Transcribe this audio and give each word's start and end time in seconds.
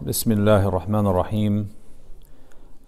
بسم 0.00 0.32
الله 0.32 0.68
الرحمن 0.68 1.06
الرحيم. 1.06 1.68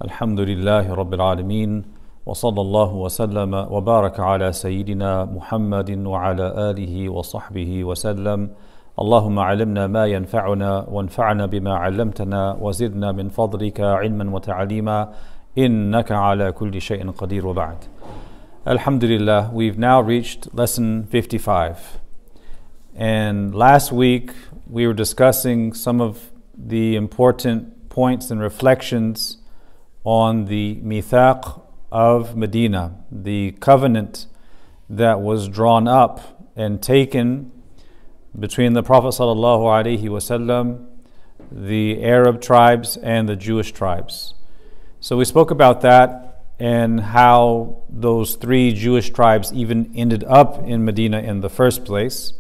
الحمد 0.05 0.41
لله 0.41 0.95
رب 0.95 1.15
العالمين 1.15 1.85
وصلى 2.27 2.61
الله 2.61 2.95
وسلم 2.95 3.55
وبارك 3.55 4.21
على 4.21 4.53
سيدنا 4.53 5.25
محمد 5.25 6.07
وعلى 6.07 6.71
آله 6.71 7.09
وصحبه 7.09 7.85
وسلم. 7.85 8.51
اللهم 8.99 9.39
علمنا 9.39 9.87
ما 9.87 10.07
ينفعنا 10.07 10.89
وانفعنا 10.89 11.47
بما 11.47 11.75
علمتنا 11.75 12.57
وزدنا 12.61 13.13
من 13.13 13.29
فضلك 13.29 13.81
علما 13.81 14.35
وتعليما 14.35 15.13
إنك 15.59 16.13
على 16.13 16.53
كل 16.53 16.81
شيء 16.81 17.11
قدير 17.11 17.47
وبعد. 17.47 17.77
Alhamdulillah, 18.65 19.51
we've 19.53 19.79
now 19.79 20.01
reached 20.01 20.49
lesson 20.55 21.05
55. 21.05 22.01
And 22.97 23.55
last 23.55 23.93
week 23.93 24.33
we 24.71 24.87
were 24.87 24.95
discussing 24.95 25.75
some 25.75 26.01
of 26.01 26.32
the 26.65 26.97
important 26.97 27.89
points 27.89 28.31
and 28.31 28.41
reflections 28.41 29.39
on 30.05 30.47
the 30.47 30.77
mithaq 30.77 31.61
of 31.91 32.37
Medina, 32.37 33.05
the 33.11 33.53
covenant 33.61 34.27
that 34.89 35.21
was 35.21 35.49
drawn 35.49 35.89
up 35.89 36.49
and 36.57 36.83
taken 36.83 37.51
between 38.39 38.73
the 38.73 38.83
Prophet 38.83 39.09
wasallam, 39.09 40.87
the 41.51 42.03
Arab 42.03 42.41
tribes, 42.41 42.97
and 42.97 43.29
the 43.29 43.37
Jewish 43.37 43.73
tribes. 43.73 44.35
So 45.01 45.17
we 45.17 45.25
spoke 45.25 45.51
about 45.51 45.81
that 45.83 46.45
and 46.59 47.01
how 47.01 47.83
those 47.89 48.37
three 48.37 48.73
Jewish 48.73 49.11
tribes 49.11 49.53
even 49.53 49.93
ended 49.95 50.25
up 50.25 50.63
in 50.63 50.85
Medina 50.85 51.19
in 51.21 51.41
the 51.41 51.51
first 51.51 51.85
place. 51.85 52.35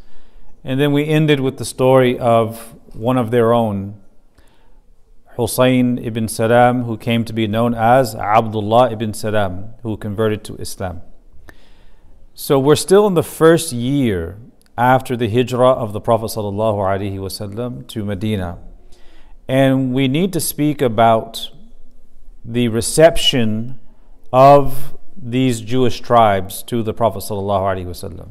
And 0.62 0.78
then 0.80 0.92
we 0.92 1.06
ended 1.06 1.40
with 1.40 1.58
the 1.58 1.64
story 1.64 2.18
of 2.18 2.74
one 2.94 3.18
of 3.18 3.30
their 3.30 3.52
own, 3.52 4.00
Hussein 5.36 5.98
ibn 5.98 6.28
Salam, 6.28 6.84
who 6.84 6.96
came 6.96 7.24
to 7.24 7.32
be 7.32 7.46
known 7.46 7.74
as 7.74 8.14
Abdullah 8.14 8.90
ibn 8.90 9.14
Salam, 9.14 9.74
who 9.82 9.96
converted 9.96 10.44
to 10.44 10.56
Islam. 10.56 11.00
So 12.34 12.58
we're 12.58 12.76
still 12.76 13.06
in 13.06 13.14
the 13.14 13.22
first 13.22 13.72
year 13.72 14.38
after 14.76 15.16
the 15.16 15.28
hijrah 15.28 15.72
of 15.72 15.92
the 15.92 16.00
Prophet 16.00 16.26
ﷺ 16.26 17.86
to 17.88 18.04
Medina. 18.04 18.58
And 19.48 19.92
we 19.92 20.08
need 20.08 20.32
to 20.32 20.40
speak 20.40 20.80
about 20.80 21.50
the 22.44 22.68
reception 22.68 23.78
of 24.32 24.96
these 25.16 25.60
Jewish 25.60 26.00
tribes 26.00 26.62
to 26.64 26.82
the 26.82 26.94
Prophet 26.94 27.20
ﷺ. 27.20 28.30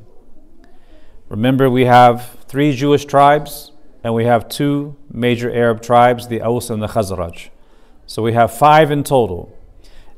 Remember, 1.30 1.70
we 1.70 1.86
have 1.86 2.38
three 2.48 2.76
Jewish 2.76 3.06
tribes 3.06 3.71
and 4.04 4.14
we 4.14 4.26
have 4.26 4.50
two 4.50 4.96
major 5.12 5.52
Arab 5.52 5.82
tribes, 5.82 6.28
the 6.28 6.42
Aus 6.42 6.70
and 6.70 6.82
the 6.82 6.88
Khazraj. 6.88 7.50
So 8.08 8.22
we 8.22 8.34
have 8.34 8.52
five 8.54 8.92
in 8.92 9.04
total. 9.04 9.56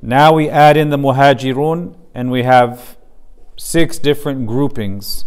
Now 0.01 0.33
we 0.33 0.49
add 0.49 0.77
in 0.77 0.89
the 0.89 0.97
Muhajirun 0.97 1.95
and 2.13 2.31
we 2.31 2.43
have 2.43 2.97
six 3.57 3.97
different 3.97 4.47
groupings. 4.47 5.25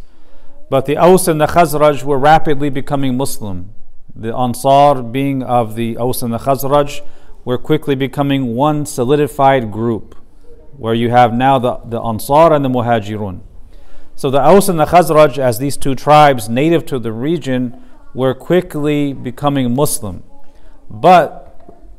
But 0.69 0.87
the 0.87 0.97
Aus 0.97 1.29
and 1.29 1.41
the 1.41 1.47
Khazraj 1.47 2.03
were 2.03 2.19
rapidly 2.19 2.71
becoming 2.71 3.17
Muslim. 3.17 3.73
The 4.15 4.34
Ansar, 4.34 5.03
being 5.03 5.43
of 5.43 5.77
the 5.77 5.97
Aus 5.99 6.23
and 6.23 6.33
the 6.33 6.39
Khazraj, 6.39 7.03
were 7.45 7.59
quickly 7.59 7.95
becoming 7.95 8.55
one 8.55 8.87
solidified 8.87 9.71
group 9.71 10.17
where 10.77 10.95
you 10.95 11.11
have 11.11 11.33
now 11.33 11.59
the, 11.59 11.77
the 11.84 12.01
Ansar 12.01 12.53
and 12.53 12.65
the 12.65 12.69
Muhajirun. 12.69 13.41
So 14.15 14.31
the 14.31 14.41
Aus 14.41 14.69
and 14.69 14.81
the 14.81 14.87
Khazraj, 14.87 15.39
as 15.39 15.59
these 15.59 15.77
two 15.77 15.95
tribes 15.95 16.49
native 16.49 16.87
to 16.87 16.99
the 16.99 17.12
region, 17.12 17.83
were 18.17 18.33
quickly 18.33 19.12
becoming 19.12 19.75
Muslim. 19.75 20.25
But 20.89 21.31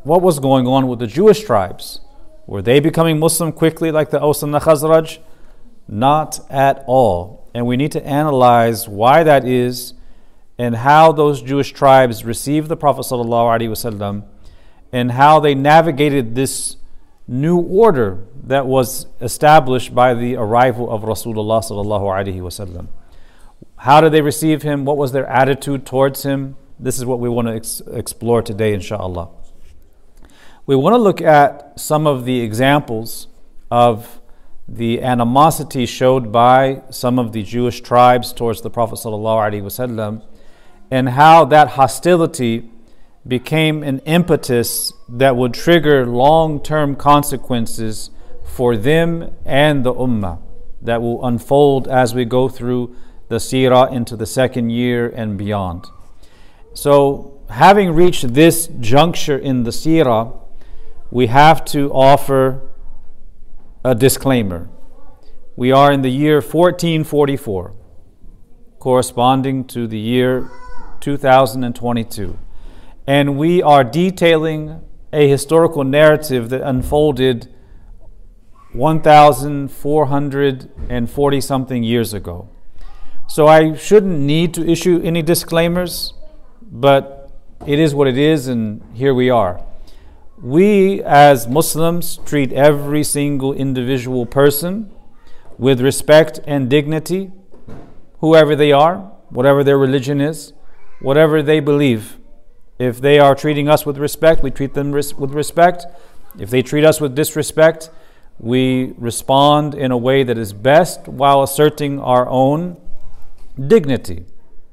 what 0.03 0.23
was 0.23 0.39
going 0.39 0.65
on 0.65 0.87
with 0.87 0.97
the 0.97 1.05
Jewish 1.05 1.43
tribes? 1.43 2.01
Were 2.47 2.63
they 2.63 2.79
becoming 2.79 3.19
Muslim 3.19 3.51
quickly 3.51 3.91
like 3.91 4.09
the 4.09 4.19
Aus 4.19 4.41
and 4.41 4.51
the 4.51 4.59
Khazraj? 4.59 5.19
Not 5.87 6.39
at 6.49 6.83
all. 6.87 7.47
And 7.53 7.67
we 7.67 7.77
need 7.77 7.91
to 7.91 8.03
analyze 8.03 8.89
why 8.89 9.23
that 9.23 9.45
is 9.45 9.93
and 10.57 10.77
how 10.77 11.11
those 11.11 11.43
Jewish 11.43 11.71
tribes 11.71 12.25
received 12.25 12.67
the 12.67 12.75
Prophet 12.75 13.01
ﷺ 13.01 14.23
and 14.91 15.11
how 15.11 15.39
they 15.39 15.53
navigated 15.53 16.33
this 16.33 16.77
new 17.27 17.59
order 17.59 18.25
that 18.43 18.65
was 18.65 19.05
established 19.21 19.93
by 19.93 20.15
the 20.15 20.35
arrival 20.35 20.89
of 20.89 21.03
Rasulullah 21.03 21.61
sallallahu 21.61 22.07
alaihi 22.09 22.39
wasallam. 22.39 22.87
How 23.77 24.01
did 24.01 24.11
they 24.11 24.21
receive 24.21 24.63
him? 24.63 24.85
What 24.85 24.97
was 24.97 25.11
their 25.11 25.27
attitude 25.27 25.85
towards 25.85 26.23
him? 26.23 26.55
This 26.79 26.97
is 26.97 27.05
what 27.05 27.19
we 27.19 27.29
want 27.29 27.47
to 27.47 27.55
ex- 27.55 27.81
explore 27.91 28.41
today, 28.41 28.73
inshallah. 28.73 29.29
We 30.65 30.75
want 30.75 30.95
to 30.95 30.97
look 30.97 31.21
at 31.21 31.79
some 31.79 32.07
of 32.07 32.25
the 32.25 32.41
examples 32.41 33.27
of 33.69 34.19
the 34.67 35.01
animosity 35.01 35.85
showed 35.85 36.31
by 36.31 36.81
some 36.89 37.19
of 37.19 37.31
the 37.31 37.43
Jewish 37.43 37.81
tribes 37.81 38.33
towards 38.33 38.61
the 38.61 38.69
Prophet 38.69 38.95
wasallam, 38.95 40.23
and 40.91 41.09
how 41.09 41.45
that 41.45 41.69
hostility 41.69 42.69
became 43.27 43.83
an 43.83 43.99
impetus 43.99 44.91
that 45.07 45.35
would 45.35 45.53
trigger 45.53 46.05
long 46.05 46.61
term 46.61 46.95
consequences 46.95 48.09
for 48.43 48.75
them 48.75 49.35
and 49.45 49.85
the 49.85 49.93
ummah 49.93 50.39
that 50.81 51.01
will 51.01 51.25
unfold 51.25 51.87
as 51.87 52.15
we 52.15 52.25
go 52.25 52.49
through 52.49 52.95
the 53.29 53.37
seerah 53.37 53.91
into 53.91 54.15
the 54.15 54.25
second 54.25 54.69
year 54.69 55.09
and 55.09 55.37
beyond. 55.37 55.87
So, 56.73 57.41
having 57.49 57.91
reached 57.91 58.33
this 58.33 58.67
juncture 58.79 59.37
in 59.37 59.63
the 59.63 59.71
seerah, 59.71 60.37
we 61.11 61.27
have 61.27 61.65
to 61.65 61.91
offer 61.91 62.61
a 63.83 63.95
disclaimer. 63.95 64.69
We 65.55 65.71
are 65.71 65.91
in 65.91 66.01
the 66.01 66.11
year 66.11 66.35
1444, 66.35 67.73
corresponding 68.79 69.65
to 69.65 69.87
the 69.87 69.97
year 69.97 70.49
2022 70.99 72.37
and 73.07 73.37
we 73.37 73.63
are 73.63 73.83
detailing 73.85 74.81
a 75.13 75.29
historical 75.29 75.85
narrative 75.85 76.49
that 76.49 76.61
unfolded 76.61 77.47
1,440 78.73 81.41
something 81.41 81.83
years 81.83 82.13
ago. 82.13 82.49
So 83.27 83.45
I 83.47 83.75
shouldn't 83.75 84.19
need 84.19 84.53
to 84.53 84.65
issue 84.65 85.01
any 85.03 85.21
disclaimers, 85.21 86.13
but 86.61 87.29
it 87.65 87.77
is 87.77 87.93
what 87.93 88.07
it 88.07 88.17
is, 88.17 88.47
and 88.47 88.81
here 88.93 89.13
we 89.13 89.29
are. 89.29 89.61
We, 90.41 91.03
as 91.03 91.45
Muslims, 91.45 92.17
treat 92.25 92.53
every 92.53 93.03
single 93.03 93.51
individual 93.51 94.25
person 94.25 94.91
with 95.57 95.81
respect 95.81 96.39
and 96.47 96.69
dignity, 96.69 97.31
whoever 98.19 98.55
they 98.55 98.71
are, 98.71 98.99
whatever 99.29 99.61
their 99.61 99.77
religion 99.77 100.21
is, 100.21 100.53
whatever 101.01 101.41
they 101.43 101.59
believe. 101.59 102.17
If 102.79 103.01
they 103.01 103.19
are 103.19 103.35
treating 103.35 103.67
us 103.67 103.85
with 103.85 103.97
respect, 103.97 104.41
we 104.41 104.51
treat 104.51 104.73
them 104.73 104.93
res- 104.93 105.13
with 105.13 105.31
respect. 105.31 105.85
If 106.39 106.49
they 106.49 106.61
treat 106.61 106.85
us 106.85 107.01
with 107.01 107.13
disrespect, 107.13 107.89
we 108.39 108.93
respond 108.97 109.75
in 109.75 109.91
a 109.91 109.97
way 109.97 110.23
that 110.23 110.37
is 110.37 110.53
best 110.53 111.07
while 111.07 111.43
asserting 111.43 111.99
our 111.99 112.29
own 112.29 112.77
dignity. 113.59 114.25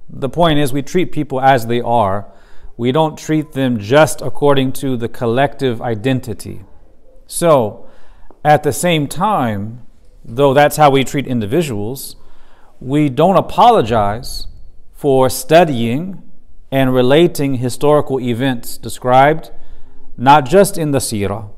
The 0.09 0.29
point 0.29 0.59
is, 0.59 0.73
we 0.73 0.83
treat 0.83 1.13
people 1.13 1.41
as 1.41 1.67
they 1.67 1.81
are. 1.81 2.31
We 2.77 2.93
don't 2.93 3.19
treat 3.19 3.53
them 3.53 3.79
just 3.79 4.21
according 4.21 4.73
to 4.75 4.97
the 4.97 5.09
collective 5.09 5.81
identity. 5.81 6.65
So, 7.27 7.89
at 8.45 8.63
the 8.63 8.73
same 8.73 9.09
time, 9.09 9.87
though 10.25 10.53
that's 10.53 10.77
how 10.77 10.91
we 10.91 11.05
treat 11.05 11.27
individuals, 11.27 12.17
we 12.81 13.09
don't 13.09 13.37
apologize 13.37 14.47
for 14.93 15.31
studying 15.31 16.23
and 16.71 16.93
relating 16.93 17.55
historical 17.55 18.21
events 18.21 18.77
described 18.77 19.51
not 20.17 20.45
just 20.45 20.77
in 20.77 20.91
the 20.91 20.99
seerah, 20.99 21.51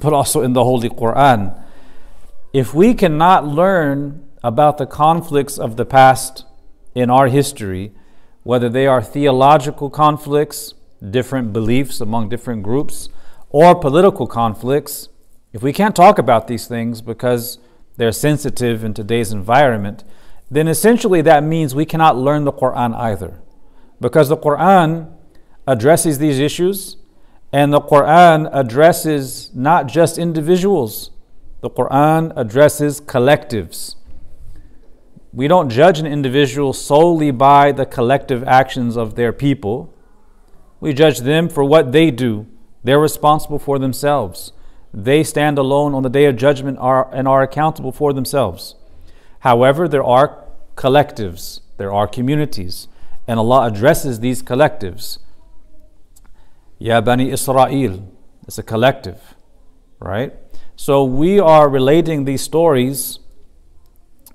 but 0.00 0.12
also 0.12 0.42
in 0.42 0.52
the 0.52 0.64
Holy 0.64 0.88
Quran. 0.88 1.60
If 2.52 2.74
we 2.74 2.94
cannot 2.94 3.46
learn 3.46 4.28
about 4.42 4.78
the 4.78 4.86
conflicts 4.86 5.58
of 5.58 5.76
the 5.76 5.84
past 5.84 6.44
in 6.94 7.10
our 7.10 7.28
history, 7.28 7.92
whether 8.42 8.68
they 8.68 8.86
are 8.86 9.02
theological 9.02 9.90
conflicts, 9.90 10.74
different 11.10 11.52
beliefs 11.52 12.00
among 12.00 12.28
different 12.28 12.62
groups, 12.62 13.08
or 13.50 13.74
political 13.74 14.26
conflicts, 14.26 15.08
if 15.52 15.62
we 15.62 15.72
can't 15.72 15.94
talk 15.94 16.18
about 16.18 16.48
these 16.48 16.66
things 16.66 17.00
because 17.00 17.58
they're 17.96 18.12
sensitive 18.12 18.82
in 18.82 18.92
today's 18.92 19.32
environment, 19.32 20.04
then 20.50 20.68
essentially 20.68 21.22
that 21.22 21.44
means 21.44 21.74
we 21.74 21.86
cannot 21.86 22.16
learn 22.16 22.44
the 22.44 22.52
Quran 22.52 22.94
either. 22.96 23.40
Because 24.00 24.28
the 24.28 24.36
Quran 24.36 25.12
addresses 25.66 26.18
these 26.18 26.38
issues, 26.38 26.96
and 27.52 27.72
the 27.72 27.80
Quran 27.80 28.50
addresses 28.52 29.50
not 29.54 29.86
just 29.86 30.18
individuals, 30.18 31.10
the 31.60 31.70
Quran 31.70 32.32
addresses 32.36 33.00
collectives. 33.00 33.94
We 35.34 35.48
don't 35.48 35.68
judge 35.68 35.98
an 35.98 36.06
individual 36.06 36.72
solely 36.72 37.32
by 37.32 37.72
the 37.72 37.84
collective 37.84 38.44
actions 38.44 38.96
of 38.96 39.16
their 39.16 39.32
people. 39.32 39.92
We 40.78 40.92
judge 40.92 41.18
them 41.20 41.48
for 41.48 41.64
what 41.64 41.90
they 41.90 42.12
do. 42.12 42.46
They're 42.84 43.00
responsible 43.00 43.58
for 43.58 43.80
themselves. 43.80 44.52
They 44.92 45.24
stand 45.24 45.58
alone 45.58 45.92
on 45.92 46.04
the 46.04 46.08
day 46.08 46.26
of 46.26 46.36
judgment 46.36 46.78
are, 46.78 47.12
and 47.12 47.26
are 47.26 47.42
accountable 47.42 47.90
for 47.90 48.12
themselves. 48.12 48.76
However, 49.40 49.88
there 49.88 50.04
are 50.04 50.44
collectives, 50.76 51.62
there 51.78 51.92
are 51.92 52.06
communities, 52.06 52.86
and 53.26 53.40
Allah 53.40 53.66
addresses 53.66 54.20
these 54.20 54.40
collectives. 54.40 55.18
Ya 56.78 57.00
Bani 57.00 57.32
Israel, 57.32 58.08
it's 58.46 58.58
a 58.58 58.62
collective, 58.62 59.34
right? 59.98 60.32
So 60.76 61.02
we 61.02 61.40
are 61.40 61.68
relating 61.68 62.24
these 62.24 62.42
stories 62.42 63.18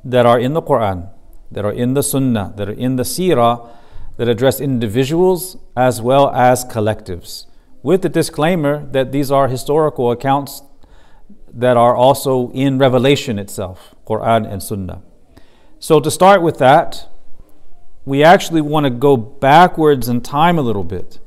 that 0.04 0.26
are 0.26 0.40
in 0.40 0.54
the 0.54 0.62
Quran, 0.62 1.10
that 1.52 1.66
are 1.66 1.72
in 1.72 1.94
the 1.94 2.04
Sunnah, 2.04 2.54
that 2.56 2.70
are 2.70 2.74
in 2.74 2.96
the 2.96 3.04
Seerah, 3.04 3.70
that 4.18 4.28
address 4.28 4.60
individuals 4.60 5.58
as 5.76 6.02
well 6.02 6.30
as 6.32 6.66
collectives, 6.66 7.46
with 7.82 8.02
the 8.02 8.10
disclaimer 8.10 8.86
that 8.92 9.12
these 9.12 9.32
are 9.32 9.48
historical 9.48 10.12
accounts 10.12 10.62
that 11.54 11.78
are 11.78 11.96
also 11.96 12.52
in 12.52 12.78
Revelation 12.78 13.40
itself, 13.40 13.96
Quran 14.06 14.52
and 14.52 14.62
Sunnah. 14.62 15.02
So, 15.80 16.00
to 16.00 16.12
start 16.12 16.42
with 16.42 16.58
that, 16.58 17.08
we 18.06 18.24
actually 18.24 18.62
want 18.62 18.86
to 18.86 18.90
go 18.90 19.16
backwards 19.16 20.10
in 20.10 20.22
time 20.22 20.58
a 20.58 20.62
little 20.62 20.84
bit. 20.84 21.20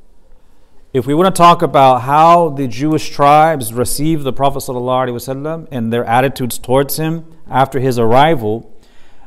If 0.93 1.07
we 1.07 1.15
want 1.15 1.35
to 1.35 1.39
talk 1.39 1.63
about 1.63 2.03
how 2.03 2.51
the 2.51 2.69
Jewish 2.69 3.09
tribes 3.09 3.73
received 3.73 4.25
the 4.25 4.33
Prophet 4.33 4.59
ﷺ 4.59 5.69
and 5.71 5.91
their 5.91 6.05
attitudes 6.05 6.59
towards 6.59 6.99
him 6.99 7.25
after 7.53 7.79
his 7.79 7.99
arrival, 7.99 8.75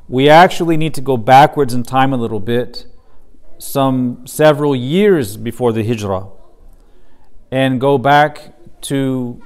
we 0.09 0.29
actually 0.29 0.77
need 0.77 0.93
to 0.95 1.01
go 1.01 1.15
backwards 1.15 1.73
in 1.73 1.83
time 1.83 2.11
a 2.11 2.17
little 2.17 2.39
bit 2.39 2.85
some 3.57 4.25
several 4.27 4.75
years 4.75 5.37
before 5.37 5.71
the 5.71 5.83
Hijrah 5.83 6.27
and 7.51 7.79
go 7.79 7.97
back 7.97 8.53
to 8.81 9.41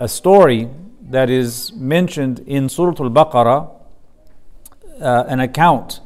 a 0.00 0.08
story 0.08 0.68
that 1.00 1.30
is 1.30 1.72
mentioned 1.72 2.40
in 2.40 2.68
Surah 2.68 3.02
Al 3.02 3.10
Baqarah, 3.10 3.70
uh, 5.00 5.24
an 5.28 5.40
account 5.40 6.00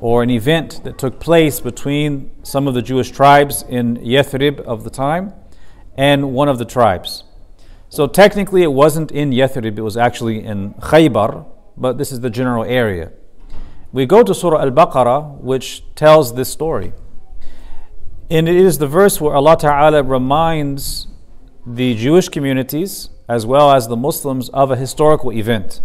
or 0.00 0.22
an 0.22 0.30
event 0.30 0.82
that 0.84 0.98
took 0.98 1.18
place 1.18 1.60
between 1.60 2.30
some 2.42 2.68
of 2.68 2.74
the 2.74 2.82
Jewish 2.82 3.10
tribes 3.10 3.64
in 3.68 3.96
Yathrib 3.96 4.60
of 4.60 4.84
the 4.84 4.90
time 4.90 5.32
and 5.96 6.32
one 6.32 6.48
of 6.48 6.58
the 6.58 6.64
tribes. 6.64 7.24
So 7.89 8.07
technically, 8.07 8.63
it 8.63 8.73
wasn't 8.73 9.11
in 9.11 9.31
Yathrib, 9.31 9.77
it 9.77 9.81
was 9.81 9.97
actually 9.97 10.43
in 10.43 10.73
Khaybar, 10.75 11.45
but 11.77 11.97
this 11.97 12.11
is 12.11 12.21
the 12.21 12.29
general 12.29 12.63
area 12.63 13.11
we 13.93 14.07
go 14.07 14.23
to 14.23 14.33
Surah 14.33 14.59
Al 14.59 14.71
Baqarah, 14.71 15.39
which 15.39 15.83
tells 15.93 16.33
this 16.33 16.49
story. 16.49 16.93
And 18.29 18.49
it 18.49 18.55
is 18.55 18.79
the 18.79 18.87
verse 18.87 19.21
where 19.21 19.35
Allah 19.35 19.55
Ta'ala 19.55 20.01
reminds 20.01 21.07
the 21.65 21.93
Jewish 21.93 22.27
communities 22.27 23.11
as 23.29 23.45
well 23.45 23.71
as 23.71 23.87
the 23.87 23.95
Muslims 23.95 24.49
of 24.49 24.71
a 24.71 24.75
historical 24.75 25.31
event. 25.31 25.79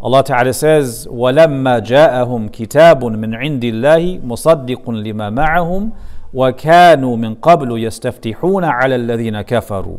Allah 0.00 0.24
Ta'ala 0.24 0.54
says, 0.54 1.06
وَلَمَّا 1.06 1.84
جَاءَهُمْ 1.84 2.50
كِتَابٌ 2.50 3.02
مِّنْ 3.02 3.36
عِنْدِ 3.36 3.60
اللَّهِ 3.60 4.22
مُصَدِّقٌ 4.22 4.84
لِمَا 4.86 5.28
مَعَهُمْ 5.30 5.92
وَكَانُوا 6.32 7.16
مِنْ 7.16 7.34
قَبْلُ 7.34 7.78
يَسْتَفْتِحُونَ 7.78 8.64
عَلَى 8.64 8.96
الَّذِينَ 8.96 9.42
كَفَرُوا 9.42 9.98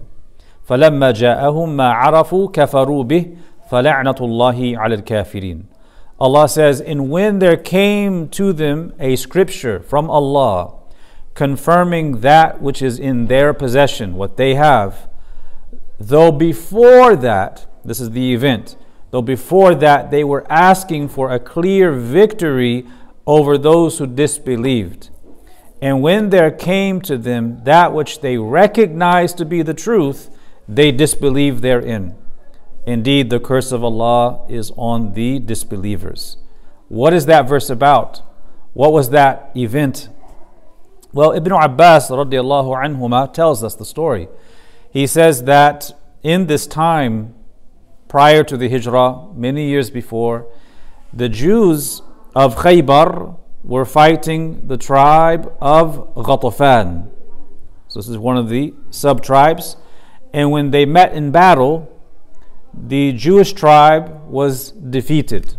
فَلَمَّا 0.67 1.11
جَاءَهُمْ 1.11 1.75
مَا 1.75 1.93
عَرَفُوا 1.93 2.51
كَفَرُوا 2.51 3.03
بِهِ 3.03 3.35
فَلَعْنَةُ 3.71 4.19
اللَّهِ 4.19 4.77
عَلَى 4.77 5.03
الْكَافِرِينَ 5.03 5.63
Allah 6.19 6.49
says, 6.49 6.81
And 6.81 7.09
when 7.09 7.39
there 7.39 7.57
came 7.57 8.27
to 8.29 8.51
them 8.51 8.93
a 8.99 9.15
scripture 9.15 9.79
from 9.79 10.09
Allah 10.09 10.75
confirming 11.33 12.19
that 12.19 12.61
which 12.61 12.81
is 12.81 12.99
in 12.99 13.27
their 13.27 13.53
possession, 13.53 14.15
what 14.15 14.35
they 14.35 14.55
have, 14.55 15.07
though 15.97 16.31
before 16.31 17.15
that, 17.15 17.65
this 17.85 18.01
is 18.01 18.11
the 18.11 18.33
event, 18.33 18.75
though 19.11 19.21
before 19.21 19.73
that 19.75 20.11
they 20.11 20.23
were 20.23 20.45
asking 20.51 21.07
for 21.07 21.31
a 21.31 21.39
clear 21.39 21.93
victory 21.93 22.85
over 23.25 23.57
those 23.57 23.97
who 23.97 24.05
disbelieved. 24.05 25.09
And 25.81 26.01
when 26.01 26.29
there 26.29 26.51
came 26.51 26.99
to 27.01 27.17
them 27.17 27.61
that 27.63 27.93
which 27.93 28.19
they 28.19 28.37
recognized 28.37 29.37
to 29.37 29.45
be 29.45 29.61
the 29.61 29.73
truth, 29.73 30.29
they 30.68 30.92
disbelieve 30.92 31.60
therein. 31.60 32.16
Indeed, 32.86 33.30
the 33.30 33.40
curse 33.40 33.72
of 33.72 33.82
Allah 33.82 34.44
is 34.48 34.70
on 34.76 35.14
the 35.14 35.38
disbelievers. 35.38 36.36
What 36.88 37.14
is 37.14 37.26
that 37.26 37.48
verse 37.48 37.70
about? 37.70 38.22
What 38.74 38.92
was 38.92 39.10
that 39.10 39.50
event? 39.56 40.08
Well, 41.12 41.32
Ibn 41.32 41.52
Abbas 41.52 42.08
tells 42.08 43.64
us 43.64 43.74
the 43.74 43.84
story. 43.84 44.28
He 44.90 45.06
says 45.06 45.44
that 45.44 45.92
in 46.22 46.46
this 46.46 46.66
time, 46.66 47.34
prior 48.08 48.44
to 48.44 48.56
the 48.56 48.68
Hijrah, 48.68 49.28
many 49.34 49.68
years 49.68 49.90
before, 49.90 50.46
the 51.12 51.28
Jews 51.28 52.02
of 52.34 52.56
Khaybar 52.56 53.38
were 53.62 53.84
fighting 53.84 54.66
the 54.66 54.76
tribe 54.76 55.52
of 55.60 56.14
Ghatafan. 56.14 57.10
So 57.88 57.98
this 58.00 58.08
is 58.08 58.18
one 58.18 58.36
of 58.36 58.48
the 58.48 58.74
sub 58.90 59.22
tribes. 59.22 59.76
And 60.33 60.51
when 60.51 60.71
they 60.71 60.85
met 60.85 61.13
in 61.13 61.31
battle, 61.31 61.91
the 62.73 63.13
Jewish 63.13 63.53
tribe 63.53 64.27
was 64.27 64.71
defeated. 64.71 65.55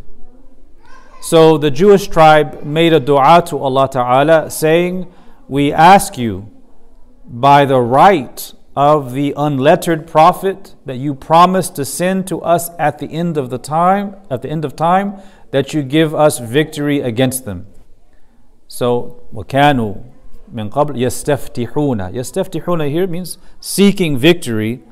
So 1.20 1.58
the 1.58 1.70
Jewish 1.70 2.08
tribe 2.08 2.62
made 2.62 2.92
a 2.92 3.00
dua 3.00 3.42
to 3.46 3.58
Allah 3.58 3.88
Ta'ala 3.90 4.50
saying, 4.50 5.12
We 5.48 5.72
ask 5.72 6.16
you 6.16 6.50
by 7.26 7.64
the 7.64 7.80
right 7.80 8.52
of 8.74 9.12
the 9.12 9.34
unlettered 9.36 10.06
prophet 10.06 10.74
that 10.86 10.96
you 10.96 11.14
promised 11.14 11.76
to 11.76 11.84
send 11.84 12.26
to 12.28 12.40
us 12.40 12.70
at 12.78 12.98
the 12.98 13.12
end 13.12 13.36
of 13.36 13.50
the 13.50 13.58
time, 13.58 14.16
at 14.30 14.42
the 14.42 14.48
end 14.48 14.64
of 14.64 14.74
time, 14.76 15.20
that 15.50 15.74
you 15.74 15.82
give 15.82 16.14
us 16.14 16.38
victory 16.38 17.00
against 17.00 17.44
them. 17.44 17.66
So, 18.68 19.22
وَكَانُوا 19.34 20.04
مِن 20.52 20.70
قَبْلِ 20.70 20.96
يَسْتَفْتِحُونَ 20.96 22.12
يَسْتَفْتِحُونَ 22.12 22.90
here 22.90 23.06
means 23.06 23.38
seeking 23.60 24.18
victory 24.18 24.82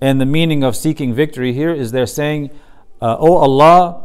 and 0.00 0.20
the 0.20 0.26
meaning 0.26 0.64
of 0.64 0.76
seeking 0.76 1.12
victory 1.12 1.52
here 1.52 1.72
is 1.72 1.92
they're 1.92 2.06
saying, 2.06 2.50
uh, 3.02 3.16
O 3.18 3.36
Allah, 3.36 4.04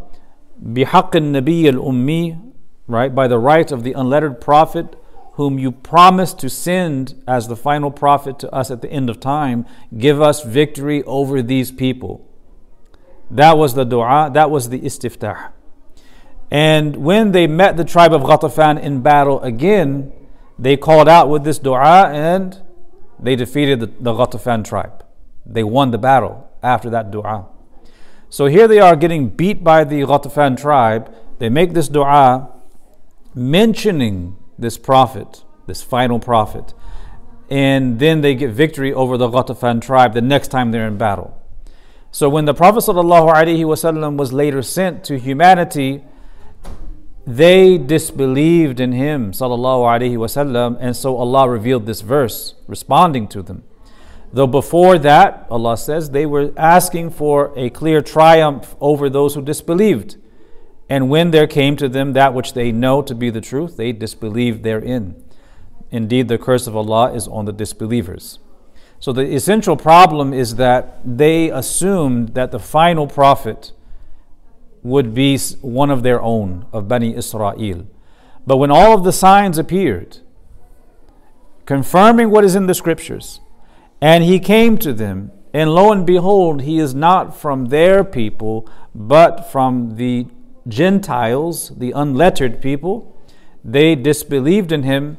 bihaq 0.62 1.12
nabi 1.12 1.66
al 1.66 1.82
ummi, 1.82 2.54
right, 2.88 3.14
by 3.14 3.28
the 3.28 3.40
right 3.40 3.72
of 3.72 3.84
the 3.84 3.94
unlettered 3.94 4.42
prophet 4.42 4.96
whom 5.34 5.60
you 5.60 5.72
promised 5.72 6.40
to 6.40 6.50
send 6.50 7.22
as 7.28 7.48
the 7.48 7.56
final 7.56 7.92
prophet 7.92 8.40
to 8.40 8.54
us 8.54 8.72
at 8.72 8.82
the 8.82 8.90
end 8.90 9.10
of 9.10 9.20
time, 9.20 9.66
give 9.98 10.22
us 10.22 10.44
victory 10.44 11.04
over 11.04 11.42
these 11.42 11.72
people. 11.72 12.26
That 13.30 13.58
was 13.58 13.74
the 13.74 13.84
dua, 13.84 14.32
that 14.34 14.50
was 14.50 14.70
the 14.70 14.80
istiftah. 14.80 15.52
And 16.52 16.98
when 16.98 17.32
they 17.32 17.48
met 17.48 17.76
the 17.76 17.84
tribe 17.84 18.14
of 18.14 18.22
Ghatafan 18.22 18.82
in 18.82 19.02
battle 19.02 19.42
again, 19.42 20.14
they 20.61 20.77
called 20.77 21.09
out 21.09 21.31
with 21.31 21.43
this 21.43 21.59
dua 21.59 22.11
and 22.11 22.61
they 23.19 23.35
defeated 23.35 23.81
the, 23.81 23.87
the 23.87 24.13
Ghatafan 24.13 24.65
tribe. 24.65 25.05
They 25.47 25.65
won 25.65 25.91
the 25.91 25.99
battle 25.99 26.51
after 26.63 26.91
that 26.91 27.11
dua. 27.11 27.47
So 28.29 28.47
here 28.47 28.69
they 28.69 28.79
are 28.79 28.95
getting 28.95 29.31
beat 29.31 29.65
by 29.65 29.85
the 29.85 30.03
Ghatafan 30.03 30.61
tribe. 30.61 31.13
They 31.39 31.49
make 31.49 31.73
this 31.73 31.89
dua 31.89 32.51
mentioning 33.35 34.37
this 34.59 34.77
prophet, 34.77 35.43
this 35.67 35.83
final 35.83 36.21
prophet. 36.21 36.75
And 37.49 37.99
then 37.99 38.21
they 38.21 38.35
get 38.35 38.51
victory 38.51 38.93
over 38.93 39.17
the 39.17 39.29
Ghatafan 39.29 39.81
tribe 39.81 40.13
the 40.13 40.21
next 40.21 40.49
time 40.49 40.71
they're 40.71 40.87
in 40.87 40.99
battle. 40.99 41.37
So 42.13 42.29
when 42.29 42.45
the 42.45 42.55
Prophet 42.55 42.81
ﷺ 42.81 44.17
was 44.17 44.33
later 44.33 44.63
sent 44.63 45.05
to 45.05 45.19
humanity, 45.19 46.05
they 47.27 47.77
disbelieved 47.79 48.81
in 48.81 48.93
him 48.93 49.33
sallallahu 49.33 49.85
alaihi 49.85 50.17
wasallam 50.17 50.77
and 50.81 50.97
so 50.97 51.17
Allah 51.17 51.49
revealed 51.49 51.87
this 51.87 52.01
verse 52.01 52.55
responding 52.67 53.29
to 53.29 53.43
them. 53.43 53.63
Though 54.33 54.47
before 54.47 54.99
that 54.99 55.47
Allah 55.51 55.77
says 55.77 56.11
they 56.11 56.27
were 56.27 56.53
asking 56.57 57.11
for 57.11 57.53
a 57.57 57.71
clear 57.71 58.01
triumph 58.01 58.75
over 58.81 59.11
those 59.11 59.35
who 59.35 59.43
disbelieved. 59.43 60.17
And 60.89 61.11
when 61.11 61.31
there 61.31 61.47
came 61.47 61.77
to 61.77 61.89
them 61.89 62.15
that 62.15 62.35
which 62.35 62.55
they 62.55 62.73
know 62.73 63.03
to 63.03 63.15
be 63.15 63.31
the 63.31 63.41
truth 63.41 63.77
they 63.77 63.93
disbelieved 63.93 64.63
therein. 64.63 65.23
Indeed 65.91 66.29
the 66.29 66.39
curse 66.39 66.67
of 66.67 66.77
Allah 66.77 67.13
is 67.13 67.29
on 67.29 67.45
the 67.45 67.53
disbelievers. 67.53 68.39
So 68.99 69.13
the 69.13 69.35
essential 69.35 69.77
problem 69.77 70.33
is 70.33 70.57
that 70.57 71.01
they 71.05 71.51
assumed 71.51 72.35
that 72.35 72.51
the 72.51 72.59
final 72.59 73.07
prophet 73.07 73.73
would 74.83 75.15
be 75.15 75.39
one 75.61 75.91
of 75.91 76.03
their 76.03 76.21
own, 76.23 76.67
of 76.73 76.89
Bani 76.89 77.15
Israel. 77.15 77.87
But 78.47 78.57
when 78.57 78.71
all 78.71 78.95
of 78.95 79.05
the 79.05 79.13
signs 79.13 79.59
appeared, 79.59 80.19
confirming 81.67 82.31
what 82.31 82.45
is 82.45 82.55
in 82.55 82.67
the 82.67 82.75
scriptures, 82.75 83.41
and 84.01 84.25
he 84.25 84.39
came 84.39 84.79
to 84.79 84.93
them, 84.93 85.31
and 85.53 85.75
lo 85.75 85.93
and 85.93 86.07
behold, 86.07 86.63
he 86.63 86.79
is 86.79 86.95
not 86.95 87.37
from 87.37 87.67
their 87.67 88.05
people, 88.05 88.69
but 88.95 89.51
from 89.51 89.97
the 89.97 90.27
Gentiles, 90.67 91.73
the 91.77 91.93
unlettered 91.93 92.63
people. 92.63 93.17
They 93.65 93.95
disbelieved 93.95 94.73
in 94.73 94.85
him, 94.85 95.19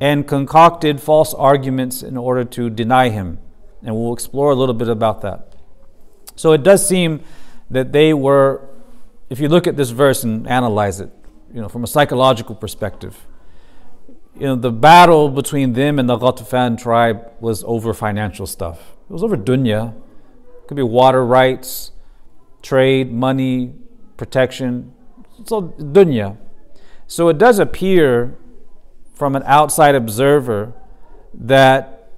and 0.00 0.26
concocted 0.26 1.00
false 1.00 1.32
arguments 1.32 2.02
in 2.02 2.16
order 2.16 2.44
to 2.44 2.68
deny 2.68 3.08
him. 3.08 3.38
And 3.82 3.94
we'll 3.96 4.12
explore 4.12 4.50
a 4.50 4.54
little 4.54 4.74
bit 4.74 4.88
about 4.88 5.22
that. 5.22 5.54
So 6.34 6.52
it 6.52 6.62
does 6.62 6.86
seem 6.86 7.20
that 7.70 7.92
they 7.92 8.12
were, 8.12 8.68
if 9.28 9.40
you 9.40 9.48
look 9.48 9.66
at 9.66 9.76
this 9.76 9.90
verse 9.90 10.24
and 10.24 10.46
analyze 10.46 11.00
it, 11.00 11.10
you 11.52 11.60
know, 11.60 11.68
from 11.68 11.84
a 11.84 11.86
psychological 11.86 12.54
perspective, 12.54 13.26
you 14.34 14.46
know, 14.46 14.56
the 14.56 14.70
battle 14.70 15.28
between 15.30 15.72
them 15.72 15.98
and 15.98 16.08
the 16.08 16.18
Ghatafan 16.18 16.80
tribe 16.80 17.32
was 17.40 17.64
over 17.64 17.94
financial 17.94 18.46
stuff. 18.46 18.96
It 19.08 19.12
was 19.12 19.22
over 19.22 19.36
dunya. 19.36 19.94
It 19.94 20.68
could 20.68 20.76
be 20.76 20.82
water 20.82 21.24
rights, 21.24 21.92
trade, 22.62 23.12
money, 23.12 23.74
protection. 24.16 24.92
So 25.44 25.74
dunya. 25.78 26.36
So 27.06 27.28
it 27.28 27.38
does 27.38 27.58
appear 27.58 28.36
from 29.14 29.36
an 29.36 29.42
outside 29.46 29.94
observer 29.94 30.74
that 31.32 32.10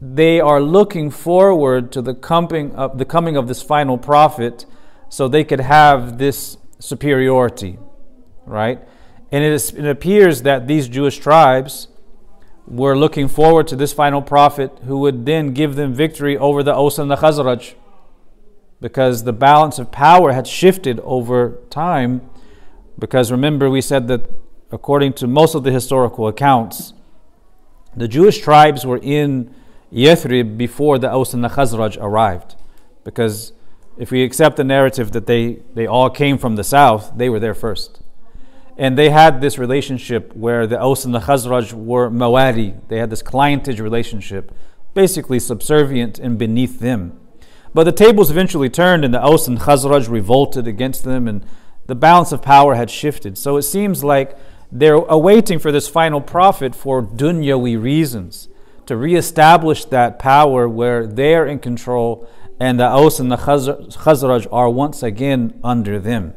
they 0.00 0.40
are 0.40 0.60
looking 0.60 1.10
forward 1.10 1.90
to 1.92 2.02
the 2.02 2.14
coming 2.14 2.74
of, 2.74 2.98
the 2.98 3.04
coming 3.04 3.36
of 3.36 3.48
this 3.48 3.62
final 3.62 3.98
prophet 3.98 4.66
so 5.08 5.28
they 5.28 5.44
could 5.44 5.60
have 5.60 6.18
this 6.18 6.58
superiority, 6.78 7.78
right? 8.44 8.80
And 9.32 9.42
it, 9.44 9.52
is, 9.52 9.70
it 9.72 9.86
appears 9.86 10.42
that 10.42 10.66
these 10.66 10.88
Jewish 10.88 11.18
tribes 11.18 11.88
were 12.66 12.96
looking 12.96 13.28
forward 13.28 13.68
to 13.68 13.76
this 13.76 13.92
final 13.92 14.20
prophet 14.20 14.72
who 14.84 14.98
would 14.98 15.24
then 15.24 15.52
give 15.52 15.76
them 15.76 15.94
victory 15.94 16.36
over 16.36 16.62
the 16.62 16.74
Aus 16.74 16.98
and 16.98 17.10
the 17.10 17.16
Khazraj 17.16 17.74
because 18.80 19.24
the 19.24 19.32
balance 19.32 19.78
of 19.78 19.90
power 19.90 20.32
had 20.32 20.46
shifted 20.46 21.00
over 21.00 21.58
time. 21.70 22.28
Because 22.98 23.30
remember, 23.30 23.70
we 23.70 23.80
said 23.80 24.08
that 24.08 24.28
according 24.70 25.12
to 25.14 25.26
most 25.26 25.54
of 25.54 25.64
the 25.64 25.70
historical 25.70 26.28
accounts, 26.28 26.92
the 27.96 28.08
Jewish 28.08 28.38
tribes 28.40 28.84
were 28.84 28.98
in 28.98 29.54
Yathrib 29.92 30.58
before 30.58 30.98
the 30.98 31.10
Aus 31.10 31.32
and 31.32 31.42
the 31.42 31.48
Khazraj 31.48 31.96
arrived. 32.00 32.56
Because 33.04 33.52
if 33.98 34.10
we 34.10 34.22
accept 34.22 34.56
the 34.56 34.64
narrative 34.64 35.12
that 35.12 35.26
they, 35.26 35.60
they 35.74 35.86
all 35.86 36.10
came 36.10 36.38
from 36.38 36.56
the 36.56 36.64
south, 36.64 37.12
they 37.16 37.28
were 37.28 37.40
there 37.40 37.54
first. 37.54 38.00
And 38.76 38.98
they 38.98 39.08
had 39.08 39.40
this 39.40 39.58
relationship 39.58 40.36
where 40.36 40.66
the 40.66 40.78
Aus 40.78 41.04
and 41.04 41.14
the 41.14 41.20
Khazraj 41.20 41.72
were 41.72 42.10
mawali. 42.10 42.78
They 42.88 42.98
had 42.98 43.08
this 43.08 43.22
clientage 43.22 43.80
relationship, 43.80 44.52
basically 44.92 45.38
subservient 45.38 46.18
and 46.18 46.36
beneath 46.36 46.78
them. 46.78 47.18
But 47.72 47.84
the 47.84 47.92
tables 47.92 48.30
eventually 48.30 48.68
turned, 48.68 49.04
and 49.04 49.14
the 49.14 49.22
Aus 49.22 49.48
and 49.48 49.58
Khazraj 49.58 50.10
revolted 50.10 50.66
against 50.66 51.04
them, 51.04 51.26
and 51.26 51.44
the 51.86 51.94
balance 51.94 52.32
of 52.32 52.42
power 52.42 52.74
had 52.74 52.90
shifted. 52.90 53.38
So 53.38 53.56
it 53.56 53.62
seems 53.62 54.04
like 54.04 54.36
they're 54.70 54.94
awaiting 54.94 55.58
for 55.58 55.72
this 55.72 55.88
final 55.88 56.20
prophet 56.20 56.74
for 56.74 57.02
dunyawi 57.02 57.80
reasons, 57.80 58.48
to 58.86 58.96
reestablish 58.96 59.84
that 59.86 60.18
power 60.18 60.68
where 60.68 61.06
they're 61.06 61.46
in 61.46 61.58
control 61.58 62.28
and 62.58 62.80
the 62.80 62.86
Aus 62.86 63.20
and 63.20 63.30
the 63.30 63.36
Khazraj 63.36 64.46
are 64.50 64.70
once 64.70 65.02
again 65.02 65.58
under 65.62 65.98
them. 65.98 66.34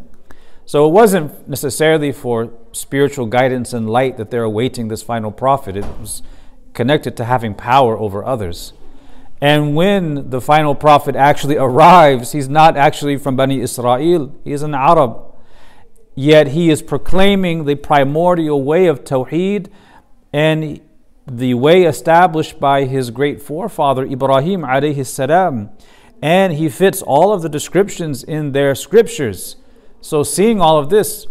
So 0.65 0.85
it 0.85 0.91
wasn't 0.91 1.47
necessarily 1.47 2.11
for 2.11 2.51
spiritual 2.73 3.25
guidance 3.25 3.73
and 3.73 3.89
light 3.89 4.17
that 4.17 4.29
they're 4.29 4.43
awaiting 4.43 4.87
this 4.87 5.01
final 5.01 5.31
prophet. 5.31 5.75
It 5.75 5.85
was 5.99 6.21
connected 6.73 7.17
to 7.17 7.25
having 7.25 7.55
power 7.55 7.97
over 7.97 8.23
others. 8.23 8.73
And 9.41 9.75
when 9.75 10.29
the 10.29 10.41
final 10.41 10.75
prophet 10.75 11.15
actually 11.15 11.57
arrives, 11.67 12.33
he's 12.33 12.49
not 12.49 12.77
actually 12.77 13.17
from 13.17 13.35
Bani 13.35 13.61
Israel, 13.61 14.35
he's 14.43 14.61
an 14.61 14.75
Arab. 14.75 15.17
Yet 16.15 16.49
he 16.49 16.69
is 16.69 16.81
proclaiming 16.81 17.63
the 17.63 17.75
primordial 17.75 18.61
way 18.61 18.87
of 18.87 19.03
Tawheed 19.05 19.71
and 20.33 20.81
the 21.25 21.53
way 21.53 21.83
established 21.83 22.59
by 22.59 22.85
his 22.85 23.09
great 23.09 23.41
forefather 23.41 24.03
Ibrahim 24.05 24.61
alayhi 24.61 25.05
salam. 25.05 25.69
And 26.21 26.53
he 26.53 26.69
fits 26.69 27.01
all 27.01 27.31
of 27.31 27.41
the 27.41 27.49
descriptions 27.49 28.23
in 28.23 28.51
their 28.51 28.75
scriptures. 28.75 29.55
So, 30.01 30.23
seeing 30.23 30.59
all 30.59 30.77
of 30.77 30.89
this, 30.89 31.27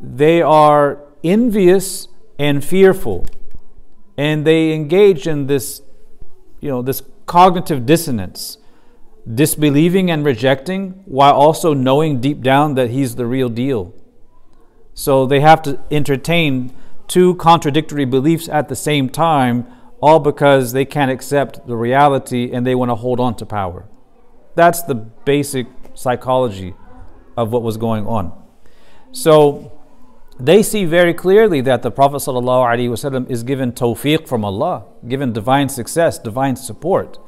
they 0.00 0.42
are 0.42 1.00
envious 1.22 2.08
and 2.38 2.64
fearful. 2.64 3.26
And 4.16 4.46
they 4.46 4.72
engage 4.72 5.26
in 5.26 5.46
this, 5.46 5.82
you 6.60 6.68
know, 6.68 6.82
this 6.82 7.02
cognitive 7.26 7.86
dissonance, 7.86 8.58
disbelieving 9.32 10.10
and 10.10 10.24
rejecting 10.24 11.02
while 11.06 11.34
also 11.34 11.74
knowing 11.74 12.20
deep 12.20 12.42
down 12.42 12.74
that 12.74 12.90
he's 12.90 13.16
the 13.16 13.26
real 13.26 13.48
deal. 13.48 13.94
So 14.92 15.26
they 15.26 15.40
have 15.40 15.62
to 15.62 15.80
entertain 15.90 16.72
two 17.08 17.34
contradictory 17.36 18.04
beliefs 18.04 18.48
at 18.48 18.68
the 18.68 18.76
same 18.76 19.08
time, 19.08 19.66
all 20.00 20.20
because 20.20 20.72
they 20.72 20.84
can't 20.84 21.10
accept 21.10 21.66
the 21.66 21.76
reality 21.76 22.52
and 22.52 22.66
they 22.66 22.74
want 22.74 22.90
to 22.90 22.94
hold 22.94 23.18
on 23.18 23.34
to 23.36 23.46
power. 23.46 23.88
That's 24.54 24.82
the 24.82 24.94
basic 24.94 25.66
psychology 25.94 26.74
of 27.36 27.52
what 27.52 27.62
was 27.62 27.76
going 27.76 28.06
on. 28.06 28.32
So 29.12 29.72
they 30.38 30.62
see 30.62 30.84
very 30.84 31.14
clearly 31.14 31.60
that 31.62 31.82
the 31.82 31.90
Prophet 31.90 32.16
ﷺ 32.16 33.30
is 33.30 33.42
given 33.42 33.72
tawfiq 33.72 34.28
from 34.28 34.44
Allah, 34.44 34.84
given 35.06 35.32
divine 35.32 35.68
success, 35.68 36.18
divine 36.18 36.56
support. 36.56 37.18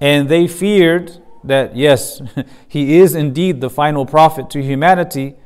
And 0.00 0.28
they 0.28 0.46
feared 0.46 1.22
that, 1.44 1.76
yes, 1.76 2.20
he 2.68 2.98
is 2.98 3.14
indeed 3.14 3.60
the 3.60 3.70
final 3.70 4.04
prophet 4.06 4.50
to 4.50 4.62
humanity, 4.62 5.36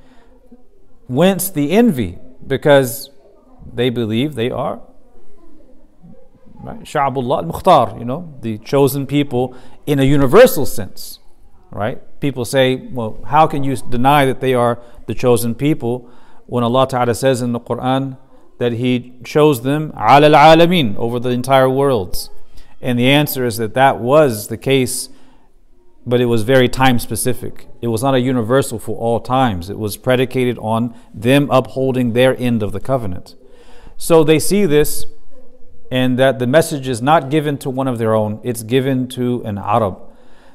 whence 1.07 1.51
the 1.51 1.73
envy, 1.73 2.19
because 2.47 3.11
they 3.73 3.91
believe 3.91 4.35
they 4.35 4.51
are 4.51 4.81
right? 6.63 6.81
Sha'bullah 6.81 7.39
al-Mukhtar, 7.39 7.99
you 7.99 8.05
know, 8.05 8.35
the 8.43 8.59
chosen 8.59 9.07
people 9.07 9.57
in 9.87 9.99
a 9.99 10.05
universal 10.05 10.67
sense, 10.67 11.19
right? 11.71 12.01
People 12.21 12.45
say, 12.45 12.77
well, 12.77 13.23
how 13.27 13.47
can 13.47 13.65
you 13.65 13.77
deny 13.77 14.25
that 14.27 14.41
they 14.41 14.55
are 14.55 14.81
the 15.07 15.15
chosen 15.15 15.55
people? 15.55 16.11
when 16.51 16.65
Allah 16.65 16.89
Ta'ala 16.89 17.15
says 17.15 17.43
in 17.43 17.53
the 17.53 17.61
Quran 17.61 18.19
that 18.59 18.73
He 18.73 19.15
chose 19.23 19.63
them 19.63 19.93
al 19.97 20.23
alamin 20.23 20.97
over 20.97 21.21
the 21.21 21.31
entire 21.31 21.71
worlds. 21.71 22.29
And 22.81 22.99
the 22.99 23.09
answer 23.09 23.45
is 23.47 23.57
that 23.59 23.75
that 23.75 24.01
was 24.01 24.49
the 24.49 24.57
case, 24.57 25.11
but 26.05 26.21
it 26.21 26.25
was 26.25 26.43
very 26.43 26.69
time 26.69 26.99
specific. 26.99 27.69
It 27.81 27.87
was 27.87 28.03
not 28.03 28.17
a 28.17 28.21
universal 28.21 28.81
for 28.81 28.97
all 28.97 29.21
times. 29.21 29.71
It 29.71 29.79
was 29.79 29.97
predicated 29.97 30.59
on 30.59 30.93
them 31.15 31.49
upholding 31.53 32.15
their 32.15 32.37
end 32.37 32.65
of 32.65 32.73
the 32.73 32.81
covenant. 32.81 33.37
So 33.97 34.25
they 34.25 34.41
see 34.41 34.67
this 34.67 35.07
and 35.91 36.19
that 36.19 36.39
the 36.39 36.47
message 36.47 36.89
is 36.89 37.03
not 37.03 37.31
given 37.31 37.59
to 37.59 37.71
one 37.71 37.89
of 37.89 37.99
their 37.99 38.15
own, 38.15 38.41
it's 38.43 38.63
given 38.63 39.09
to 39.09 39.43
an 39.45 39.59
Arab. 39.59 39.99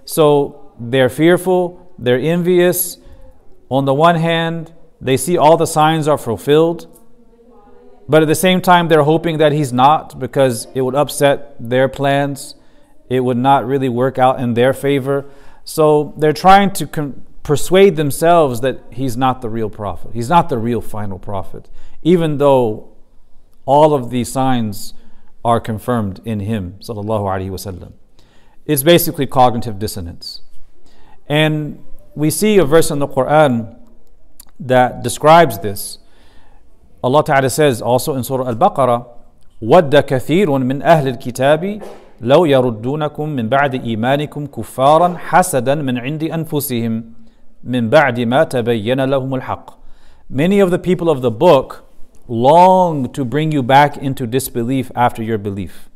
So 0.06 0.74
they're 0.80 1.10
fearful, 1.10 1.94
they're 1.98 2.20
envious. 2.20 2.98
On 3.70 3.86
the 3.86 3.94
one 3.94 4.15
hand, 4.15 4.74
they 5.01 5.18
see 5.18 5.38
all 5.38 5.58
the 5.58 5.65
signs 5.65 6.08
are 6.08 6.18
fulfilled, 6.18 6.88
but 8.08 8.22
at 8.22 8.27
the 8.27 8.36
same 8.36 8.62
time, 8.62 8.88
they're 8.88 9.04
hoping 9.04 9.39
that 9.39 9.51
he's 9.51 9.74
not 9.74 10.20
because 10.20 10.68
it 10.75 10.82
would 10.82 10.96
upset 10.96 11.56
their 11.60 11.89
plans. 11.89 12.56
It 13.10 13.22
would 13.22 13.38
not 13.38 13.65
really 13.65 13.89
work 13.89 14.20
out 14.20 14.39
in 14.39 14.54
their 14.54 14.74
favor. 14.74 15.25
So 15.63 16.13
they're 16.18 16.34
trying 16.34 16.72
to 16.74 16.88
com- 16.88 17.25
persuade 17.42 17.96
themselves 17.96 18.62
that 18.62 18.82
he's 18.92 19.18
not 19.18 19.42
the 19.42 19.50
real 19.50 19.70
prophet. 19.70 20.12
He's 20.13 20.30
not 20.30 20.50
the 20.50 20.58
real 20.58 20.82
final 20.82 21.18
prophet, 21.18 21.70
even 22.04 22.38
though 22.38 22.89
all 23.65 23.94
of 23.94 24.12
these 24.12 24.32
signs 24.32 24.94
are 25.45 25.61
confirmed 25.61 26.21
in 26.25 26.41
him. 26.41 26.79
It's 28.67 28.83
basically 28.83 29.27
cognitive 29.27 29.79
dissonance. 29.79 30.43
And 31.29 31.83
we 32.15 32.31
see 32.31 32.59
a 32.59 32.65
verse 32.65 32.91
in 32.91 32.99
the 32.99 33.09
Quran 33.09 33.77
that 34.59 35.03
describes 35.03 35.59
this. 35.61 35.99
Allah 37.03 37.25
Ta'ala 37.25 37.50
says 37.50 37.81
also 37.81 38.15
in 38.15 38.25
Surah 38.25 38.49
Al-Baqarah, 38.49 39.07
وَدَّ 39.62 39.91
كَثِيرٌ 39.91 40.47
مِنْ 40.47 40.83
أَهْلِ 40.83 41.17
الْكِتَابِ 41.17 41.83
لو 42.21 42.45
يردونكم 42.45 43.29
من 43.29 43.49
بعد 43.49 43.75
إيمانكم 43.75 44.47
كفارا 44.47 45.15
حسدا 45.17 45.75
من 45.75 45.99
عند 45.99 46.25
أنفسهم 46.25 47.05
من 47.65 47.91
بعد 47.91 48.21
ما 48.21 48.45
تبين 48.45 49.05
لهم 49.05 49.35
الحق 49.35 49.81
Many 50.31 50.61
of 50.61 50.71
the 50.71 50.79
people 50.79 51.11
of 51.11 51.23
the 51.23 51.31
book 51.31 51.84
long 52.27 53.12
to 53.13 53.24
bring 53.24 53.51
you 53.51 53.62
back 53.62 53.98
into 53.98 54.25
disbelief 54.25 54.91
after 54.96 55.22
your 55.22 55.38
belief 55.38 55.89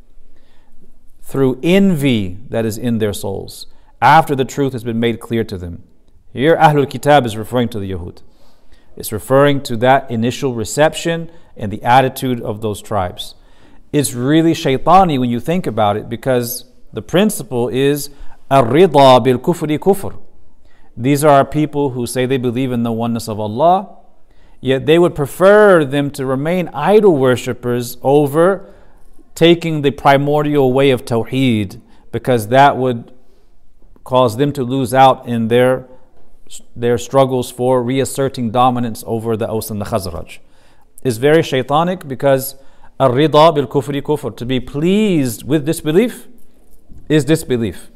through 1.21 1.59
envy 1.62 2.38
that 2.50 2.65
is 2.65 2.77
in 2.77 2.98
their 2.98 3.13
souls 3.13 3.67
after 4.01 4.36
the 4.36 4.45
truth 4.45 4.74
has 4.74 4.83
been 4.83 5.00
made 5.00 5.19
clear 5.19 5.43
to 5.43 5.57
them. 5.57 5.83
Here 6.31 6.55
Ahlul 6.55 6.89
Kitab 6.89 7.25
is 7.25 7.36
referring 7.38 7.69
to 7.69 7.79
the 7.79 7.91
Yahud. 7.91 8.21
It's 8.95 9.12
referring 9.12 9.62
to 9.63 9.77
that 9.77 10.09
initial 10.09 10.53
reception 10.53 11.31
and 11.55 11.71
the 11.71 11.83
attitude 11.83 12.41
of 12.41 12.62
those 12.62 12.81
tribes. 12.81 13.36
It's 13.91 14.13
really 14.13 14.53
shaitani 14.53 15.19
when 15.19 15.29
you 15.29 15.39
think 15.39 15.65
about 15.67 15.98
it 15.98 16.09
because 16.09 16.65
the 16.93 17.01
principle 17.01 17.69
is 17.69 18.09
ar-rida 18.51 19.24
bil 19.24 19.39
kufri 19.39 19.77
kufr. 19.79 20.19
These 20.95 21.24
are 21.24 21.45
people 21.45 21.91
who 21.91 22.05
say 22.05 22.25
they 22.25 22.38
believe 22.38 22.71
in 22.71 22.83
the 22.83 22.91
oneness 22.91 23.27
of 23.27 23.39
Allah, 23.39 23.99
yet 24.62 24.86
they 24.86 25.00
would 25.00 25.16
prefer 25.16 25.86
them 25.86 26.12
to 26.12 26.25
remain 26.25 26.68
idol 26.70 27.18
worshippers 27.18 27.98
over 28.01 28.74
taking 29.36 29.82
the 29.82 29.92
primordial 29.92 30.74
way 30.74 30.92
of 30.92 31.06
Tawheed 31.06 31.82
because 32.12 32.48
that 32.50 32.78
would 32.78 33.13
cause 34.04 34.38
them 34.38 34.51
to 34.54 34.63
lose 34.63 34.94
out 34.94 35.25
in 35.28 35.48
their, 35.48 35.88
their 36.75 36.98
struggles 36.98 37.51
for 37.51 37.82
reasserting 37.84 38.51
dominance 38.51 39.04
over 39.06 39.38
the 39.38 39.48
Aus 39.48 39.70
and 39.70 39.80
the 39.80 39.86
Khazraj. 39.86 40.39
Is 41.04 41.18
very 41.18 41.42
shaitanic 41.42 42.08
because 42.08 42.56
ar-rida 43.00 43.56
bil 43.56 43.68
kufri 43.68 44.01
kufr, 44.01 44.36
to 44.36 44.46
be 44.46 44.60
pleased 44.60 45.44
with 45.44 45.66
disbelief 45.66 46.28
is 47.08 47.24
disbelief. 47.24 47.89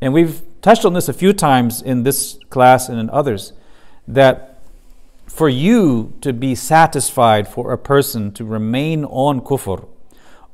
And 0.00 0.12
we've 0.12 0.42
touched 0.62 0.84
on 0.84 0.94
this 0.94 1.08
a 1.08 1.12
few 1.12 1.32
times 1.32 1.82
in 1.82 2.02
this 2.02 2.38
class 2.50 2.88
and 2.88 2.98
in 2.98 3.10
others 3.10 3.52
that 4.08 4.53
for 5.26 5.48
you 5.48 6.12
to 6.20 6.32
be 6.32 6.54
satisfied 6.54 7.48
for 7.48 7.72
a 7.72 7.78
person 7.78 8.32
to 8.32 8.44
remain 8.44 9.04
on 9.04 9.40
kufr, 9.40 9.88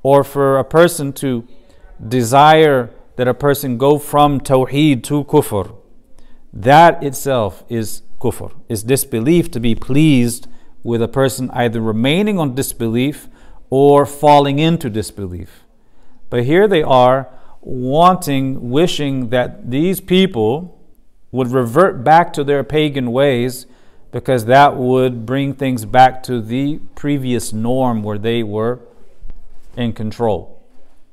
or 0.02 0.24
for 0.24 0.58
a 0.58 0.64
person 0.64 1.12
to 1.12 1.46
desire 2.06 2.90
that 3.16 3.28
a 3.28 3.34
person 3.34 3.76
go 3.76 3.98
from 3.98 4.40
tawheed 4.40 5.02
to 5.02 5.24
kufr, 5.24 5.76
that 6.52 7.02
itself 7.02 7.64
is 7.68 8.02
kufr, 8.20 8.52
is 8.68 8.82
disbelief 8.82 9.50
to 9.50 9.60
be 9.60 9.74
pleased 9.74 10.46
with 10.82 11.02
a 11.02 11.08
person 11.08 11.50
either 11.50 11.80
remaining 11.80 12.38
on 12.38 12.54
disbelief 12.54 13.28
or 13.68 14.06
falling 14.06 14.58
into 14.58 14.88
disbelief. 14.88 15.64
But 16.30 16.44
here 16.44 16.66
they 16.66 16.82
are 16.82 17.28
wanting, 17.60 18.70
wishing 18.70 19.28
that 19.28 19.70
these 19.70 20.00
people 20.00 20.80
would 21.30 21.48
revert 21.48 22.02
back 22.02 22.32
to 22.32 22.42
their 22.42 22.64
pagan 22.64 23.12
ways 23.12 23.66
because 24.12 24.46
that 24.46 24.76
would 24.76 25.24
bring 25.24 25.54
things 25.54 25.84
back 25.84 26.22
to 26.24 26.40
the 26.40 26.78
previous 26.94 27.52
norm 27.52 28.02
where 28.02 28.18
they 28.18 28.42
were 28.42 28.80
in 29.76 29.92
control. 29.92 30.62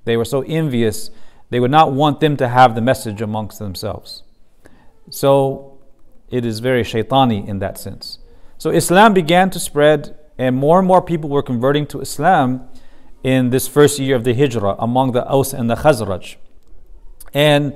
They 0.06 0.18
were 0.18 0.26
so 0.26 0.42
envious, 0.42 1.12
they 1.50 1.60
would 1.60 1.72
not 1.72 1.92
want 1.92 2.20
them 2.20 2.38
to 2.38 2.48
have 2.48 2.76
the 2.76 2.82
message 2.82 3.22
amongst 3.22 3.60
themselves. 3.60 4.24
So 5.10 5.78
it 6.30 6.46
is 6.46 6.60
very 6.60 6.84
shaitani 6.84 7.48
in 7.48 7.60
that 7.60 7.78
sense. 7.78 8.20
So 8.58 8.72
Islam 8.72 9.14
began 9.14 9.50
to 9.52 9.60
spread, 9.60 10.18
and 10.38 10.56
more 10.56 10.80
and 10.80 10.88
more 10.88 11.02
people 11.02 11.30
were 11.30 11.44
converting 11.44 11.86
to 11.88 12.02
Islam 12.02 12.68
in 13.24 13.50
this 13.50 13.68
first 13.68 14.00
year 14.00 14.16
of 14.16 14.24
the 14.24 14.34
Hijrah 14.34 14.76
among 14.80 15.12
the 15.12 15.28
Aus 15.28 15.54
and 15.54 15.70
the 15.70 15.76
Khazraj. 15.76 16.36
And 17.34 17.76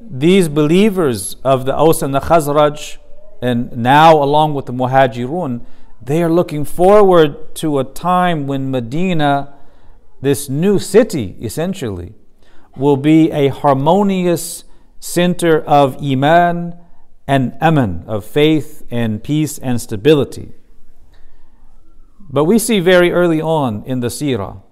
these 0.00 0.48
believers 0.48 1.36
of 1.44 1.64
the 1.64 1.74
Aus 1.74 2.02
and 2.02 2.14
the 2.14 2.20
Khazraj, 2.20 2.98
and 3.42 3.76
now 3.76 4.22
along 4.22 4.54
with 4.54 4.66
the 4.66 4.72
Muhajirun, 4.72 5.66
they 6.00 6.22
are 6.22 6.30
looking 6.30 6.64
forward 6.64 7.54
to 7.56 7.80
a 7.80 7.84
time 7.84 8.46
when 8.46 8.70
Medina, 8.70 9.54
this 10.20 10.48
new 10.48 10.78
city 10.78 11.36
essentially, 11.40 12.14
will 12.76 12.96
be 12.96 13.32
a 13.32 13.48
harmonious 13.48 14.62
center 15.00 15.60
of 15.60 16.00
Iman 16.00 16.76
and 17.26 17.56
Aman, 17.60 18.04
of 18.06 18.24
faith 18.24 18.86
and 18.90 19.22
peace 19.22 19.58
and 19.58 19.80
stability. 19.80 20.52
But 22.20 22.44
we 22.44 22.60
see 22.60 22.78
very 22.78 23.10
early 23.10 23.40
on 23.40 23.82
in 23.84 24.00
the 24.00 24.06
Sirah, 24.06 24.62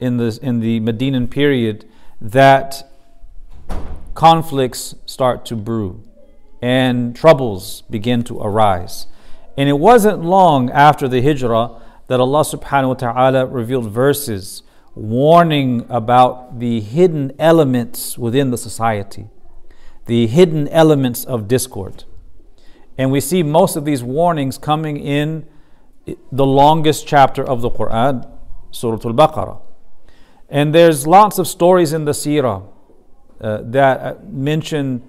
in 0.00 0.16
the, 0.16 0.38
in 0.40 0.60
the 0.60 0.80
Medinan 0.80 1.28
period, 1.28 1.84
that 2.20 2.90
conflicts 4.14 4.94
start 5.04 5.44
to 5.46 5.56
brew 5.56 6.07
and 6.60 7.14
troubles 7.14 7.82
begin 7.82 8.22
to 8.24 8.38
arise. 8.40 9.06
And 9.56 9.68
it 9.68 9.78
wasn't 9.78 10.24
long 10.24 10.70
after 10.70 11.08
the 11.08 11.22
hijrah 11.22 11.80
that 12.06 12.20
Allah 12.20 12.40
subhanahu 12.40 12.88
wa 12.88 12.94
ta'ala 12.94 13.46
revealed 13.46 13.90
verses 13.90 14.62
warning 14.94 15.86
about 15.88 16.58
the 16.58 16.80
hidden 16.80 17.32
elements 17.38 18.18
within 18.18 18.50
the 18.50 18.58
society, 18.58 19.28
the 20.06 20.26
hidden 20.26 20.66
elements 20.68 21.24
of 21.24 21.46
discord. 21.46 22.04
And 22.96 23.12
we 23.12 23.20
see 23.20 23.42
most 23.42 23.76
of 23.76 23.84
these 23.84 24.02
warnings 24.02 24.58
coming 24.58 24.98
in 24.98 25.46
the 26.32 26.46
longest 26.46 27.06
chapter 27.06 27.44
of 27.44 27.60
the 27.60 27.70
Quran, 27.70 28.28
Surah 28.70 28.94
Al 29.04 29.14
Baqarah. 29.14 29.60
And 30.48 30.74
there's 30.74 31.06
lots 31.06 31.38
of 31.38 31.46
stories 31.46 31.92
in 31.92 32.04
the 32.06 32.12
seerah 32.12 32.66
uh, 33.40 33.58
that 33.62 34.26
mention 34.32 35.02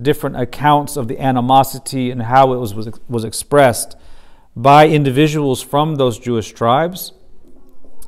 different 0.00 0.36
accounts 0.36 0.96
of 0.96 1.08
the 1.08 1.18
animosity 1.20 2.10
and 2.10 2.22
how 2.22 2.52
it 2.52 2.56
was, 2.56 2.74
was, 2.74 2.88
was 3.08 3.24
expressed 3.24 3.96
by 4.56 4.88
individuals 4.88 5.62
from 5.62 5.96
those 5.96 6.18
Jewish 6.18 6.52
tribes 6.52 7.12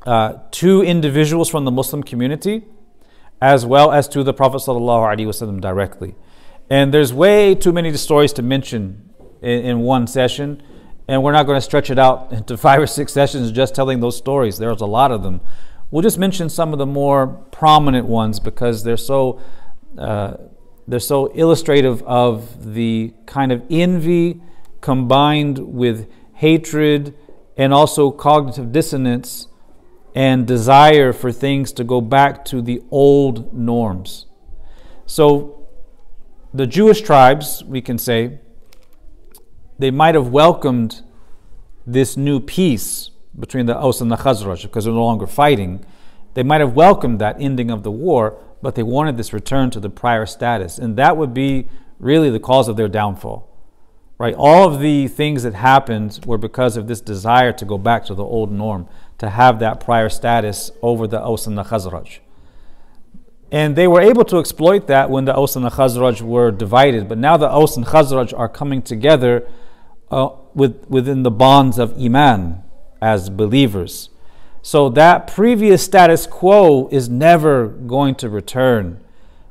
uh, 0.07 0.39
to 0.53 0.83
individuals 0.83 1.49
from 1.49 1.65
the 1.65 1.71
Muslim 1.71 2.03
community, 2.03 2.65
as 3.41 3.65
well 3.65 3.93
as 3.93 4.09
to 4.09 4.23
the 4.23 4.35
Prophet 4.35 4.59
ﷺ 4.59 5.61
directly. 5.61 6.15
And 6.71 6.93
there's 6.93 7.13
way 7.13 7.55
too 7.55 7.73
many 7.73 7.95
stories 7.97 8.33
to 8.35 8.43
mention 8.43 9.11
in, 9.43 9.65
in 9.65 9.81
one 9.81 10.07
session, 10.07 10.63
and 11.09 11.23
we're 11.23 11.33
not 11.33 11.45
going 11.45 11.57
to 11.57 11.63
stretch 11.63 11.91
it 11.91 11.99
out 11.99 12.33
into 12.33 12.57
five 12.57 12.81
or 12.81 12.87
six 12.87 13.13
sessions 13.13 13.51
just 13.53 13.75
telling 13.75 14.01
those 14.01 14.17
stories. 14.17 14.59
There's 14.59 14.81
a 14.81 14.87
lot 14.87 15.11
of 15.11 15.23
them. 15.23 15.41
We'll 15.91 16.03
just 16.03 16.19
mention 16.19 16.49
some 16.49 16.73
of 16.73 16.79
the 16.79 16.87
more 16.87 17.27
prominent 17.27 18.07
ones 18.07 18.41
because 18.41 18.85
they're 18.85 18.97
so 18.97 19.41
uh, 19.97 20.35
they're 20.87 21.01
so 21.01 21.33
illustrative 21.35 22.03
of 22.03 22.75
the 22.75 23.15
kind 23.27 23.53
of 23.53 23.63
envy 23.71 24.41
combined 24.81 25.59
with 25.59 26.11
hatred 26.35 27.15
and 27.57 27.73
also 27.73 28.11
cognitive 28.11 28.73
dissonance 28.73 29.49
and 30.15 30.47
desire 30.47 31.13
for 31.13 31.33
things 31.33 31.73
to 31.73 31.85
go 31.85 32.01
back 32.01 32.45
to 32.45 32.61
the 32.63 32.83
old 32.91 33.53
norms. 33.55 34.27
So, 35.07 35.67
the 36.53 36.67
Jewish 36.67 37.01
tribes, 37.01 37.65
we 37.65 37.81
can 37.81 37.99
say, 37.99 38.39
they 39.79 39.91
might 39.91 40.15
have 40.15 40.29
welcomed 40.29 41.03
this 41.87 42.17
new 42.17 42.39
peace 42.39 43.11
between 43.39 43.67
the 43.67 43.77
Aus 43.77 44.01
and 44.01 44.11
the 44.11 44.17
Khazraj 44.17 44.63
because 44.63 44.85
they're 44.85 44.95
no 44.95 45.05
longer 45.05 45.27
fighting. 45.27 45.85
They 46.35 46.43
might 46.43 46.61
have 46.61 46.75
welcomed 46.75 47.19
that 47.21 47.37
ending 47.41 47.71
of 47.71 47.83
the 47.83 47.91
war, 47.91 48.39
but 48.65 48.77
they 48.77 48.83
wanted 48.83 49.19
this 49.19 49.35
return 49.35 49.69
to 49.69 49.79
the 49.79 49.91
prior 49.91 50.25
status. 50.25 50.79
And 50.79 50.97
that 50.97 51.19
would 51.19 51.35
be 51.35 51.69
really 51.99 52.31
the 52.31 52.41
cause 52.41 52.67
of 52.67 52.79
their 52.79 52.89
downfall. 52.89 53.47
Right? 54.17 54.35
All 54.39 54.67
of 54.67 54.81
the 54.81 55.07
things 55.07 55.43
that 55.43 55.53
happened 55.53 56.21
were 56.25 56.39
because 56.39 56.79
of 56.79 56.89
this 56.89 57.03
desire 57.03 57.53
to 57.53 57.65
go 57.67 57.77
back 57.77 58.07
to 58.07 58.15
the 58.15 58.25
old 58.25 58.51
norm, 58.51 58.89
to 59.19 59.29
have 59.29 59.59
that 59.59 59.81
prior 59.81 60.09
status 60.09 60.71
over 60.81 61.07
the 61.07 61.21
Aus 61.21 61.47
and 61.47 61.59
the 61.59 61.65
Khazraj. 61.65 62.21
And 63.53 63.77
they 63.77 63.87
were 63.87 64.01
able 64.01 64.25
to 64.25 64.39
exploit 64.39 64.87
that 64.87 65.11
when 65.11 65.27
the 65.27 65.37
Aus 65.37 65.57
and 65.57 65.65
the 65.67 65.71
Khazraj 65.71 66.23
were 66.23 66.51
divided. 66.51 67.07
But 67.07 67.19
now 67.19 67.37
the 67.37 67.51
Aus 67.51 67.77
and 67.77 67.85
Khazraj 67.85 68.33
are 68.35 68.49
coming 68.49 68.81
together 68.81 69.47
uh, 70.11 70.31
with, 70.55 70.89
within 70.89 71.23
the 71.23 71.31
bonds 71.31 71.79
of 71.79 72.01
Iman 72.01 72.63
as 73.03 73.29
believers. 73.29 74.09
So 74.65 74.89
that 74.89 75.27
previous 75.27 75.85
status 75.85 76.27
quo 76.27 76.89
is 76.89 77.11
never 77.11 77.69
going 77.69 78.15
to 78.15 78.31
return 78.31 78.99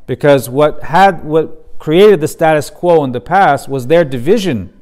because 0.08 0.50
what 0.50 0.82
had 0.82 1.24
what 1.24 1.78
created 1.78 2.20
the 2.20 2.28
status 2.28 2.72
quo 2.72 3.04
in 3.04 3.12
the 3.12 3.22
past 3.22 3.70
was 3.70 3.86
their 3.86 4.04
division 4.04 4.74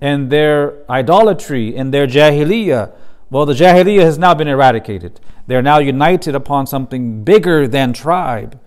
and 0.00 0.30
their 0.30 0.90
idolatry 0.90 1.76
and 1.76 1.92
their 1.92 2.06
jahiliyyah. 2.06 2.92
Well, 3.28 3.44
the 3.44 3.52
jahiliyyah 3.52 4.00
has 4.00 4.16
now 4.16 4.32
been 4.32 4.48
eradicated. 4.48 5.20
They're 5.46 5.60
now 5.60 5.80
united 5.80 6.34
upon 6.34 6.66
something 6.66 7.22
bigger 7.22 7.68
than 7.68 7.92
tribe. 7.92 8.58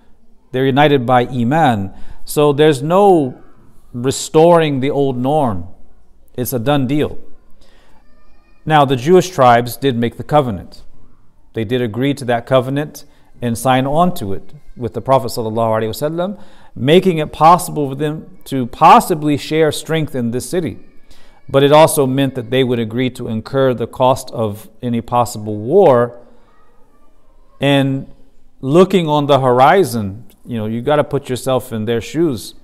They're 0.52 0.68
united 0.68 1.04
by 1.04 1.26
iman. 1.26 1.96
So 2.26 2.54
there's 2.54 2.84
no 2.84 3.42
restoring 3.92 4.82
the 4.82 4.92
old 4.92 5.18
norm. 5.18 5.68
It's 6.36 6.54
a 6.54 6.60
done 6.60 6.86
deal. 6.86 7.18
Now, 8.66 8.84
the 8.84 8.96
Jewish 8.96 9.30
tribes 9.30 9.78
did 9.78 9.96
make 9.96 10.18
the 10.18 10.24
covenant. 10.24 10.84
They 11.54 11.64
did 11.64 11.82
agree 11.82 12.14
to 12.16 12.26
that 12.26 12.46
covenant 12.46 13.06
and 13.42 13.58
sign 13.58 13.86
on 13.86 14.14
to 14.16 14.34
it 14.34 14.54
with 14.76 14.94
the 14.94 15.02
Prophet 15.02 15.28
ﷺ, 15.28 16.42
making 16.76 17.20
it 17.20 17.32
possible 17.32 17.90
for 17.90 17.96
them 17.96 18.38
to 18.46 18.66
possibly 18.68 19.38
share 19.38 19.72
strength 19.72 20.16
in 20.16 20.32
this 20.32 20.50
city. 20.50 20.80
But 21.48 21.64
it 21.64 21.72
also 21.72 22.08
meant 22.08 22.36
that 22.36 22.50
they 22.50 22.64
would 22.64 22.80
agree 22.80 23.10
to 23.12 23.28
incur 23.28 23.74
the 23.74 23.88
cost 23.88 24.32
of 24.32 24.68
any 24.82 25.00
possible 25.00 25.58
war. 25.58 26.20
And 27.62 28.12
looking 28.62 29.08
on 29.08 29.28
the 29.28 29.40
horizon, 29.40 30.26
you 30.44 30.58
know, 30.58 30.66
you 30.66 30.82
got 30.82 30.96
to 30.96 31.04
put 31.04 31.30
yourself 31.30 31.72
in 31.72 31.86
their 31.86 32.02
shoes. 32.02 32.56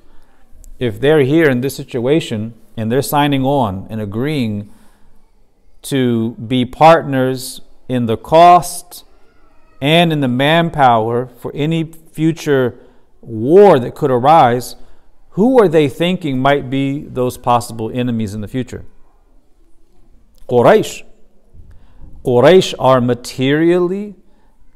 If 0.79 0.99
they're 0.99 1.21
here 1.21 1.47
in 1.47 1.61
this 1.61 1.75
situation 1.75 2.55
and 2.75 2.91
they're 2.91 3.03
signing 3.03 3.45
on 3.45 3.85
and 3.89 4.01
agreeing 4.01 4.73
to 5.83 6.31
be 6.35 6.65
partners 6.65 7.61
in 7.89 8.05
the 8.05 8.17
cost 8.17 9.03
and 9.81 10.13
in 10.13 10.21
the 10.21 10.27
manpower 10.27 11.27
for 11.27 11.51
any 11.55 11.83
future 12.11 12.79
war 13.21 13.79
that 13.79 13.95
could 13.95 14.11
arise, 14.11 14.75
who 15.31 15.59
are 15.59 15.67
they 15.67 15.87
thinking 15.89 16.39
might 16.39 16.69
be 16.69 17.03
those 17.03 17.37
possible 17.37 17.89
enemies 17.93 18.33
in 18.33 18.41
the 18.41 18.47
future? 18.47 18.85
Quraysh. 20.47 21.03
Quraysh 22.23 22.73
are 22.77 23.01
materially 23.01 24.15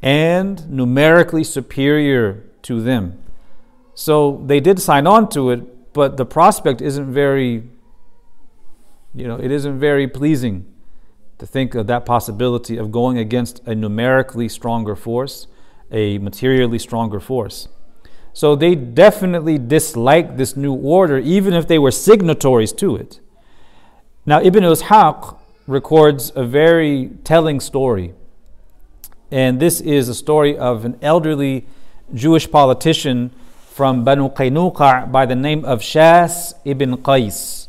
and 0.02 0.70
numerically 0.70 1.44
superior 1.44 2.44
to 2.64 2.82
them. 2.82 3.22
So 3.94 4.44
they 4.46 4.60
did 4.60 4.82
sign 4.82 5.08
on 5.08 5.30
to 5.30 5.52
it, 5.52 5.94
but 5.94 6.18
the 6.18 6.26
prospect 6.26 6.82
isn't 6.82 7.14
very, 7.14 7.64
you 9.14 9.28
know, 9.28 9.38
it 9.38 9.52
isn't 9.52 9.80
very 9.80 10.08
pleasing 10.08 10.66
to 11.38 11.46
think 11.46 11.76
of 11.76 11.88
that 11.88 12.06
possibility 12.06 12.78
of 12.78 12.92
going 12.92 13.18
against 13.18 13.62
a 13.68 13.76
numerically 13.76 14.48
stronger 14.48 14.96
force, 14.96 15.48
a 15.92 16.18
materially 16.18 16.80
stronger 16.80 17.20
force. 17.20 17.68
So 18.34 18.56
they 18.56 18.76
definitely 18.76 19.58
disliked 19.58 20.38
this 20.38 20.58
new 20.58 20.74
order, 20.74 21.18
even 21.18 21.54
if 21.54 21.68
they 21.68 21.80
were 21.80 21.92
signatories 21.92 22.74
to 22.74 22.96
it. 22.96 23.20
Now, 24.26 24.42
Ibn 24.42 24.64
Ishaq 24.64 25.38
records 25.68 26.32
a 26.36 26.44
very 26.44 27.12
telling 27.24 27.60
story. 27.60 28.14
And 29.32 29.60
this 29.60 29.82
is 29.82 30.10
a 30.10 30.16
story 30.16 30.58
of 30.58 30.86
an 30.86 30.98
elderly 31.02 31.66
Jewish 32.14 32.50
politician 32.50 33.32
from 33.72 34.04
Banu 34.04 34.30
Qaynuqa 34.30 35.12
by 35.12 35.26
the 35.26 35.36
name 35.36 35.66
of 35.66 35.80
Shas 35.80 36.54
ibn 36.64 36.98
Qais. 36.98 37.68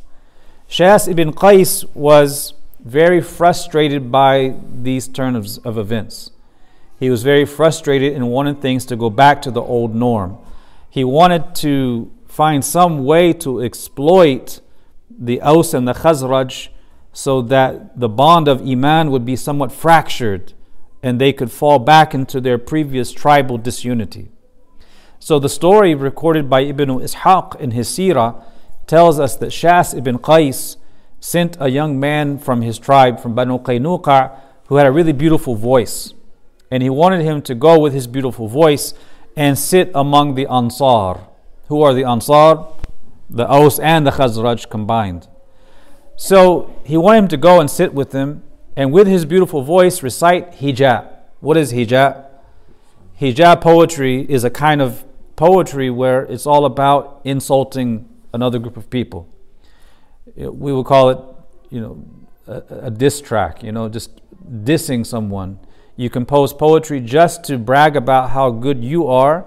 Shas 0.68 1.09
ibn 1.09 1.33
Qais 1.33 1.85
was 1.94 2.52
very 2.87 3.20
frustrated 3.20 4.12
by 4.12 4.55
these 4.72 5.09
turns 5.09 5.59
of 5.59 5.77
events. 5.77 6.31
He 7.01 7.11
was 7.11 7.25
very 7.25 7.44
frustrated 7.44 8.14
and 8.14 8.31
wanted 8.31 8.62
things 8.62 8.87
to 8.87 8.96
go 8.96 9.11
back 9.11 9.42
to 9.42 9.51
the 9.51 9.61
old 9.61 9.92
norm. 9.92 10.38
He 10.88 11.03
wanted 11.03 11.57
to 11.57 12.12
find 12.29 12.64
some 12.64 13.05
way 13.05 13.33
to 13.33 13.61
exploit 13.61 14.61
the 15.11 15.42
Aus 15.42 15.75
and 15.75 15.88
the 15.88 15.94
Khazraj 15.94 16.68
so 17.12 17.42
that 17.42 17.99
the 17.99 18.09
bond 18.09 18.46
of 18.46 18.62
Iman 18.62 19.11
would 19.11 19.25
be 19.25 19.35
somewhat 19.35 19.72
fractured 19.72 20.53
and 21.03 21.20
they 21.20 21.33
could 21.33 21.51
fall 21.51 21.81
back 21.81 22.14
into 22.14 22.40
their 22.40 22.57
previous 22.57 23.11
tribal 23.11 23.59
disunity. 23.59 24.29
So 25.18 25.40
the 25.40 25.49
story 25.49 25.94
recorded 25.96 26.49
by 26.49 26.61
Ibn 26.61 26.88
Ishaq 26.88 27.61
in 27.61 27.72
his 27.72 27.88
Sirah 27.88 28.44
tells 28.87 29.18
us 29.18 29.35
that 29.37 29.51
Shas 29.51 29.96
ibn 29.96 30.18
Qais 30.18 30.77
sent 31.27 31.57
a 31.59 31.69
young 31.69 31.99
man 31.99 32.39
from 32.39 32.62
his 32.62 32.79
tribe, 32.79 33.19
from 33.19 33.35
Banu 33.35 33.59
Qaynuqa, 33.59 34.39
who 34.69 34.77
had 34.77 34.87
a 34.87 34.93
really 34.93 35.12
beautiful 35.12 35.57
voice. 35.57 36.15
And 36.71 36.85
he 36.85 36.89
wanted 36.89 37.23
him 37.23 37.43
to 37.43 37.55
go 37.57 37.81
with 37.81 37.93
his 37.93 38.07
beautiful 38.07 38.47
voice 38.47 38.95
and 39.37 39.59
sit 39.59 39.91
among 39.93 40.37
the 40.37 40.47
Ansar. 40.47 41.27
Who 41.67 41.83
are 41.83 41.93
the 41.93 42.05
Ansar? 42.05 42.69
The 43.29 43.45
Aus 43.49 43.81
and 43.81 44.07
the 44.07 44.12
Khazraj 44.12 44.71
combined. 44.71 45.27
So 46.15 46.73
he 46.85 46.97
wanted 46.97 47.19
him 47.23 47.29
to 47.29 47.37
go 47.37 47.59
and 47.59 47.69
sit 47.69 47.93
with 47.93 48.12
them 48.12 48.45
and 48.77 48.93
with 48.93 49.09
his 49.09 49.25
beautiful 49.25 49.62
voice 49.62 50.05
recite 50.05 50.53
hija. 50.53 51.09
What 51.41 51.57
is 51.57 51.73
hija? 51.73 52.25
Hija 53.21 53.61
poetry 53.61 54.31
is 54.31 54.45
a 54.45 54.51
kind 54.51 54.81
of 54.81 55.05
poetry 55.35 55.91
where 55.91 56.23
it's 56.23 56.47
all 56.47 56.65
about 56.65 57.21
insulting 57.25 58.09
another 58.33 58.61
group 58.61 58.77
of 58.77 58.89
people 58.91 59.29
we 60.35 60.73
would 60.73 60.87
call 60.87 61.11
it, 61.11 61.19
you 61.71 61.81
know, 61.81 62.05
a, 62.47 62.87
a 62.87 62.91
diss 62.91 63.21
track, 63.21 63.62
you 63.62 63.73
know, 63.73 63.89
just 63.89 64.21
dissing 64.65 65.05
someone. 65.05 65.59
You 65.97 66.11
compose 66.11 66.53
poetry 66.53 67.01
just 67.01 67.45
to 67.45 67.59
brag 67.59 67.97
about 67.97 68.31
how 68.31 68.51
good 68.51 68.85
you 68.85 69.07
are 69.07 69.47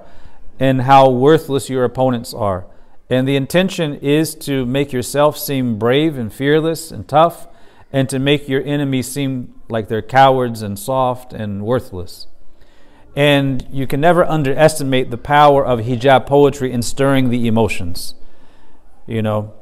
and 0.60 0.82
how 0.82 1.10
worthless 1.10 1.70
your 1.70 1.84
opponents 1.84 2.34
are. 2.34 2.66
And 3.10 3.28
the 3.28 3.36
intention 3.36 3.96
is 3.96 4.36
to 4.36 4.66
make 4.66 4.92
yourself 4.92 5.38
seem 5.38 5.80
brave 5.80 6.18
and 6.18 6.32
fearless 6.32 6.92
and 6.92 7.08
tough, 7.08 7.48
and 7.92 8.08
to 8.10 8.20
make 8.20 8.48
your 8.48 8.64
enemies 8.64 9.12
seem 9.12 9.56
like 9.68 9.88
they're 9.88 10.02
cowards 10.02 10.62
and 10.62 10.78
soft 10.78 11.34
and 11.34 11.64
worthless. 11.64 12.28
And 13.16 13.68
you 13.72 13.88
can 13.88 14.00
never 14.00 14.24
underestimate 14.24 15.10
the 15.10 15.18
power 15.18 15.66
of 15.66 15.80
hija 15.80 16.26
poetry 16.26 16.72
in 16.72 16.84
stirring 16.84 17.30
the 17.30 17.48
emotions. 17.48 18.14
You 19.08 19.24
know, 19.24 19.54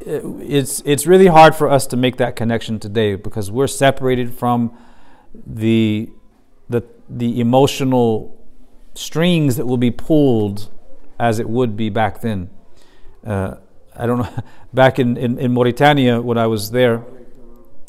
it's 0.00 0.80
it's 0.84 1.06
really 1.06 1.26
hard 1.26 1.54
for 1.54 1.68
us 1.68 1.86
to 1.88 1.96
make 1.96 2.16
that 2.16 2.36
connection 2.36 2.78
today 2.78 3.14
because 3.14 3.50
we're 3.50 3.66
separated 3.66 4.32
from 4.32 4.76
the 5.46 6.10
the 6.68 6.82
the 7.08 7.40
emotional 7.40 8.38
strings 8.94 9.56
that 9.56 9.66
will 9.66 9.76
be 9.76 9.90
pulled 9.90 10.68
as 11.18 11.38
it 11.38 11.48
would 11.48 11.76
be 11.76 11.88
back 11.88 12.20
then. 12.20 12.50
Uh, 13.24 13.56
I 13.96 14.06
don't 14.06 14.18
know. 14.18 14.42
Back 14.72 14.98
in, 14.98 15.16
in, 15.16 15.38
in 15.38 15.52
Mauritania, 15.52 16.20
when 16.20 16.36
I 16.36 16.46
was 16.46 16.70
there, 16.72 17.02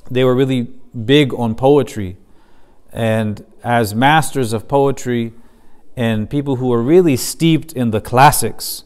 they 0.10 0.24
were 0.24 0.34
really 0.34 0.70
big 1.06 1.34
on 1.34 1.54
poetry. 1.54 2.18
And 2.92 3.46
as 3.64 3.94
masters 3.94 4.54
of 4.54 4.68
poetry 4.68 5.34
and 5.98 6.30
people 6.30 6.56
who 6.56 6.68
were 6.68 6.82
really 6.82 7.18
steeped 7.18 7.74
in 7.74 7.92
the 7.92 8.00
classics, 8.00 8.86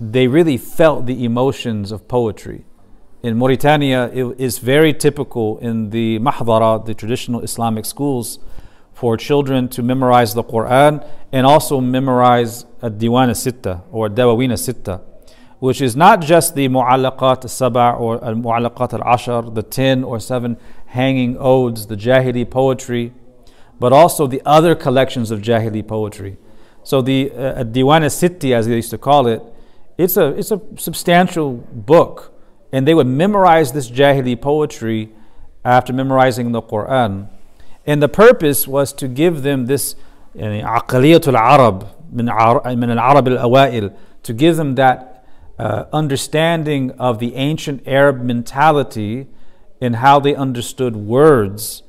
they 0.00 0.26
really 0.26 0.56
felt 0.56 1.06
the 1.06 1.24
emotions 1.24 1.92
of 1.92 2.08
poetry. 2.08 2.64
In 3.22 3.38
Mauritania, 3.38 4.10
it 4.12 4.38
is 4.38 4.58
very 4.58 4.92
typical 4.92 5.58
in 5.58 5.90
the 5.90 6.18
mahdara, 6.18 6.84
the 6.84 6.94
traditional 6.94 7.40
Islamic 7.40 7.86
schools, 7.86 8.38
for 8.92 9.16
children 9.16 9.68
to 9.68 9.82
memorize 9.82 10.34
the 10.34 10.44
Quran 10.44 11.06
and 11.32 11.46
also 11.46 11.80
memorize 11.80 12.64
a 12.80 12.90
Diwan 12.90 13.30
Sitta 13.30 13.82
or 13.90 14.08
Dawawin 14.08 14.52
Sitta, 14.52 15.00
which 15.58 15.80
is 15.80 15.96
not 15.96 16.20
just 16.20 16.54
the 16.54 16.68
Mu'allaqat 16.68 17.44
al-Saba' 17.44 17.92
or 17.92 18.18
Mu'allaqat 18.18 19.00
al-Ashar, 19.00 19.42
the 19.50 19.62
10 19.62 20.04
or 20.04 20.20
7 20.20 20.56
hanging 20.86 21.36
odes, 21.38 21.86
the 21.86 21.96
Jahili 21.96 22.48
poetry, 22.48 23.12
but 23.80 23.92
also 23.92 24.26
the 24.26 24.42
other 24.44 24.74
collections 24.74 25.30
of 25.30 25.40
Jahili 25.40 25.86
poetry. 25.86 26.36
So 26.82 27.00
the 27.00 27.32
uh, 27.32 27.64
Diwan 27.64 28.04
Sitti, 28.04 28.54
as 28.54 28.66
they 28.66 28.76
used 28.76 28.90
to 28.90 28.98
call 28.98 29.26
it, 29.26 29.42
it's 29.97 30.17
a, 30.17 30.27
it's 30.29 30.51
a 30.51 30.61
substantial 30.77 31.53
book. 31.53 32.33
And 32.71 32.87
they 32.87 32.93
would 32.93 33.07
memorize 33.07 33.71
this 33.71 33.89
Jahili 33.89 34.39
poetry 34.39 35.11
after 35.65 35.91
memorizing 35.91 36.51
the 36.51 36.61
Quran. 36.61 37.29
And 37.85 38.01
the 38.01 38.09
purpose 38.09 38.67
was 38.67 38.93
to 38.93 39.07
give 39.07 39.43
them 39.43 39.65
this 39.65 39.95
عقلية 40.35 41.33
Arab 41.33 41.87
من 42.13 42.29
العرب 42.29 43.27
الأوائل 43.27 43.93
to 44.23 44.33
give 44.33 44.57
them 44.57 44.75
that 44.75 45.25
uh, 45.57 45.85
understanding 45.91 46.91
of 46.91 47.19
the 47.19 47.35
ancient 47.35 47.85
Arab 47.87 48.21
mentality 48.21 49.27
and 49.81 49.97
how 49.97 50.19
they 50.19 50.35
understood 50.35 50.95
words 50.95 51.83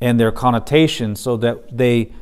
and 0.00 0.18
their 0.18 0.30
connotation 0.30 1.16
so 1.16 1.36
that 1.36 1.76
they 1.76 2.12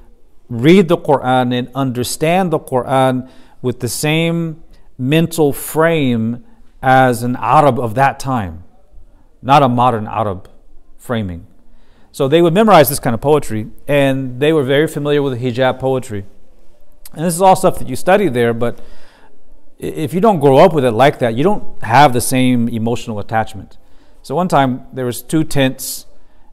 read 0.48 0.88
the 0.88 0.96
Quran 0.96 1.52
and 1.56 1.68
understand 1.74 2.52
the 2.52 2.58
Quran 2.58 3.28
with 3.60 3.80
the 3.80 3.88
same 3.88 4.62
mental 5.01 5.51
frame 5.51 6.45
as 6.83 7.23
an 7.23 7.35
Arab 7.37 7.79
of 7.79 7.95
that 7.95 8.19
time, 8.19 8.63
not 9.41 9.63
a 9.63 9.67
modern 9.67 10.05
Arab 10.05 10.47
framing. 10.95 11.47
So 12.11 12.27
they 12.27 12.41
would 12.41 12.53
memorize 12.53 12.87
this 12.87 12.99
kind 12.99 13.15
of 13.15 13.21
poetry, 13.21 13.67
and 13.87 14.39
they 14.39 14.53
were 14.53 14.63
very 14.63 14.87
familiar 14.87 15.23
with 15.23 15.41
hija 15.41 15.79
poetry. 15.79 16.25
And 17.13 17.25
this 17.25 17.33
is 17.33 17.41
all 17.41 17.55
stuff 17.55 17.79
that 17.79 17.89
you 17.89 17.95
study 17.95 18.29
there, 18.29 18.53
but 18.53 18.79
if 19.79 20.13
you 20.13 20.21
don't 20.21 20.39
grow 20.39 20.57
up 20.57 20.71
with 20.71 20.85
it 20.85 20.91
like 20.91 21.17
that, 21.19 21.33
you 21.33 21.43
don't 21.43 21.83
have 21.83 22.13
the 22.13 22.21
same 22.21 22.69
emotional 22.69 23.17
attachment. 23.17 23.79
So 24.21 24.35
one 24.35 24.47
time 24.47 24.85
there 24.93 25.05
was 25.05 25.23
two 25.23 25.43
tents. 25.43 26.05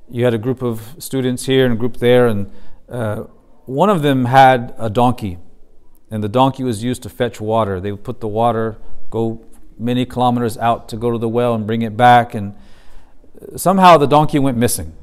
You 0.08 0.24
had 0.24 0.32
a 0.32 0.38
group 0.38 0.62
of 0.62 0.96
students 0.98 1.44
here 1.44 1.66
and 1.66 1.74
a 1.74 1.76
group 1.76 1.98
there, 1.98 2.28
and 2.28 2.50
uh, 2.88 3.24
one 3.66 3.90
of 3.90 4.00
them 4.00 4.24
had 4.24 4.74
a 4.78 4.88
donkey 4.88 5.36
and 6.10 6.22
the 6.22 6.28
donkey 6.28 6.64
was 6.64 6.82
used 6.82 7.02
to 7.02 7.08
fetch 7.08 7.40
water. 7.40 7.80
They 7.80 7.92
would 7.92 8.04
put 8.04 8.20
the 8.20 8.28
water, 8.28 8.76
go 9.10 9.44
many 9.78 10.04
kilometers 10.04 10.58
out 10.58 10.88
to 10.88 10.96
go 10.96 11.10
to 11.10 11.18
the 11.18 11.28
well 11.28 11.54
and 11.54 11.66
bring 11.66 11.82
it 11.82 11.96
back, 11.96 12.34
and 12.34 12.54
somehow 13.56 13.96
the 13.96 14.06
donkey 14.06 14.38
went 14.38 14.56
missing. 14.56 14.94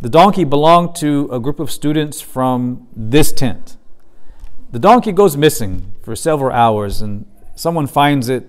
The 0.00 0.08
donkey 0.08 0.44
belonged 0.44 0.94
to 0.96 1.28
a 1.32 1.40
group 1.40 1.58
of 1.58 1.70
students 1.70 2.20
from 2.20 2.86
this 2.94 3.32
tent. 3.32 3.76
The 4.70 4.78
donkey 4.78 5.12
goes 5.12 5.36
missing 5.36 5.92
for 6.02 6.14
several 6.14 6.52
hours, 6.52 7.00
and 7.00 7.26
someone 7.54 7.86
finds 7.86 8.28
it, 8.28 8.46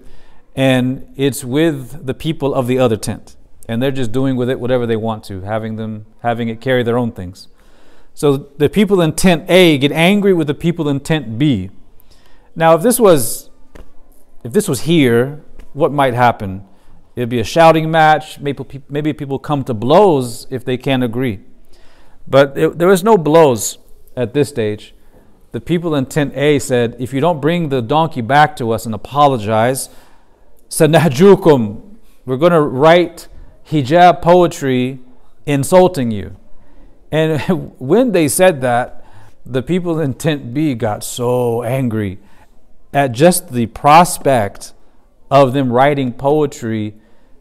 and 0.55 1.11
it's 1.15 1.43
with 1.43 2.05
the 2.05 2.13
people 2.13 2.53
of 2.53 2.67
the 2.67 2.77
other 2.77 2.97
tent. 2.97 3.35
And 3.67 3.81
they're 3.81 3.91
just 3.91 4.11
doing 4.11 4.35
with 4.35 4.49
it 4.49 4.59
whatever 4.59 4.85
they 4.85 4.95
want 4.95 5.23
to, 5.25 5.41
having 5.41 5.75
them 5.75 6.05
having 6.21 6.49
it 6.49 6.59
carry 6.59 6.83
their 6.83 6.97
own 6.97 7.11
things. 7.11 7.47
So 8.19 8.35
the 8.35 8.67
people 8.67 8.99
in 8.99 9.13
tent 9.13 9.49
A 9.49 9.77
get 9.77 9.93
angry 9.93 10.33
with 10.33 10.47
the 10.47 10.53
people 10.53 10.89
in 10.89 10.99
tent 10.99 11.39
B. 11.39 11.69
Now, 12.53 12.75
if 12.75 12.81
this 12.81 12.99
was 12.99 13.49
if 14.43 14.51
this 14.51 14.67
was 14.67 14.81
here, 14.81 15.41
what 15.71 15.93
might 15.93 16.13
happen? 16.13 16.67
It'd 17.15 17.29
be 17.29 17.39
a 17.39 17.45
shouting 17.45 17.89
match. 17.89 18.37
Maybe, 18.37 18.65
maybe 18.89 19.13
people 19.13 19.39
come 19.39 19.63
to 19.63 19.73
blows 19.73 20.47
if 20.49 20.65
they 20.65 20.75
can't 20.75 21.01
agree. 21.01 21.39
But 22.27 22.57
it, 22.57 22.77
there 22.77 22.89
was 22.89 23.05
no 23.05 23.17
blows 23.17 23.77
at 24.17 24.33
this 24.33 24.49
stage. 24.49 24.93
The 25.53 25.61
people 25.61 25.95
in 25.95 26.05
tent 26.05 26.35
A 26.35 26.59
said, 26.59 26.97
if 26.99 27.13
you 27.13 27.21
don't 27.21 27.39
bring 27.39 27.69
the 27.69 27.81
donkey 27.81 28.19
back 28.19 28.57
to 28.57 28.71
us 28.71 28.85
and 28.85 28.93
apologize, 28.93 29.87
sanahjukum, 30.67 31.95
we're 32.25 32.35
going 32.35 32.51
to 32.51 32.59
write 32.59 33.29
hija 33.65 34.21
poetry 34.21 34.99
insulting 35.45 36.11
you. 36.11 36.35
And 37.11 37.73
when 37.79 38.11
they 38.11 38.27
said 38.27 38.61
that, 38.61 39.05
the 39.45 39.63
people 39.63 39.99
in 39.99 40.13
tent 40.13 40.53
B 40.53 40.75
got 40.75 41.03
so 41.03 41.63
angry 41.63 42.19
at 42.93 43.11
just 43.11 43.51
the 43.51 43.67
prospect 43.67 44.73
of 45.31 45.53
them 45.53 45.71
writing 45.71 46.13
poetry, 46.13 46.95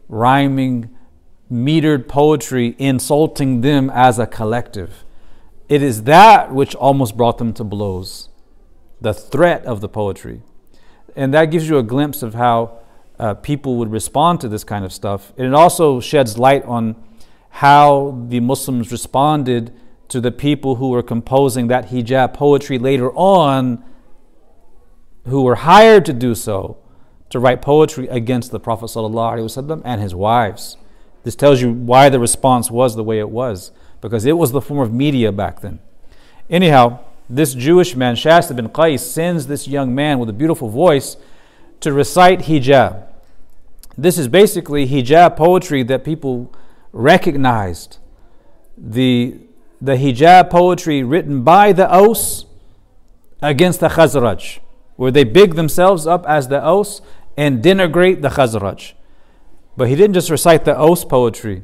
rhyming, 0.07 0.95
metered 1.51 2.07
poetry, 2.07 2.75
insulting 2.77 3.61
them 3.61 3.89
as 3.89 4.19
a 4.19 4.27
collective. 4.27 5.03
It 5.67 5.83
is 5.83 6.03
that 6.03 6.51
which 6.51 6.75
almost 6.75 7.15
brought 7.15 7.37
them 7.37 7.53
to 7.53 7.63
blows 7.63 8.29
the 9.01 9.13
threat 9.13 9.65
of 9.65 9.81
the 9.81 9.89
poetry. 9.89 10.41
And 11.15 11.33
that 11.33 11.45
gives 11.45 11.69
you 11.69 11.77
a 11.77 11.83
glimpse 11.83 12.21
of 12.21 12.33
how 12.33 12.79
uh, 13.17 13.33
people 13.35 13.77
would 13.77 13.91
respond 13.91 14.41
to 14.41 14.49
this 14.49 14.63
kind 14.63 14.85
of 14.85 14.93
stuff. 14.93 15.33
And 15.37 15.47
it 15.47 15.53
also 15.53 15.99
sheds 15.99 16.37
light 16.37 16.63
on 16.65 16.95
how 17.49 18.25
the 18.29 18.39
Muslims 18.39 18.91
responded 18.91 19.73
to 20.07 20.21
the 20.21 20.31
people 20.31 20.75
who 20.75 20.89
were 20.89 21.03
composing 21.03 21.67
that 21.67 21.89
hija 21.89 22.33
poetry 22.33 22.79
later 22.79 23.11
on, 23.11 23.83
who 25.27 25.43
were 25.43 25.55
hired 25.55 26.05
to 26.05 26.13
do 26.13 26.33
so, 26.33 26.77
to 27.29 27.39
write 27.39 27.61
poetry 27.61 28.07
against 28.07 28.51
the 28.51 28.59
Prophet 28.59 28.85
ﷺ 28.85 29.81
and 29.85 30.01
his 30.01 30.15
wives. 30.15 30.77
This 31.23 31.35
tells 31.35 31.61
you 31.61 31.71
why 31.71 32.09
the 32.09 32.19
response 32.19 32.71
was 32.71 32.95
the 32.95 33.03
way 33.03 33.19
it 33.19 33.29
was, 33.29 33.71
because 34.01 34.25
it 34.25 34.37
was 34.37 34.51
the 34.51 34.61
form 34.61 34.79
of 34.79 34.93
media 34.93 35.31
back 35.31 35.61
then. 35.61 35.79
Anyhow, 36.49 36.99
this 37.29 37.53
Jewish 37.53 37.95
man, 37.95 38.15
Shas 38.15 38.49
ibn 38.49 38.69
Qais, 38.69 39.01
sends 39.01 39.45
this 39.45 39.67
young 39.67 39.93
man 39.93 40.17
with 40.17 40.29
a 40.29 40.33
beautiful 40.33 40.69
voice 40.69 41.17
to 41.81 41.93
recite 41.93 42.39
hija. 42.41 43.05
This 43.95 44.17
is 44.17 44.27
basically 44.27 44.87
hija 44.87 45.35
poetry 45.35 45.83
that 45.83 46.03
people 46.03 46.51
recognized. 46.91 47.97
The, 48.77 49.39
the 49.81 49.93
hija 49.93 50.49
poetry 50.49 51.03
written 51.03 51.43
by 51.43 51.73
the 51.73 51.91
Aus 51.93 52.45
against 53.41 53.79
the 53.79 53.89
Khazraj, 53.89 54.59
where 54.95 55.11
they 55.11 55.23
big 55.23 55.55
themselves 55.55 56.07
up 56.07 56.25
as 56.27 56.47
the 56.47 56.63
Aus 56.63 57.01
and 57.37 57.63
denigrate 57.63 58.21
the 58.21 58.29
Khazraj. 58.29 58.93
But 59.77 59.87
he 59.89 59.95
didn't 59.95 60.13
just 60.13 60.29
recite 60.29 60.65
the 60.65 60.77
Aus 60.77 61.05
poetry, 61.05 61.63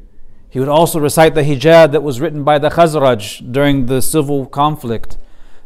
he 0.55 0.59
would 0.59 0.69
also 0.69 1.01
recite 1.01 1.35
the 1.35 1.43
hija 1.43 1.91
that 1.91 2.01
was 2.01 2.21
written 2.21 2.45
by 2.45 2.59
the 2.59 2.69
Khazraj 2.69 3.51
during 3.51 3.87
the 3.87 4.01
civil 4.01 4.45
conflict. 4.45 5.17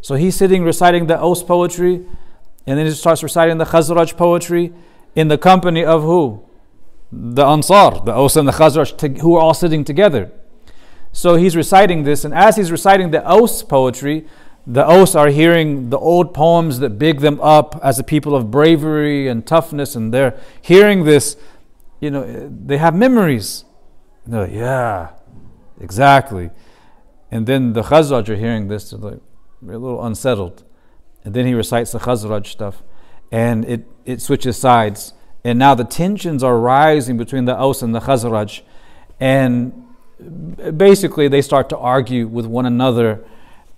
So 0.01 0.15
he's 0.15 0.35
sitting 0.35 0.63
reciting 0.63 1.05
the 1.05 1.21
Aus 1.21 1.43
poetry, 1.43 2.07
and 2.65 2.79
then 2.79 2.87
he 2.87 2.91
starts 2.93 3.21
reciting 3.21 3.59
the 3.59 3.65
Khazraj 3.65 4.17
poetry 4.17 4.73
in 5.13 5.27
the 5.27 5.37
company 5.37 5.85
of 5.85 6.01
who? 6.01 6.43
The 7.11 7.45
Ansar, 7.45 8.01
the 8.05 8.13
Aus 8.13 8.35
and 8.35 8.47
the 8.47 8.51
Khazraj, 8.51 9.19
who 9.19 9.35
are 9.35 9.41
all 9.41 9.53
sitting 9.53 9.83
together. 9.83 10.31
So 11.11 11.35
he's 11.35 11.55
reciting 11.55 12.03
this, 12.03 12.23
and 12.23 12.33
as 12.33 12.55
he's 12.55 12.71
reciting 12.71 13.11
the 13.11 13.25
Aus 13.27 13.63
poetry, 13.63 14.27
the 14.67 14.85
Aus 14.85 15.15
are 15.15 15.29
hearing 15.29 15.89
the 15.89 15.97
old 15.97 16.33
poems 16.35 16.79
that 16.79 16.99
big 16.99 17.21
them 17.21 17.41
up 17.41 17.79
as 17.81 17.97
a 17.97 18.03
people 18.03 18.35
of 18.35 18.51
bravery 18.51 19.27
and 19.27 19.45
toughness, 19.45 19.95
and 19.95 20.13
they're 20.13 20.39
hearing 20.61 21.05
this, 21.05 21.35
you 21.99 22.11
know, 22.11 22.49
they 22.65 22.77
have 22.77 22.93
memories. 22.93 23.65
And 24.23 24.33
they're 24.33 24.41
like, 24.43 24.53
yeah, 24.53 25.09
exactly. 25.81 26.51
And 27.31 27.47
then 27.47 27.73
the 27.73 27.81
Khazraj 27.81 28.29
are 28.29 28.35
hearing 28.35 28.67
this, 28.67 28.91
they're 28.91 28.99
like, 28.99 29.21
we're 29.61 29.73
a 29.73 29.79
little 29.79 30.05
unsettled. 30.05 30.63
And 31.23 31.33
then 31.33 31.47
he 31.47 31.55
recites 31.55 31.91
the 31.91 31.99
Khazraj 31.99 32.45
stuff, 32.45 32.83
and 33.31 33.65
it, 33.65 33.87
it 34.05 34.21
switches 34.21 34.57
sides. 34.57 35.13
And 35.49 35.57
now 35.57 35.73
the 35.73 35.83
tensions 35.83 36.43
are 36.43 36.59
rising 36.59 37.17
between 37.17 37.45
the 37.45 37.57
Aus 37.57 37.81
and 37.81 37.95
the 37.95 37.99
Khazraj. 37.99 38.61
And 39.19 39.73
basically, 40.77 41.27
they 41.27 41.41
start 41.41 41.69
to 41.69 41.77
argue 41.77 42.27
with 42.27 42.45
one 42.45 42.67
another 42.67 43.25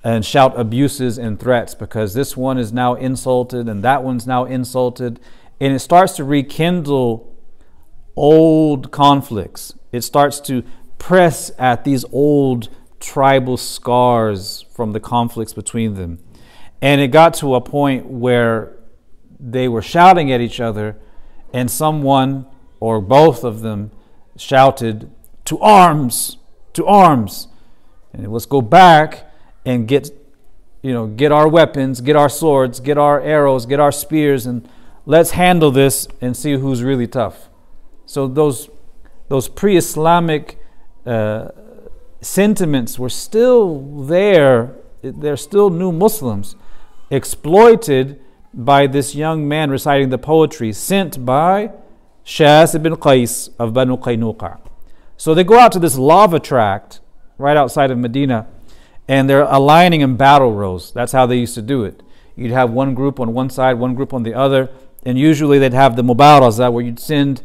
and 0.03 0.25
shout 0.25 0.59
abuses 0.59 1.17
and 1.17 1.39
threats 1.39 1.73
because 1.73 2.13
this 2.13 2.35
one 2.35 2.57
is 2.57 2.73
now 2.73 2.95
insulted 2.95 3.69
and 3.69 3.85
that 3.85 4.03
one's 4.03 4.27
now 4.27 4.43
insulted. 4.43 5.21
And 5.61 5.73
it 5.73 5.79
starts 5.79 6.11
to 6.17 6.25
rekindle 6.25 7.33
old 8.17 8.91
conflicts. 8.91 9.73
It 9.93 10.01
starts 10.01 10.41
to 10.41 10.63
press 10.97 11.51
at 11.57 11.85
these 11.85 12.03
old 12.11 12.67
tribal 12.99 13.55
scars 13.55 14.65
from 14.73 14.91
the 14.91 14.99
conflicts 14.99 15.53
between 15.53 15.93
them. 15.93 16.19
And 16.81 16.99
it 16.99 17.09
got 17.09 17.33
to 17.35 17.55
a 17.55 17.61
point 17.61 18.07
where 18.07 18.75
they 19.39 19.69
were 19.69 19.81
shouting 19.81 20.33
at 20.33 20.41
each 20.41 20.59
other, 20.59 20.97
and 21.53 21.69
someone 21.69 22.45
or 22.79 23.01
both 23.01 23.43
of 23.43 23.61
them 23.61 23.91
shouted, 24.37 25.09
To 25.45 25.59
arms! 25.59 26.37
To 26.73 26.85
arms! 26.85 27.47
And 28.13 28.31
let's 28.31 28.45
go 28.45 28.61
back 28.61 29.31
and 29.65 29.87
get 29.87 30.09
you 30.81 30.91
know 30.91 31.05
get 31.05 31.31
our 31.31 31.47
weapons 31.47 32.01
get 32.01 32.15
our 32.15 32.27
swords 32.27 32.79
get 32.79 32.97
our 32.97 33.21
arrows 33.21 33.67
get 33.67 33.79
our 33.79 33.91
spears 33.91 34.47
and 34.47 34.67
let's 35.05 35.31
handle 35.31 35.69
this 35.69 36.07
and 36.19 36.35
see 36.35 36.53
who's 36.53 36.81
really 36.81 37.05
tough 37.05 37.49
so 38.07 38.27
those 38.27 38.67
those 39.29 39.47
pre-islamic 39.47 40.59
uh, 41.05 41.49
sentiments 42.21 42.99
were 42.99 43.09
still 43.09 43.79
there. 44.03 44.75
They're 45.01 45.37
still 45.37 45.69
new 45.69 45.91
Muslims, 45.91 46.55
exploited 47.09 48.21
by 48.53 48.87
this 48.87 49.15
young 49.15 49.47
man 49.47 49.71
reciting 49.71 50.09
the 50.09 50.17
poetry 50.17 50.73
sent 50.73 51.25
by 51.25 51.71
Shas 52.25 52.75
ibn 52.75 52.95
Qais 52.95 53.49
of 53.57 53.73
Banu 53.73 53.97
Qaynuqa. 53.97 54.59
So 55.17 55.33
they 55.33 55.43
go 55.43 55.59
out 55.59 55.71
to 55.73 55.79
this 55.79 55.97
lava 55.97 56.39
tract 56.39 56.99
right 57.37 57.57
outside 57.57 57.91
of 57.91 57.97
Medina 57.97 58.47
and 59.07 59.29
they're 59.29 59.43
aligning 59.43 60.01
in 60.01 60.15
battle 60.15 60.53
rows. 60.53 60.91
That's 60.91 61.11
how 61.11 61.25
they 61.25 61.37
used 61.37 61.55
to 61.55 61.61
do 61.61 61.83
it. 61.83 62.01
You'd 62.35 62.51
have 62.51 62.71
one 62.71 62.93
group 62.93 63.19
on 63.19 63.33
one 63.33 63.49
side, 63.49 63.73
one 63.73 63.93
group 63.93 64.13
on 64.13 64.23
the 64.23 64.33
other, 64.33 64.69
and 65.03 65.17
usually 65.17 65.59
they'd 65.59 65.73
have 65.73 65.95
the 65.95 66.03
mubaraza 66.03 66.71
where 66.71 66.83
you'd 66.83 66.99
send 66.99 67.41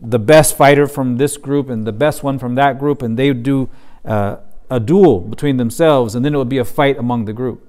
the 0.00 0.18
best 0.18 0.56
fighter 0.56 0.86
from 0.86 1.16
this 1.16 1.36
group 1.36 1.70
and 1.70 1.86
the 1.86 1.92
best 1.92 2.22
one 2.22 2.38
from 2.38 2.54
that 2.56 2.78
group, 2.78 3.00
and 3.00 3.18
they 3.18 3.28
would 3.28 3.42
do 3.42 3.70
uh, 4.04 4.36
a 4.70 4.78
duel 4.78 5.20
between 5.20 5.56
themselves, 5.56 6.14
and 6.14 6.24
then 6.24 6.34
it 6.34 6.36
would 6.36 6.48
be 6.48 6.58
a 6.58 6.64
fight 6.64 6.98
among 6.98 7.24
the 7.24 7.32
group. 7.32 7.66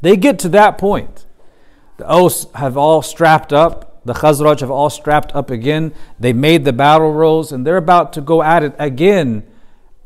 They 0.00 0.16
get 0.16 0.38
to 0.40 0.48
that 0.50 0.78
point. 0.78 1.26
The 1.96 2.08
Aus 2.08 2.46
have 2.54 2.76
all 2.76 3.02
strapped 3.02 3.52
up. 3.52 4.04
The 4.04 4.14
Khazraj 4.14 4.60
have 4.60 4.70
all 4.70 4.90
strapped 4.90 5.34
up 5.34 5.50
again. 5.50 5.94
They 6.18 6.32
made 6.32 6.64
the 6.64 6.72
battle 6.72 7.12
rolls 7.12 7.52
and 7.52 7.66
they're 7.66 7.76
about 7.76 8.12
to 8.14 8.20
go 8.20 8.42
at 8.42 8.62
it 8.62 8.74
again 8.78 9.44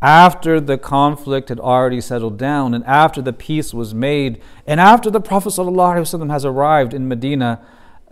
after 0.01 0.61
the 0.61 0.79
conflict 0.79 1.49
had 1.49 1.59
already 1.59 2.01
settled 2.01 2.39
down, 2.39 2.73
and 2.73 2.85
after 2.85 3.21
the 3.21 3.33
peace 3.33 3.75
was 3.75 3.93
made, 3.93 4.41
and 4.65 4.79
after 4.79 5.11
the 5.11 5.21
Prophet 5.21 5.49
ﷺ 5.49 6.31
has 6.31 6.45
arrived 6.45 6.95
in 6.95 7.09
Medina 7.09 7.61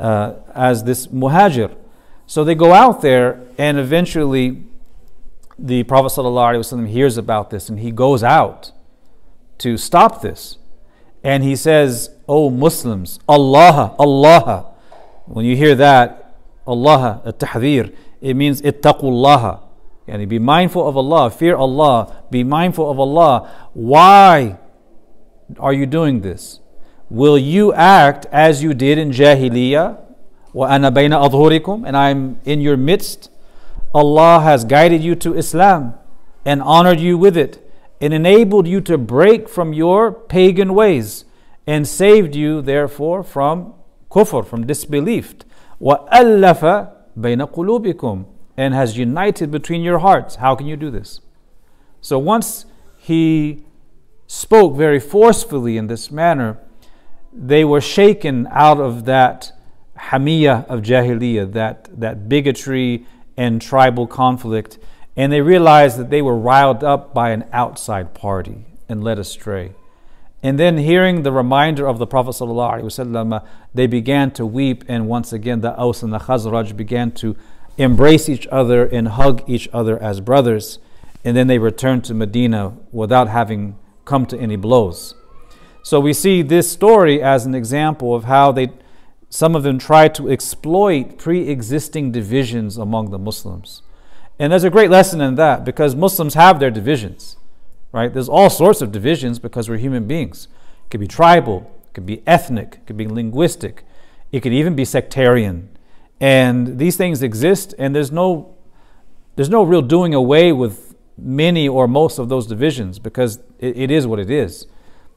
uh, 0.00 0.34
as 0.52 0.82
this 0.82 1.06
muhajir. 1.06 1.72
So 2.26 2.42
they 2.42 2.56
go 2.56 2.72
out 2.72 3.02
there, 3.02 3.40
and 3.56 3.78
eventually 3.78 4.64
the 5.58 5.84
Prophet 5.84 6.18
ﷺ 6.18 6.88
hears 6.88 7.16
about 7.16 7.50
this 7.50 7.68
and 7.68 7.78
he 7.78 7.90
goes 7.90 8.22
out 8.22 8.72
to 9.58 9.76
stop 9.76 10.20
this. 10.20 10.58
And 11.24 11.42
he 11.42 11.56
says, 11.56 12.10
O 12.27 12.49
Muslims, 12.49 13.19
Allah, 13.27 13.95
Allah. 13.99 14.73
When 15.25 15.45
you 15.45 15.55
hear 15.55 15.75
that, 15.75 16.35
Allah, 16.65 17.21
at-tahdhir, 17.25 17.95
it 18.21 18.35
means 18.35 18.61
ittaqullah. 18.61 19.61
Yani 20.07 20.27
be 20.27 20.39
mindful 20.39 20.87
of 20.87 20.97
Allah, 20.97 21.29
fear 21.29 21.55
Allah, 21.55 22.23
be 22.31 22.43
mindful 22.43 22.89
of 22.89 22.99
Allah. 22.99 23.69
Why 23.73 24.57
are 25.59 25.73
you 25.73 25.85
doing 25.85 26.21
this? 26.21 26.59
Will 27.09 27.37
you 27.37 27.73
act 27.73 28.25
as 28.31 28.63
you 28.63 28.73
did 28.73 28.97
in 28.97 29.11
Jahiliyyah? 29.11 29.97
وَأَنَا 30.53 30.93
بَيْنَ 30.93 31.11
أَظْهُرِكُمْ 31.11 31.87
And 31.87 31.95
I'm 31.95 32.39
in 32.45 32.61
your 32.61 32.77
midst 32.77 33.29
Allah 33.93 34.39
has 34.41 34.63
guided 34.63 35.01
you 35.01 35.15
to 35.15 35.35
Islam 35.35 35.95
and 36.45 36.61
honored 36.61 36.99
you 36.99 37.17
with 37.17 37.35
it 37.37 37.59
and 37.99 38.13
enabled 38.13 38.67
you 38.67 38.81
to 38.81 38.97
break 38.97 39.49
from 39.49 39.73
your 39.73 40.11
pagan 40.11 40.73
ways 40.73 41.25
and 41.67 41.87
saved 41.87 42.35
you 42.35 42.61
therefore 42.61 43.23
from 43.23 43.73
kufr, 44.09 44.45
from 44.45 44.65
disbelief. 44.65 45.35
وَأَلَّفَ 45.81 46.91
بَيْنَ 47.17 47.51
قُلُوبِكُمْ 47.51 48.25
and 48.57 48.73
has 48.73 48.97
united 48.97 49.49
between 49.49 49.81
your 49.81 49.99
hearts. 49.99 50.35
How 50.35 50.55
can 50.55 50.67
you 50.67 50.75
do 50.75 50.91
this? 50.91 51.21
So 52.01 52.19
once 52.19 52.65
he 52.97 53.63
spoke 54.27 54.75
very 54.75 54.99
forcefully 54.99 55.77
in 55.77 55.87
this 55.87 56.11
manner, 56.11 56.59
they 57.33 57.63
were 57.63 57.81
shaken 57.81 58.47
out 58.51 58.79
of 58.79 59.05
that 59.05 59.51
hamiyah 59.97 60.65
of 60.67 60.81
jahiliyyah, 60.81 61.53
that, 61.53 61.89
that 61.99 62.27
bigotry 62.27 63.05
and 63.37 63.61
tribal 63.61 64.07
conflict, 64.07 64.77
and 65.15 65.31
they 65.31 65.41
realized 65.41 65.97
that 65.97 66.09
they 66.09 66.21
were 66.21 66.37
riled 66.37 66.83
up 66.83 67.13
by 67.13 67.31
an 67.31 67.45
outside 67.51 68.13
party 68.13 68.65
and 68.87 69.03
led 69.03 69.19
astray. 69.19 69.73
And 70.46 70.60
then, 70.60 70.78
hearing 70.78 71.24
the 71.24 71.32
reminder 71.32 71.88
of 71.88 71.98
the 71.98 72.06
Prophet, 72.06 72.30
ﷺ, 72.30 73.44
they 73.74 73.88
began 73.88 74.30
to 74.30 74.46
weep, 74.46 74.84
and 74.86 75.08
once 75.08 75.32
again, 75.32 75.60
the 75.60 75.76
Aus 75.76 76.04
and 76.04 76.12
the 76.12 76.20
Khazraj 76.20 76.76
began 76.76 77.10
to 77.14 77.34
embrace 77.76 78.28
each 78.28 78.46
other 78.52 78.86
and 78.86 79.08
hug 79.08 79.42
each 79.48 79.68
other 79.72 80.00
as 80.00 80.20
brothers. 80.20 80.78
and 81.24 81.36
then 81.36 81.48
they 81.48 81.58
returned 81.58 82.04
to 82.04 82.14
Medina 82.14 82.76
without 82.92 83.26
having 83.26 83.76
come 84.04 84.24
to 84.26 84.38
any 84.38 84.54
blows. 84.54 85.16
So 85.82 85.98
we 85.98 86.12
see 86.12 86.42
this 86.42 86.70
story 86.70 87.20
as 87.20 87.44
an 87.44 87.52
example 87.56 88.14
of 88.14 88.22
how 88.22 88.52
they, 88.52 88.70
some 89.28 89.56
of 89.56 89.64
them 89.64 89.80
tried 89.80 90.14
to 90.14 90.30
exploit 90.30 91.18
pre 91.18 91.48
existing 91.48 92.12
divisions 92.12 92.78
among 92.78 93.10
the 93.10 93.18
Muslims. 93.18 93.82
And 94.38 94.52
there's 94.52 94.62
a 94.62 94.70
great 94.70 94.90
lesson 94.90 95.20
in 95.20 95.34
that 95.34 95.64
because 95.64 95.96
Muslims 95.96 96.34
have 96.34 96.60
their 96.60 96.70
divisions, 96.70 97.36
right? 97.92 98.12
There's 98.12 98.28
all 98.28 98.50
sorts 98.50 98.82
of 98.82 98.92
divisions 98.92 99.38
because 99.38 99.68
we're 99.68 99.78
human 99.78 100.06
beings. 100.06 100.48
It 100.86 100.90
could 100.90 101.00
be 101.00 101.06
tribal, 101.06 101.70
it 101.86 101.94
could 101.94 102.06
be 102.06 102.22
ethnic, 102.26 102.76
it 102.76 102.86
could 102.86 102.96
be 102.96 103.06
linguistic, 103.06 103.84
it 104.32 104.40
could 104.40 104.52
even 104.52 104.74
be 104.74 104.84
sectarian. 104.84 105.68
And 106.20 106.78
these 106.78 106.96
things 106.96 107.22
exist, 107.22 107.74
and 107.78 107.94
there's 107.94 108.12
no 108.12 108.54
there's 109.36 109.50
no 109.50 109.62
real 109.62 109.82
doing 109.82 110.14
away 110.14 110.50
with 110.50 110.94
many 111.18 111.68
or 111.68 111.86
most 111.86 112.18
of 112.18 112.28
those 112.28 112.46
divisions 112.46 112.98
because 112.98 113.38
it, 113.58 113.76
it 113.76 113.90
is 113.90 114.06
what 114.06 114.18
it 114.18 114.30
is. 114.30 114.66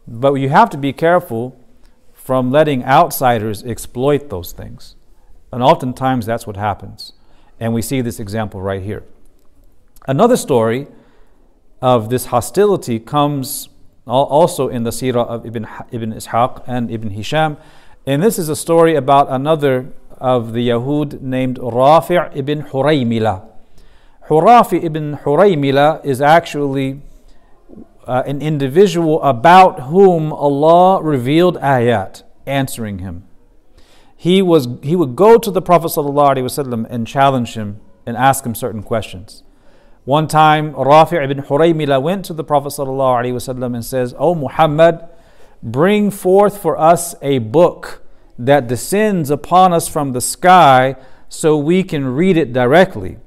But 0.07 0.33
you 0.33 0.49
have 0.49 0.69
to 0.71 0.77
be 0.77 0.91
careful 0.91 1.57
from 2.13 2.51
letting 2.51 2.83
outsiders 2.83 3.63
exploit 3.63 4.29
those 4.29 4.51
things. 4.51 4.95
And 5.51 5.63
oftentimes 5.63 6.25
that's 6.25 6.45
what 6.45 6.57
happens. 6.57 7.13
And 7.59 7.73
we 7.73 7.81
see 7.81 8.01
this 8.01 8.19
example 8.19 8.61
right 8.61 8.83
here. 8.83 9.03
Another 10.07 10.37
story 10.37 10.87
of 11.81 12.09
this 12.09 12.27
hostility 12.27 12.99
comes 12.99 13.69
also 14.05 14.67
in 14.67 14.83
the 14.83 14.89
seerah 14.89 15.25
of 15.27 15.45
Ibn, 15.45 15.67
Ibn 15.91 16.13
Ishaq 16.13 16.63
and 16.67 16.91
Ibn 16.91 17.11
Hisham. 17.11 17.57
And 18.05 18.23
this 18.23 18.39
is 18.39 18.49
a 18.49 18.55
story 18.55 18.95
about 18.95 19.29
another 19.29 19.91
of 20.19 20.53
the 20.53 20.69
Yahud 20.69 21.21
named 21.21 21.57
Rafi' 21.59 22.35
ibn 22.35 22.63
Huraymila. 22.63 23.47
Hurafi 24.27 24.83
ibn 24.83 25.17
Huraymila 25.17 26.05
is 26.05 26.21
actually 26.21 27.01
uh, 28.05 28.23
an 28.25 28.41
individual 28.41 29.21
about 29.23 29.81
whom 29.81 30.31
Allah 30.33 31.01
revealed 31.01 31.57
ayat, 31.57 32.23
answering 32.45 32.99
him. 32.99 33.23
He, 34.15 34.41
was, 34.41 34.67
he 34.83 34.95
would 34.95 35.15
go 35.15 35.37
to 35.37 35.49
the 35.49 35.61
Prophet 35.61 35.95
and 35.97 37.07
challenge 37.07 37.53
him 37.53 37.79
and 38.05 38.17
ask 38.17 38.45
him 38.45 38.53
certain 38.53 38.83
questions. 38.83 39.43
One 40.09 40.27
time, 40.27 40.73
Rafi' 40.73 41.23
ibn 41.23 41.43
Huraymila 41.43 42.01
went 42.01 42.25
to 42.25 42.33
the 42.33 42.43
Prophet 42.43 42.69
ﷺ 42.69 43.75
and 43.75 43.85
says, 43.85 44.15
O 44.17 44.33
Muhammad, 44.33 45.07
bring 45.61 46.09
forth 46.09 46.59
for 46.59 46.79
us 46.79 47.13
a 47.21 47.37
book 47.37 48.01
that 48.35 48.65
descends 48.65 49.29
upon 49.29 49.71
us 49.71 49.87
from 49.87 50.13
the 50.13 50.19
sky 50.19 50.95
so 51.27 51.59
we 51.59 51.83
can 51.83 52.07
read 52.15 52.37
it 52.37 52.51
directly 52.51 53.19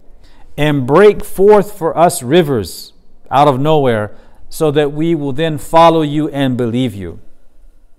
and 0.58 0.84
break 0.84 1.24
forth 1.24 1.78
for 1.78 1.96
us 1.96 2.20
rivers 2.20 2.94
out 3.30 3.46
of 3.46 3.60
nowhere 3.60 4.16
so 4.48 4.72
that 4.72 4.92
we 4.92 5.14
will 5.14 5.32
then 5.32 5.58
follow 5.58 6.02
you 6.02 6.28
and 6.30 6.56
believe 6.56 6.96
you. 6.96 7.20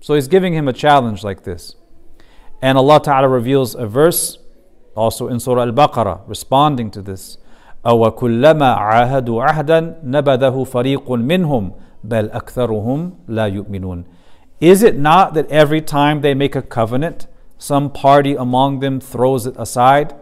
So 0.02 0.14
he's 0.14 0.28
giving 0.28 0.52
him 0.52 0.68
a 0.68 0.74
challenge 0.74 1.24
like 1.24 1.44
this. 1.44 1.74
And 2.60 2.76
Allah 2.76 3.00
Ta'ala 3.00 3.28
reveals 3.28 3.74
a 3.74 3.86
verse 3.86 4.36
also 4.94 5.28
in 5.28 5.40
Surah 5.40 5.62
Al 5.62 5.72
Baqarah 5.72 6.20
responding 6.28 6.90
to 6.90 7.00
this. 7.00 7.38
أَوَكُلَّمَا 7.85 8.75
عَاهَدُوا 8.75 9.43
عَهْدًا 9.43 10.03
نَبَذَهُ 10.03 10.63
فَرِيقٌ 10.63 11.07
مِّنْهُمْ 11.07 11.71
بَلْ 12.03 12.29
أَكْثَرُهُمْ 12.31 13.11
لَا 13.29 13.47
يُؤْمِنُونَ 13.47 14.03
Is 14.59 14.83
it 14.83 14.97
not 14.97 15.33
that 15.33 15.49
every 15.49 15.81
time 15.81 16.21
they 16.21 16.33
make 16.33 16.55
a 16.55 16.61
covenant, 16.61 17.27
some 17.57 17.91
party 17.91 18.35
among 18.35 18.79
them 18.79 18.99
throws 18.99 19.45
it 19.45 19.55
aside? 19.57 20.13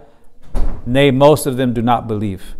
Nay, 0.85 1.11
most 1.11 1.45
of 1.45 1.57
them 1.57 1.73
do 1.73 1.81
not 1.81 2.07
believe. 2.07 2.55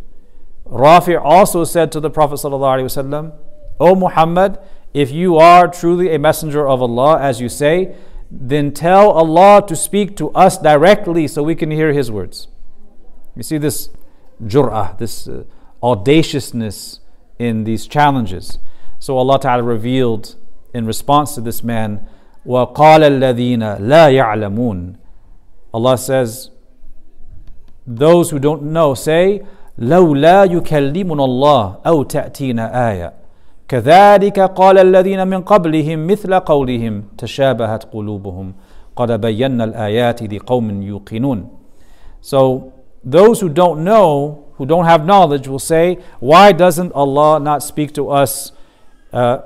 Rafi 0.66 1.20
also 1.20 1.64
said 1.64 1.92
to 1.92 2.00
the 2.00 2.10
Prophet 2.10 2.36
ﷺ, 2.36 3.34
O 3.80 3.96
Muhammad, 3.96 4.60
if 4.94 5.12
you 5.12 5.38
are 5.38 5.68
truly 5.68 6.14
a 6.14 6.20
messenger 6.20 6.68
of 6.68 6.82
Allah, 6.82 7.20
as 7.20 7.40
you 7.40 7.50
say, 7.50 7.96
then 8.30 8.72
tell 8.72 9.12
Allah 9.12 9.64
to 9.68 9.76
speak 9.76 10.18
to 10.18 10.32
us 10.32 10.58
directly 10.58 11.28
so 11.28 11.44
we 11.44 11.56
can 11.56 11.72
hear 11.72 11.94
His 11.94 12.12
words. 12.12 12.48
You 13.36 13.44
see 13.44 13.58
this 13.58 13.90
jur'ah, 14.46 14.98
this 14.98 15.28
uh, 15.28 15.44
audaciousness 15.82 17.00
in 17.40 17.64
these 17.64 17.88
challenges. 17.88 18.60
So 19.00 19.18
Allah 19.18 19.40
Ta'ala 19.40 19.64
revealed 19.64 20.36
in 20.74 20.86
response 20.86 21.36
to 21.36 21.42
this 21.42 21.64
man, 21.64 22.08
وَقَالَ 22.46 23.02
الَّذِينَ 23.04 23.80
لَا 23.80 24.10
يَعْلَمُونَ 24.10 24.96
Allah 25.74 25.98
says, 25.98 26.50
those 27.86 28.32
who 28.32 28.40
don't 28.40 28.64
know 28.64 28.94
say, 28.94 29.46
لولا 29.78 30.44
يكلمنا 30.44 31.26
الله 31.26 31.76
أو 31.86 32.04
تأتينا 32.04 32.92
آية 32.92 33.14
كذلك 33.68 34.40
قال 34.40 34.78
الذين 34.78 35.28
من 35.28 35.42
قبلهم 35.42 36.08
مثل 36.08 36.40
قولهم 36.40 37.04
تشابهت 37.18 37.84
قلوبهم 37.94 38.54
قد 38.96 39.22
بينا 39.22 39.64
الآيات 39.64 40.24
لقوم 40.34 40.82
يوقنون 40.82 41.48
So 42.22 42.72
those 43.05 43.41
who 43.41 43.49
don't 43.49 43.83
know, 43.85 44.53
who 44.55 44.67
don't 44.67 44.85
have 44.85 45.05
knowledge 45.05 45.49
will 45.49 45.59
say, 45.59 45.99
why 46.21 46.53
doesn't 46.53 46.93
Allah 46.93 47.41
not 47.41 47.63
speak 47.63 47.93
to 47.95 48.11
us 48.11 48.53
uh, 49.13 49.39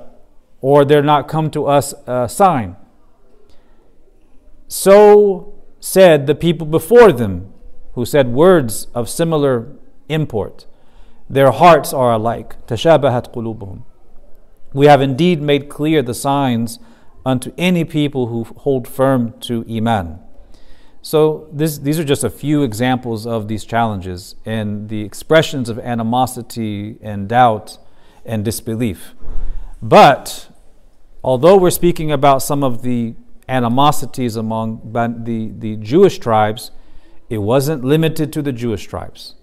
or 0.61 0.85
there 0.85 1.03
not 1.03 1.29
come 1.29 1.51
to 1.53 1.66
us 1.66 1.95
a 2.07 2.29
sign? 2.29 2.77
So 4.69 5.55
said 5.81 6.27
the 6.27 6.35
people 6.35 6.66
before 6.66 7.12
them 7.12 7.53
who 7.95 8.05
said 8.05 8.29
words 8.29 8.88
of 8.95 9.09
similar 9.09 9.73
import. 10.09 10.66
Their 11.31 11.51
hearts 11.51 11.92
are 11.92 12.12
alike. 12.12 12.66
Tashabahat 12.66 13.33
qulubuhum. 13.33 13.83
We 14.73 14.87
have 14.87 15.01
indeed 15.01 15.40
made 15.40 15.69
clear 15.69 16.03
the 16.03 16.14
signs 16.14 16.79
unto 17.25 17.53
any 17.57 17.85
people 17.85 18.27
who 18.27 18.45
hold 18.45 18.87
firm 18.87 19.33
to 19.40 19.64
Iman. 19.69 20.21
So, 21.07 21.47
this, 21.53 21.79
these 21.79 22.01
are 22.01 22.05
just 22.05 22.25
a 22.25 22.31
few 22.31 22.64
examples 22.64 23.29
of 23.29 23.47
these 23.47 23.64
challenges 23.64 24.35
and 24.45 24.88
the 24.88 25.03
expressions 25.03 25.69
of 25.69 25.79
animosity 25.79 26.99
and 27.01 27.29
doubt 27.29 27.79
and 28.25 28.45
disbelief. 28.45 29.14
But, 29.81 30.49
although 31.23 31.59
we're 31.59 31.71
speaking 31.71 32.11
about 32.11 32.42
some 32.42 32.64
of 32.64 32.83
the 32.83 33.14
animosities 33.49 34.35
among 34.35 34.81
the, 34.92 35.53
the 35.57 35.77
Jewish 35.77 36.19
tribes, 36.19 36.73
it 37.31 37.38
wasn't 37.38 37.85
limited 37.85 38.33
to 38.33 38.42
the 38.42 38.51
Jewish 38.51 38.88
tribes. 38.88 39.37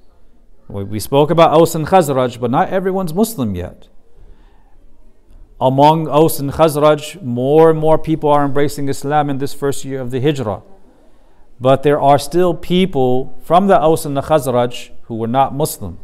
We 0.67 0.99
spoke 0.99 1.31
about 1.31 1.51
Aus 1.51 1.75
and 1.75 1.87
Khazraj, 1.87 2.41
but 2.41 2.51
not 2.51 2.71
everyone's 2.71 3.13
Muslim 3.13 3.55
yet. 3.55 3.87
Among 5.61 6.09
Aus 6.09 6.41
and 6.41 6.51
Khazraj, 6.51 7.21
more 7.21 7.69
and 7.69 7.79
more 7.79 7.97
people 7.97 8.29
are 8.29 8.43
embracing 8.43 8.89
Islam 8.89 9.29
in 9.29 9.37
this 9.37 9.53
first 9.53 9.85
year 9.85 10.01
of 10.01 10.11
the 10.11 10.19
Hijrah. 10.19 10.61
But 11.63 11.83
there 11.83 12.01
are 12.01 12.19
still 12.19 12.53
people 12.53 13.39
from 13.41 13.67
the 13.67 13.79
Aus 13.79 14.03
and 14.03 14.17
the 14.17 14.21
Khazraj 14.23 14.89
who 15.03 15.15
were 15.15 15.29
not 15.29 15.55
Muslim. 15.55 15.97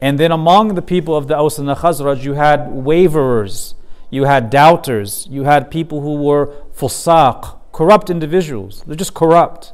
And 0.00 0.18
then 0.18 0.32
among 0.32 0.74
the 0.74 0.82
people 0.82 1.14
of 1.14 1.28
the 1.28 1.36
Aus 1.36 1.56
and 1.56 1.68
the 1.68 1.76
Khazraj, 1.76 2.24
you 2.24 2.32
had 2.32 2.68
waverers, 2.72 3.76
you 4.10 4.24
had 4.24 4.50
doubters, 4.50 5.28
you 5.30 5.44
had 5.44 5.70
people 5.70 6.00
who 6.00 6.16
were 6.16 6.52
fusaq, 6.74 7.60
corrupt 7.70 8.10
individuals. 8.10 8.82
They're 8.84 8.96
just 8.96 9.14
corrupt. 9.14 9.72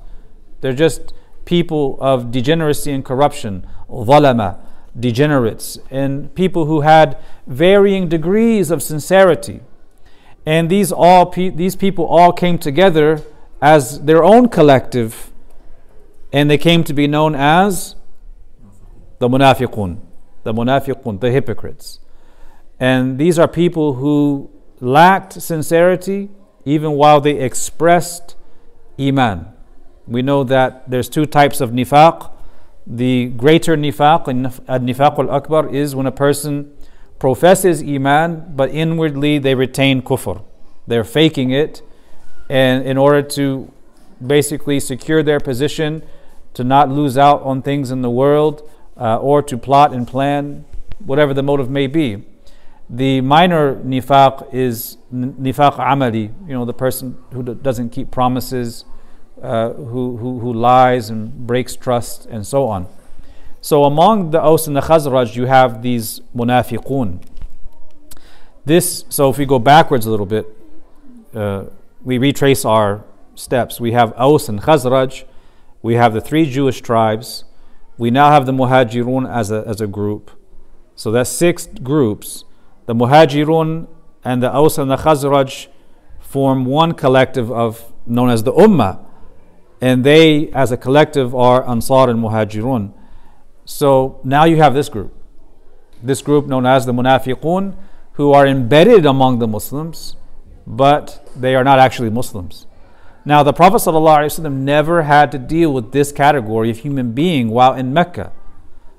They're 0.61 0.75
just 0.75 1.14
people 1.47 1.97
of 2.03 2.31
degeneracy 2.31 2.92
and 2.92 3.03
corruption, 3.03 3.66
dhalama, 3.88 4.59
degenerates, 4.94 5.79
and 5.90 6.35
people 6.35 6.66
who 6.66 6.83
had 6.83 7.16
varying 7.47 8.11
degrees 8.11 8.71
of 8.71 8.83
sincerity. 8.83 9.62
And 10.44 10.68
these, 10.68 10.92
all, 10.92 11.31
these 11.31 11.77
people 11.77 12.05
all 12.05 12.35
came 12.35 12.59
together 12.59 13.23
as 13.61 14.01
their 14.03 14.23
own 14.23 14.49
collective, 14.49 15.31
and 16.33 16.51
they 16.51 16.59
came 16.59 16.85
to 16.85 16.92
be 16.92 17.07
known 17.07 17.35
as 17.35 17.97
the 19.18 19.29
munafiqun, 19.29 19.99
the 20.44 20.53
munafiqun, 20.53 21.21
the 21.21 21.31
hypocrites. 21.31 22.01
And 22.78 23.18
these 23.18 23.39
are 23.39 23.49
people 23.49 23.95
who 23.95 24.51
lacked 24.80 25.41
sincerity 25.43 26.30
even 26.64 26.93
while 26.93 27.20
they 27.20 27.41
expressed 27.41 28.37
iman. 29.01 29.47
We 30.07 30.22
know 30.22 30.45
that 30.45 30.89
there's 30.91 31.09
two 31.09 31.26
types 31.26 31.61
of 31.61 31.70
nifaq. 31.70 32.30
The 32.87 33.26
greater 33.26 33.76
nifaq, 33.76 34.28
uh, 34.68 34.78
nifaq 34.78 35.18
al 35.18 35.30
akbar, 35.30 35.68
is 35.68 35.95
when 35.95 36.07
a 36.07 36.12
person 36.12 36.72
professes 37.18 37.83
iman, 37.83 38.53
but 38.55 38.70
inwardly 38.70 39.39
they 39.39 39.55
retain 39.55 40.03
kufr. 40.03 40.43
They're 40.87 41.05
faking 41.05 41.51
it, 41.51 41.83
and 42.49 42.86
in 42.86 42.96
order 42.96 43.22
to 43.22 43.70
basically 44.24 44.80
secure 44.80 45.22
their 45.22 45.40
position, 45.40 46.03
to 46.55 46.64
not 46.64 46.90
lose 46.90 47.16
out 47.16 47.42
on 47.42 47.62
things 47.62 47.90
in 47.90 48.03
the 48.03 48.11
world, 48.11 48.68
uh, 48.96 49.16
or 49.18 49.42
to 49.42 49.57
plot 49.57 49.92
and 49.92 50.09
plan, 50.09 50.64
whatever 50.99 51.32
the 51.32 51.42
motive 51.42 51.70
may 51.70 51.86
be. 51.86 52.24
The 52.90 53.20
minor 53.20 53.76
nifaq 53.76 54.53
is 54.53 54.96
nifaq 55.12 55.76
amali, 55.76 56.32
you 56.49 56.55
know, 56.55 56.64
the 56.64 56.72
person 56.72 57.16
who 57.32 57.42
doesn't 57.42 57.90
keep 57.90 58.11
promises, 58.11 58.84
uh, 59.42 59.72
who, 59.72 60.16
who, 60.16 60.40
who 60.40 60.53
lies 60.53 61.11
and 61.11 61.46
breaks 61.46 61.76
trust 61.76 62.26
and 62.26 62.46
so 62.46 62.66
on. 62.66 62.88
So 63.61 63.84
among 63.84 64.30
the 64.30 64.40
Aus 64.40 64.66
and 64.66 64.76
the 64.76 64.80
Khazraj, 64.80 65.36
you 65.36 65.46
have 65.46 65.82
these 65.82 66.20
munafiqun. 66.34 67.22
This, 68.64 69.05
so 69.09 69.30
if 69.30 69.38
we 69.38 69.46
go 69.46 69.59
backwards 69.59 70.07
a 70.07 70.11
little 70.11 70.26
bit, 70.26 70.46
uh, 71.34 71.64
we 72.03 72.18
retrace 72.18 72.64
our 72.64 73.05
steps. 73.34 73.80
We 73.80 73.92
have 73.92 74.12
Aus 74.16 74.49
and 74.49 74.61
Khazraj, 74.61 75.24
we 75.82 75.94
have 75.94 76.12
the 76.12 76.20
three 76.20 76.51
Jewish 76.51 76.80
tribes, 76.80 77.44
we 77.96 78.11
now 78.11 78.30
have 78.30 78.46
the 78.46 78.53
Muhajirun 78.53 79.30
as 79.30 79.51
a, 79.51 79.64
as 79.66 79.80
a 79.80 79.86
group. 79.86 80.30
So 80.94 81.11
that's 81.11 81.30
six 81.30 81.66
groups. 81.66 82.44
The 82.86 82.94
Muhajirun 82.94 83.88
and 84.24 84.42
the 84.42 84.53
Aus 84.53 84.78
and 84.78 84.90
the 84.90 84.96
Khazraj 84.96 85.68
form 86.20 86.64
one 86.64 86.92
collective 86.92 87.51
of 87.51 87.92
known 88.07 88.30
as 88.30 88.42
the 88.42 88.53
Ummah. 88.53 89.05
And 89.80 90.05
they, 90.05 90.51
as 90.51 90.72
a 90.72 90.76
collective, 90.76 91.34
are 91.34 91.68
Ansar 91.68 92.11
and 92.11 92.20
Muhajirun. 92.20 92.92
So 93.64 94.20
now 94.24 94.44
you 94.44 94.57
have 94.57 94.74
this 94.74 94.88
group. 94.88 95.14
This 96.03 96.22
group 96.22 96.46
known 96.46 96.66
as 96.66 96.86
the 96.86 96.92
Munafiqun, 96.92 97.76
who 98.12 98.32
are 98.32 98.46
embedded 98.46 99.07
among 99.07 99.38
the 99.38 99.46
Muslims, 99.46 100.16
but 100.69 101.27
they 101.35 101.57
are 101.57 101.64
not 101.64 101.79
actually 101.79 102.11
Muslims. 102.11 102.66
Now, 103.25 103.43
the 103.43 103.55
Prophet 103.55 103.79
ﷺ 103.79 104.53
never 104.53 105.03
had 105.03 105.33
to 105.33 105.39
deal 105.39 105.73
with 105.73 105.93
this 105.93 106.12
category 106.12 106.71
of 106.71 106.79
human 106.79 107.12
being 107.12 107.49
while 107.49 107.73
in 107.73 107.93
Mecca. 107.93 108.33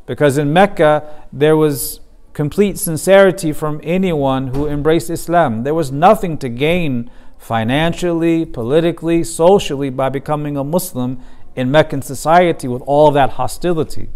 Because 0.07 0.39
in 0.39 0.51
Mecca, 0.51 1.25
there 1.31 1.55
was 1.55 1.99
complete 2.33 2.79
sincerity 2.79 3.53
from 3.53 3.79
anyone 3.83 4.47
who 4.47 4.67
embraced 4.67 5.11
Islam. 5.11 5.63
There 5.63 5.75
was 5.75 5.91
nothing 5.91 6.39
to 6.39 6.49
gain 6.49 7.11
financially, 7.37 8.45
politically, 8.45 9.23
socially 9.23 9.91
by 9.91 10.09
becoming 10.09 10.57
a 10.57 10.63
Muslim 10.63 11.21
in 11.55 11.69
Meccan 11.69 12.01
society 12.01 12.67
with 12.67 12.81
all 12.87 13.11
that 13.11 13.31
hostility. 13.31 14.09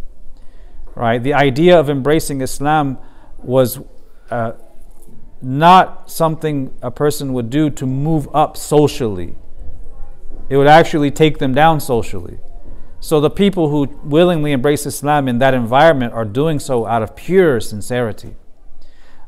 Right? 0.95 1.21
The 1.21 1.33
idea 1.33 1.79
of 1.79 1.89
embracing 1.89 2.41
Islam 2.41 2.97
was 3.37 3.79
uh, 4.31 4.53
not 5.43 6.09
something 6.09 6.73
a 6.81 6.89
person 6.89 7.33
would 7.33 7.49
do 7.49 7.69
to 7.69 7.85
move 7.85 8.27
up 8.33 8.55
socially 8.57 9.35
it 10.49 10.57
would 10.57 10.67
actually 10.67 11.11
take 11.11 11.39
them 11.39 11.53
down 11.53 11.79
socially. 11.79 12.37
So 12.99 13.19
the 13.19 13.29
people 13.29 13.69
who 13.69 13.99
willingly 14.03 14.51
embrace 14.51 14.85
Islam 14.85 15.27
in 15.27 15.39
that 15.39 15.53
environment 15.53 16.13
are 16.13 16.25
doing 16.25 16.59
so 16.59 16.85
out 16.85 17.03
of 17.03 17.15
pure 17.15 17.59
sincerity. 17.59 18.35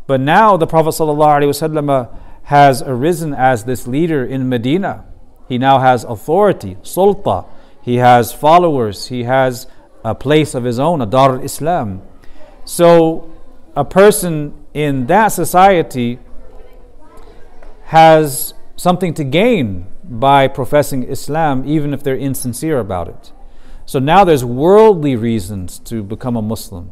But 0.08 0.22
now 0.22 0.56
the 0.56 0.68
Prophet 0.68 0.90
ﷺ 0.90 2.18
has 2.44 2.82
arisen 2.84 3.34
as 3.34 3.64
this 3.64 3.88
leader 3.88 4.24
in 4.24 4.48
Medina. 4.48 5.06
He 5.50 5.58
now 5.58 5.80
has 5.80 6.04
authority, 6.04 6.76
sulta. 6.84 7.48
He 7.82 7.96
has 7.96 8.32
followers. 8.32 9.08
He 9.08 9.24
has 9.24 9.68
a 10.04 10.16
place 10.16 10.54
of 10.54 10.64
his 10.64 10.80
own, 10.80 11.02
a 11.02 11.06
Dar 11.06 11.38
al 11.38 11.44
Islam. 11.44 12.02
So 12.66 13.32
a 13.76 13.84
person 13.84 14.54
in 14.76 15.08
that 15.08 15.30
society 15.30 16.20
has 17.86 18.54
something 18.76 19.14
to 19.14 19.24
gain 19.24 19.88
by 20.04 20.50
professing 20.50 21.04
Islam, 21.04 21.64
even 21.66 21.94
if 21.94 22.04
they're 22.04 22.18
insincere 22.18 22.78
about 22.80 23.08
it. 23.08 23.32
So 23.86 24.00
now 24.00 24.26
there's 24.26 24.44
worldly 24.44 25.16
reasons 25.16 25.80
to 25.80 26.04
become 26.04 26.36
a 26.36 26.42
Muslim. 26.42 26.92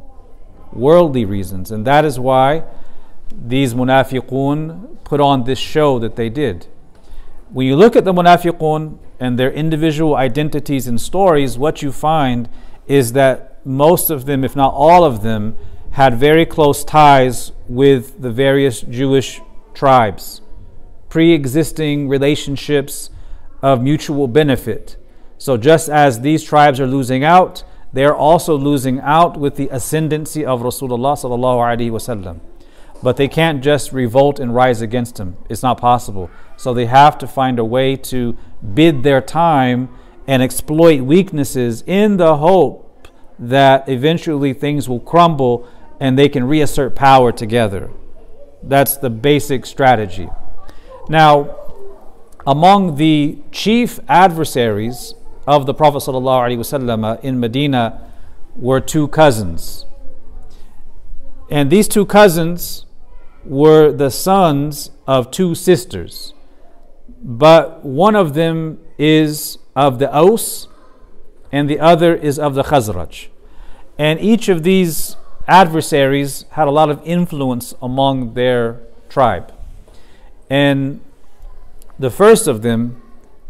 Worldly 0.71 1.25
reasons. 1.25 1.71
And 1.71 1.85
that 1.85 2.05
is 2.05 2.17
why 2.17 2.63
these 3.29 3.73
munafiqun 3.73 5.03
put 5.03 5.19
on 5.19 5.43
this 5.43 5.59
show 5.59 5.99
that 5.99 6.15
they 6.15 6.29
did. 6.29 6.67
When 7.49 7.67
you 7.67 7.75
look 7.75 7.97
at 7.97 8.05
the 8.05 8.13
munafiqun 8.13 8.97
and 9.19 9.37
their 9.37 9.51
individual 9.51 10.15
identities 10.15 10.87
and 10.87 11.01
stories, 11.01 11.57
what 11.57 11.81
you 11.81 11.91
find 11.91 12.47
is 12.87 13.11
that 13.11 13.59
most 13.65 14.09
of 14.09 14.25
them, 14.25 14.45
if 14.45 14.55
not 14.55 14.73
all 14.73 15.03
of 15.03 15.21
them, 15.21 15.57
had 15.91 16.15
very 16.15 16.45
close 16.45 16.83
ties 16.83 17.51
with 17.67 18.21
the 18.21 18.31
various 18.31 18.81
Jewish 18.81 19.41
tribes 19.73 20.41
pre 21.13 21.31
existing 21.31 22.09
relationships 22.09 23.11
of 23.61 23.79
mutual 23.79 24.27
benefit. 24.27 24.97
So, 25.37 25.57
just 25.57 25.87
as 25.87 26.21
these 26.21 26.43
tribes 26.43 26.79
are 26.79 26.87
losing 26.87 27.23
out, 27.23 27.63
they 27.93 28.03
are 28.03 28.15
also 28.15 28.57
losing 28.57 28.99
out 28.99 29.37
with 29.37 29.55
the 29.55 29.69
ascendancy 29.69 30.43
of 30.43 30.61
Rasulullah. 30.61 31.15
Wasallam. 31.91 32.39
But 33.03 33.17
they 33.17 33.27
can't 33.27 33.63
just 33.63 33.93
revolt 33.93 34.39
and 34.39 34.55
rise 34.55 34.81
against 34.81 35.19
him. 35.19 35.37
It's 35.49 35.61
not 35.61 35.79
possible. 35.79 36.31
So, 36.57 36.73
they 36.73 36.87
have 36.87 37.19
to 37.19 37.27
find 37.27 37.59
a 37.59 37.65
way 37.65 37.95
to 38.13 38.35
bid 38.73 39.03
their 39.03 39.21
time 39.21 39.89
and 40.25 40.41
exploit 40.41 41.01
weaknesses 41.01 41.83
in 41.85 42.17
the 42.17 42.37
hope 42.37 43.07
that 43.37 43.87
eventually 43.87 44.53
things 44.53 44.89
will 44.89 44.99
crumble 44.99 45.67
and 46.03 46.19
they 46.19 46.27
can 46.27 46.43
reassert 46.43 46.95
power 46.97 47.31
together. 47.31 47.89
That's 48.61 48.97
the 48.97 49.09
basic 49.09 49.65
strategy. 49.65 50.27
Now, 51.07 51.55
among 52.45 52.97
the 52.97 53.37
chief 53.53 54.01
adversaries 54.09 55.15
of 55.47 55.65
the 55.65 55.73
Prophet 55.73 55.99
ﷺ 55.99 57.23
in 57.23 57.39
Medina 57.39 58.11
were 58.57 58.81
two 58.81 59.07
cousins. 59.07 59.85
And 61.49 61.71
these 61.71 61.87
two 61.87 62.05
cousins 62.05 62.85
were 63.45 63.89
the 63.93 64.11
sons 64.11 64.91
of 65.07 65.31
two 65.31 65.55
sisters. 65.55 66.33
But 67.23 67.85
one 67.85 68.17
of 68.17 68.33
them 68.33 68.79
is 68.97 69.57
of 69.73 69.99
the 69.99 70.13
Aus 70.13 70.67
and 71.49 71.69
the 71.69 71.79
other 71.79 72.13
is 72.13 72.37
of 72.37 72.55
the 72.55 72.63
Khazraj. 72.63 73.27
And 73.97 74.19
each 74.19 74.49
of 74.49 74.63
these 74.63 75.15
adversaries 75.47 76.45
had 76.51 76.67
a 76.67 76.71
lot 76.71 76.89
of 76.89 77.01
influence 77.05 77.73
among 77.81 78.33
their 78.33 78.79
tribe. 79.09 79.53
And 80.49 81.01
the 81.99 82.09
first 82.09 82.47
of 82.47 82.61
them 82.61 83.01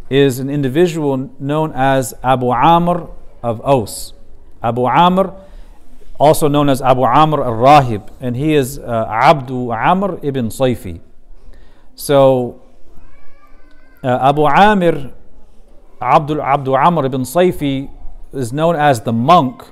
is 0.10 0.40
an 0.40 0.50
individual 0.50 1.32
known 1.40 1.72
as 1.74 2.14
Abu 2.24 2.50
Amr 2.52 3.08
of 3.42 3.62
Aus. 3.62 4.14
Abu 4.62 4.86
Amr, 4.86 5.34
also 6.20 6.48
known 6.48 6.70
as 6.70 6.82
Abu 6.82 7.04
Amr 7.04 7.44
al 7.44 7.54
Rahib, 7.54 8.10
and 8.22 8.36
he 8.36 8.54
is 8.54 8.80
uh, 8.80 9.08
Abdu 9.10 9.72
Amr 9.72 10.20
ibn 10.24 10.50
Sayfi. 10.50 11.02
So, 11.96 12.62
uh, 14.04 14.20
Abu 14.22 14.44
Amr, 14.46 15.12
Abdul 16.02 16.42
Abdu 16.42 16.76
Amr 16.76 17.06
ibn 17.06 17.22
Sayfi, 17.24 17.90
is 18.34 18.54
known 18.54 18.76
as 18.76 19.02
the 19.02 19.14
monk, 19.14 19.64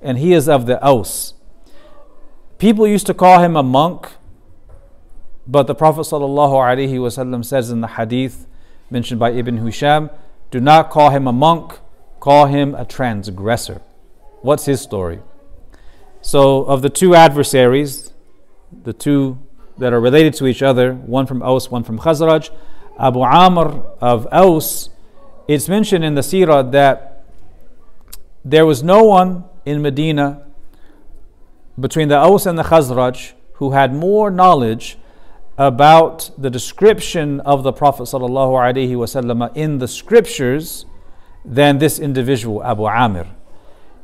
and 0.00 0.18
he 0.18 0.32
is 0.32 0.48
of 0.48 0.66
the 0.66 0.82
Aus. 0.84 1.34
People 2.58 2.86
used 2.86 3.06
to 3.06 3.14
call 3.14 3.40
him 3.40 3.56
a 3.56 3.62
monk 3.62 4.08
but 5.50 5.66
the 5.66 5.74
Prophet 5.74 6.02
ﷺ 6.02 7.44
says 7.44 7.70
in 7.70 7.80
the 7.80 7.86
hadith 7.88 8.46
mentioned 8.90 9.18
by 9.18 9.30
Ibn 9.30 9.56
Hisham, 9.64 10.10
do 10.50 10.60
not 10.60 10.90
call 10.90 11.08
him 11.08 11.26
a 11.26 11.32
monk, 11.32 11.78
call 12.20 12.46
him 12.46 12.74
a 12.74 12.84
transgressor. 12.84 13.80
What's 14.42 14.66
his 14.66 14.82
story? 14.82 15.20
So, 16.20 16.64
of 16.64 16.82
the 16.82 16.90
two 16.90 17.14
adversaries, 17.14 18.12
the 18.84 18.92
two 18.92 19.38
that 19.78 19.94
are 19.94 20.00
related 20.00 20.34
to 20.34 20.46
each 20.46 20.62
other, 20.62 20.92
one 20.92 21.26
from 21.26 21.42
Aus, 21.42 21.70
one 21.70 21.82
from 21.82 21.98
Khazraj, 21.98 22.50
Abu 22.98 23.22
Amr 23.22 23.84
of 24.02 24.26
Aus, 24.30 24.90
it's 25.46 25.66
mentioned 25.68 26.04
in 26.04 26.14
the 26.14 26.20
seerah 26.20 26.70
that 26.72 27.24
there 28.44 28.66
was 28.66 28.82
no 28.82 29.02
one 29.04 29.44
in 29.64 29.80
Medina 29.80 30.44
between 31.78 32.08
the 32.08 32.16
Aus 32.16 32.46
and 32.46 32.58
the 32.58 32.64
Khazraj 32.64 33.32
who 33.54 33.72
had 33.72 33.94
more 33.94 34.30
knowledge 34.30 34.98
about 35.56 36.30
the 36.38 36.50
description 36.50 37.40
of 37.40 37.64
the 37.64 37.72
Prophet 37.72 38.04
ﷺ 38.04 39.56
in 39.56 39.78
the 39.78 39.88
scriptures 39.88 40.86
than 41.44 41.78
this 41.78 41.98
individual, 41.98 42.62
Abu 42.62 42.86
Amir. 42.86 43.26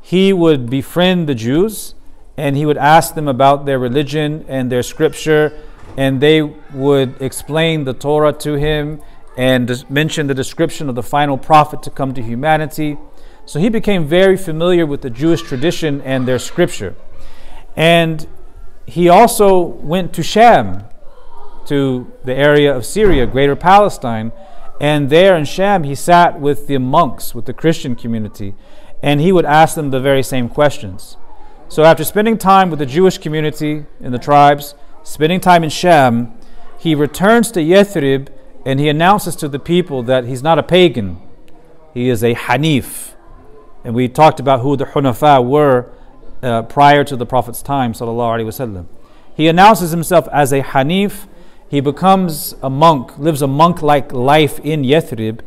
He 0.00 0.32
would 0.32 0.68
befriend 0.68 1.28
the 1.28 1.34
Jews 1.34 1.94
and 2.36 2.56
he 2.56 2.66
would 2.66 2.76
ask 2.76 3.14
them 3.14 3.28
about 3.28 3.64
their 3.64 3.78
religion 3.78 4.44
and 4.48 4.70
their 4.70 4.82
scripture, 4.82 5.56
and 5.96 6.20
they 6.20 6.42
would 6.42 7.22
explain 7.22 7.84
the 7.84 7.94
Torah 7.94 8.32
to 8.32 8.54
him 8.54 9.00
and 9.36 9.88
mention 9.88 10.26
the 10.26 10.34
description 10.34 10.88
of 10.88 10.96
the 10.96 11.02
final 11.02 11.38
prophet 11.38 11.82
to 11.84 11.90
come 11.90 12.12
to 12.14 12.22
humanity. 12.22 12.98
So 13.46 13.60
he 13.60 13.68
became 13.68 14.04
very 14.06 14.36
familiar 14.36 14.84
with 14.84 15.02
the 15.02 15.10
Jewish 15.10 15.42
tradition 15.42 16.00
and 16.00 16.26
their 16.26 16.40
scripture. 16.40 16.96
And 17.76 18.26
he 18.86 19.08
also 19.08 19.58
went 19.60 20.12
to 20.14 20.22
Sham 20.22 20.84
to 21.66 22.12
the 22.24 22.34
area 22.34 22.74
of 22.74 22.84
Syria, 22.84 23.26
Greater 23.26 23.56
Palestine. 23.56 24.32
And 24.80 25.08
there 25.08 25.36
in 25.36 25.44
Sham, 25.44 25.84
he 25.84 25.94
sat 25.94 26.40
with 26.40 26.66
the 26.66 26.78
monks, 26.78 27.34
with 27.34 27.46
the 27.46 27.52
Christian 27.52 27.94
community, 27.94 28.54
and 29.02 29.20
he 29.20 29.32
would 29.32 29.44
ask 29.44 29.74
them 29.74 29.90
the 29.90 30.00
very 30.00 30.22
same 30.22 30.48
questions. 30.48 31.16
So, 31.68 31.84
after 31.84 32.04
spending 32.04 32.38
time 32.38 32.70
with 32.70 32.78
the 32.78 32.86
Jewish 32.86 33.18
community 33.18 33.86
in 34.00 34.12
the 34.12 34.18
tribes, 34.18 34.74
spending 35.02 35.40
time 35.40 35.64
in 35.64 35.70
Sham, 35.70 36.34
he 36.78 36.94
returns 36.94 37.50
to 37.52 37.60
Yathrib 37.60 38.28
and 38.66 38.80
he 38.80 38.88
announces 38.88 39.36
to 39.36 39.48
the 39.48 39.58
people 39.58 40.02
that 40.04 40.24
he's 40.24 40.42
not 40.42 40.58
a 40.58 40.62
pagan, 40.62 41.20
he 41.92 42.08
is 42.08 42.22
a 42.22 42.34
Hanif. 42.34 43.14
And 43.84 43.94
we 43.94 44.08
talked 44.08 44.40
about 44.40 44.60
who 44.60 44.76
the 44.76 44.86
Hunafa 44.86 45.44
were 45.44 45.90
uh, 46.44 46.62
prior 46.62 47.02
to 47.04 47.16
the 47.16 47.26
Prophet's 47.26 47.62
time. 47.62 47.94
He 49.34 49.48
announces 49.48 49.90
himself 49.90 50.28
as 50.28 50.52
a 50.52 50.62
Hanif. 50.62 51.26
He 51.68 51.80
becomes 51.80 52.54
a 52.62 52.70
monk, 52.70 53.18
lives 53.18 53.42
a 53.42 53.46
monk-like 53.46 54.12
life 54.12 54.60
in 54.60 54.82
Yathrib, 54.82 55.40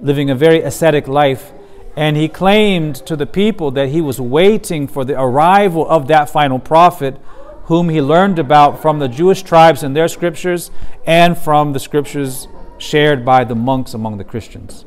living 0.00 0.30
a 0.30 0.34
very 0.34 0.62
ascetic 0.62 1.08
life. 1.08 1.52
And 1.96 2.16
he 2.16 2.28
claimed 2.28 2.96
to 3.06 3.16
the 3.16 3.26
people 3.26 3.70
that 3.72 3.90
he 3.90 4.00
was 4.00 4.20
waiting 4.20 4.88
for 4.88 5.04
the 5.04 5.20
arrival 5.20 5.86
of 5.88 6.08
that 6.08 6.30
final 6.30 6.58
prophet, 6.58 7.20
whom 7.64 7.88
he 7.88 8.00
learned 8.00 8.38
about 8.38 8.80
from 8.80 8.98
the 8.98 9.08
Jewish 9.08 9.42
tribes 9.42 9.82
and 9.82 9.94
their 9.94 10.08
scriptures, 10.08 10.70
and 11.06 11.36
from 11.36 11.72
the 11.72 11.80
scriptures 11.80 12.48
shared 12.78 13.24
by 13.24 13.44
the 13.44 13.54
monks 13.54 13.94
among 13.94 14.18
the 14.18 14.24
Christians. 14.24 14.84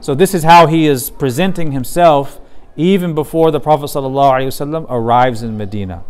So 0.00 0.14
this 0.14 0.34
is 0.34 0.44
how 0.44 0.66
he 0.66 0.86
is 0.86 1.10
presenting 1.10 1.72
himself 1.72 2.40
even 2.78 3.12
before 3.12 3.50
the 3.50 3.58
Prophet 3.58 3.86
ﷺ 3.86 4.86
arrives 4.88 5.42
in 5.42 5.58
Medina. 5.58 6.04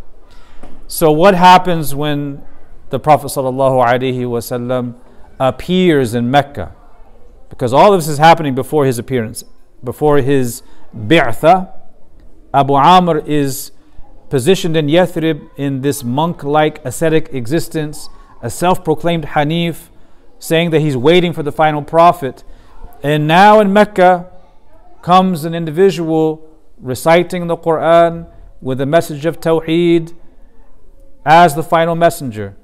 So 0.86 1.10
what 1.10 1.34
happens 1.34 1.94
when 1.94 2.42
the 2.90 3.00
Prophet 3.00 3.28
ﷺ 3.28 4.94
appears 5.40 6.14
in 6.14 6.30
Mecca? 6.30 6.74
Because 7.48 7.72
all 7.72 7.94
of 7.94 8.00
this 8.00 8.08
is 8.08 8.18
happening 8.18 8.54
before 8.54 8.84
his 8.84 8.98
appearance, 8.98 9.44
before 9.82 10.18
his 10.18 10.62
bi'tha. 10.94 11.72
Abu 12.52 12.74
Amr 12.74 13.20
is 13.20 13.72
positioned 14.28 14.76
in 14.76 14.88
Yathrib 14.88 15.48
in 15.56 15.80
this 15.80 16.04
monk-like 16.04 16.84
ascetic 16.84 17.32
existence, 17.32 18.10
a 18.42 18.50
self-proclaimed 18.50 19.24
Hanif, 19.24 19.88
saying 20.38 20.68
that 20.70 20.80
he's 20.80 20.98
waiting 20.98 21.32
for 21.32 21.42
the 21.42 21.52
final 21.52 21.82
prophet. 21.82 22.44
And 23.02 23.26
now 23.26 23.58
in 23.60 23.72
Mecca 23.72 24.30
comes 25.00 25.46
an 25.46 25.54
individual 25.54 26.44
reciting 26.80 27.46
the 27.46 27.56
Quran 27.56 28.30
with 28.60 28.78
the 28.78 28.86
message 28.86 29.26
of 29.26 29.40
Tawheed 29.40 30.14
as 31.24 31.54
the 31.54 31.62
final 31.62 31.94
messenger. 31.94 32.56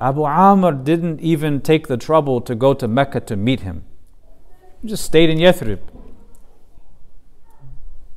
Abu 0.00 0.24
Amr 0.24 0.72
didn't 0.72 1.20
even 1.20 1.60
take 1.60 1.86
the 1.86 1.96
trouble 1.96 2.40
to 2.40 2.54
go 2.54 2.74
to 2.74 2.88
Mecca 2.88 3.20
to 3.20 3.36
meet 3.36 3.60
him. 3.60 3.84
He 4.82 4.88
just 4.88 5.04
stayed 5.04 5.30
in 5.30 5.38
Yathrib. 5.38 5.80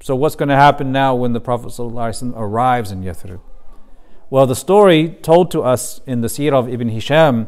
So, 0.01 0.15
what's 0.15 0.35
going 0.35 0.49
to 0.49 0.55
happen 0.55 0.91
now 0.91 1.13
when 1.15 1.33
the 1.33 1.41
Prophet 1.41 1.67
ﷺ 1.67 2.33
arrives 2.35 2.91
in 2.91 3.03
Yathrib? 3.03 3.41
Well, 4.29 4.45
the 4.45 4.55
story 4.55 5.09
told 5.21 5.51
to 5.51 5.61
us 5.61 6.01
in 6.05 6.21
the 6.21 6.27
Seerah 6.27 6.53
of 6.53 6.69
Ibn 6.69 6.89
Hisham 6.89 7.47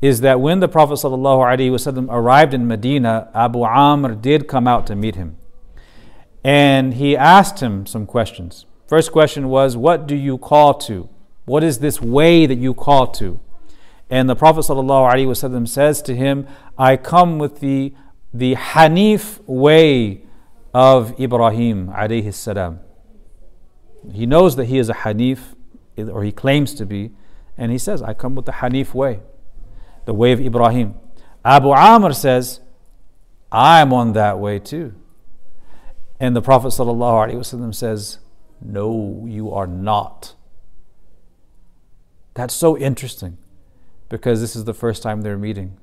is 0.00 0.20
that 0.20 0.40
when 0.40 0.60
the 0.60 0.68
Prophet 0.68 0.94
ﷺ 0.94 2.06
arrived 2.10 2.54
in 2.54 2.66
Medina, 2.66 3.30
Abu 3.34 3.62
Amr 3.62 4.14
did 4.14 4.48
come 4.48 4.68
out 4.68 4.86
to 4.88 4.96
meet 4.96 5.16
him. 5.16 5.37
And 6.44 6.94
he 6.94 7.16
asked 7.16 7.60
him 7.60 7.86
some 7.86 8.06
questions. 8.06 8.66
First 8.86 9.12
question 9.12 9.48
was, 9.48 9.76
What 9.76 10.06
do 10.06 10.16
you 10.16 10.38
call 10.38 10.74
to? 10.74 11.08
What 11.44 11.64
is 11.64 11.78
this 11.78 12.00
way 12.00 12.46
that 12.46 12.58
you 12.58 12.74
call 12.74 13.08
to? 13.12 13.40
And 14.10 14.28
the 14.28 14.36
Prophet 14.36 14.60
ﷺ 14.60 15.68
says 15.68 16.00
to 16.02 16.16
him, 16.16 16.46
I 16.78 16.96
come 16.96 17.38
with 17.38 17.60
the, 17.60 17.92
the 18.32 18.54
Hanif 18.54 19.40
way 19.46 20.22
of 20.72 21.18
Ibrahim 21.20 21.92
salam. 22.32 22.80
He 24.12 24.24
knows 24.24 24.56
that 24.56 24.66
he 24.66 24.78
is 24.78 24.88
a 24.88 24.94
Hanif, 24.94 25.54
or 25.98 26.24
he 26.24 26.32
claims 26.32 26.72
to 26.74 26.86
be, 26.86 27.10
and 27.58 27.70
he 27.70 27.78
says, 27.78 28.00
I 28.02 28.14
come 28.14 28.34
with 28.34 28.46
the 28.46 28.52
Hanif 28.52 28.94
way 28.94 29.20
the 30.08 30.14
way 30.14 30.32
of 30.32 30.40
Ibrahim. 30.40 30.94
Abu 31.44 31.70
Amr 31.70 32.14
says, 32.14 32.60
I'm 33.52 33.92
on 33.92 34.14
that 34.14 34.38
way 34.38 34.58
too. 34.58 34.94
And 36.20 36.34
the 36.34 36.42
Prophet 36.42 36.68
ﷺ 36.68 37.74
says, 37.74 38.18
No, 38.60 39.24
you 39.28 39.52
are 39.52 39.66
not. 39.66 40.34
That's 42.34 42.54
so 42.54 42.76
interesting 42.76 43.38
because 44.08 44.40
this 44.40 44.56
is 44.56 44.64
the 44.64 44.74
first 44.74 45.02
time 45.02 45.22
they're 45.22 45.38
meeting. 45.38 45.76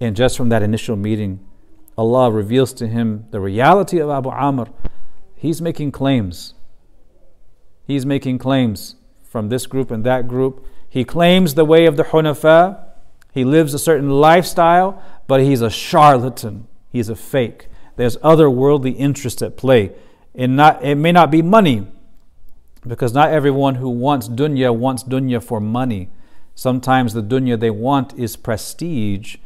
And 0.00 0.16
just 0.16 0.36
from 0.36 0.48
that 0.48 0.62
initial 0.62 0.96
meeting, 0.96 1.40
Allah 1.96 2.30
reveals 2.30 2.72
to 2.74 2.86
him 2.86 3.26
the 3.30 3.40
reality 3.40 3.98
of 3.98 4.10
Abu 4.10 4.30
Amr. 4.30 4.68
He's 5.34 5.60
making 5.62 5.92
claims. 5.92 6.54
He's 7.86 8.06
making 8.06 8.38
claims 8.38 8.96
from 9.22 9.48
this 9.48 9.66
group 9.66 9.90
and 9.90 10.04
that 10.04 10.28
group. 10.28 10.66
He 10.88 11.04
claims 11.04 11.54
the 11.54 11.64
way 11.64 11.86
of 11.86 11.96
the 11.96 12.04
Hunafa, 12.04 12.92
he 13.32 13.44
lives 13.44 13.72
a 13.72 13.78
certain 13.78 14.10
lifestyle, 14.10 15.02
but 15.26 15.40
he's 15.40 15.62
a 15.62 15.70
charlatan. 15.70 16.68
He's 16.90 17.08
a 17.08 17.16
fake. 17.16 17.68
There's 18.02 18.16
other 18.20 18.50
worldly 18.50 18.90
interests 18.90 19.42
at 19.42 19.56
play. 19.56 19.92
And 20.34 20.56
not, 20.56 20.84
it 20.84 20.96
may 20.96 21.12
not 21.12 21.30
be 21.30 21.40
money, 21.40 21.86
because 22.84 23.14
not 23.14 23.30
everyone 23.30 23.76
who 23.76 23.88
wants 23.90 24.28
dunya 24.28 24.74
wants 24.76 25.04
dunya 25.04 25.40
for 25.40 25.60
money. 25.60 26.10
Sometimes 26.56 27.14
the 27.14 27.22
dunya 27.22 27.56
they 27.56 27.70
want 27.70 28.12
is 28.18 28.34
prestige. 28.34 29.36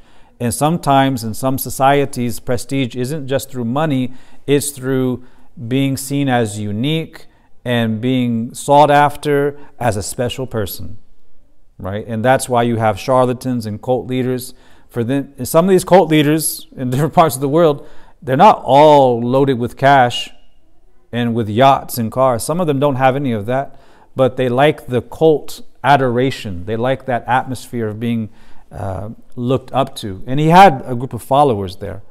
And 0.41 0.55
sometimes 0.55 1.23
in 1.23 1.35
some 1.35 1.59
societies, 1.59 2.41
prestige 2.41 2.97
isn't 2.97 3.29
just 3.29 3.51
through 3.51 3.67
money, 3.67 4.15
it's 4.47 4.71
through 4.71 5.23
being 5.69 5.99
seen 5.99 6.31
as 6.31 6.59
unique 6.59 7.27
and 7.63 8.01
being 8.01 8.55
sought 8.55 8.91
after 8.91 9.59
as 9.79 9.99
a 9.99 10.03
special 10.03 10.47
person 10.47 10.97
right? 11.79 12.07
And 12.07 12.25
that's 12.25 12.49
why 12.49 12.63
you 12.63 12.77
have 12.77 12.99
charlatans 12.99 13.67
and 13.67 13.83
cult 13.83 14.07
leaders. 14.07 14.55
For 14.89 15.05
them, 15.05 15.45
some 15.45 15.67
of 15.67 15.71
these 15.71 15.85
cult 15.85 16.11
leaders 16.11 16.67
in 16.75 16.91
different 16.91 17.15
parts 17.15 17.35
of 17.35 17.41
the 17.41 17.49
world, 17.49 17.87
they're 18.23 18.37
not 18.37 18.62
all 18.64 19.21
loaded 19.21 19.59
with 19.59 19.77
cash 19.77 20.31
and 21.12 21.35
with 21.35 21.49
yachts 21.49 21.99
and 21.99 22.11
cars. 22.11 22.43
Some 22.43 22.61
of 22.61 22.67
them 22.67 22.79
don't 22.81 22.97
have 22.97 23.17
any 23.17 23.33
of 23.33 23.47
that, 23.47 23.79
but 24.14 24.37
they 24.37 24.49
like 24.49 24.87
the 24.87 25.03
cult 25.03 25.62
adoration. 25.85 26.64
They 26.64 26.77
like 26.77 27.07
that 27.07 27.25
atmosphere 27.27 27.89
of 27.89 28.01
being 28.01 28.31
uh, 28.73 29.11
looked 29.37 29.73
up 29.73 29.95
to. 29.97 30.23
And 30.27 30.41
he 30.41 30.49
had 30.49 30.83
a 30.87 30.95
group 30.95 31.12
of 31.12 31.23
followers 31.23 31.77
there. 31.77 32.03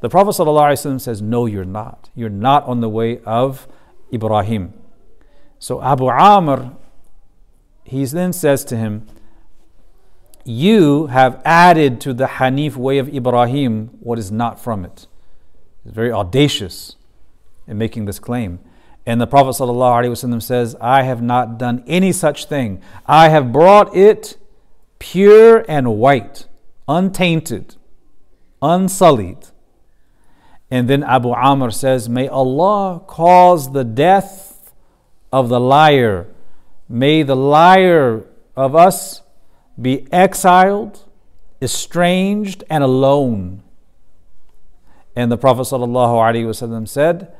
The 0.00 0.08
Prophet 0.08 0.32
says, 0.34 1.20
No, 1.20 1.46
you're 1.46 1.64
not. 1.64 2.08
You're 2.14 2.30
not 2.30 2.64
on 2.64 2.80
the 2.80 2.88
way 2.88 3.20
of 3.24 3.66
Ibrahim. 4.12 4.72
So 5.58 5.82
Abu 5.82 6.06
Amr 6.08 6.76
he 7.88 8.04
then 8.04 8.32
says 8.32 8.64
to 8.66 8.76
him, 8.76 9.06
You 10.44 11.06
have 11.06 11.40
added 11.44 12.00
to 12.02 12.12
the 12.12 12.26
Hanif 12.26 12.76
way 12.76 12.98
of 12.98 13.08
Ibrahim 13.08 13.88
what 14.00 14.18
is 14.18 14.30
not 14.30 14.60
from 14.60 14.84
it. 14.84 15.06
He's 15.88 15.94
very 15.94 16.12
audacious 16.12 16.96
in 17.66 17.78
making 17.78 18.04
this 18.04 18.18
claim. 18.18 18.58
And 19.06 19.18
the 19.18 19.26
Prophet 19.26 19.50
ﷺ 19.50 20.42
says, 20.42 20.76
I 20.82 21.04
have 21.04 21.22
not 21.22 21.56
done 21.56 21.82
any 21.86 22.12
such 22.12 22.44
thing. 22.44 22.82
I 23.06 23.30
have 23.30 23.52
brought 23.52 23.96
it 23.96 24.36
pure 24.98 25.64
and 25.66 25.96
white, 25.96 26.46
untainted, 26.86 27.76
unsullied. 28.60 29.46
And 30.70 30.90
then 30.90 31.02
Abu 31.02 31.30
Amr 31.30 31.70
says, 31.70 32.06
May 32.06 32.28
Allah 32.28 33.00
cause 33.06 33.72
the 33.72 33.84
death 33.84 34.74
of 35.32 35.48
the 35.48 35.60
liar 35.60 36.26
May 36.88 37.22
the 37.22 37.36
liar 37.36 38.24
of 38.56 38.74
us 38.74 39.20
be 39.80 40.10
exiled, 40.10 41.04
estranged, 41.60 42.64
and 42.70 42.82
alone. 42.82 43.62
And 45.18 45.32
the 45.32 45.36
Prophet 45.36 45.62
ﷺ 45.62 46.88
said, 46.88 47.34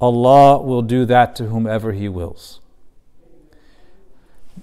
Allah 0.00 0.60
will 0.60 0.82
do 0.82 1.04
that 1.04 1.36
to 1.36 1.44
whomever 1.44 1.92
He 1.92 2.08
wills. 2.08 2.58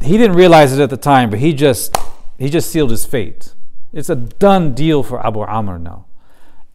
He 0.02 0.18
didn't 0.18 0.36
realize 0.36 0.78
it 0.78 0.82
at 0.82 0.90
the 0.90 0.98
time, 0.98 1.30
but 1.30 1.40
he 1.40 1.54
just 1.54 1.96
he 2.38 2.50
just 2.50 2.70
sealed 2.70 2.92
his 2.92 3.06
fate. 3.06 3.54
It's 3.94 4.10
a 4.10 4.16
done 4.16 4.74
deal 4.74 5.04
for 5.04 5.26
Abu 5.26 5.40
Amr 5.40 5.80
now. 5.80 6.06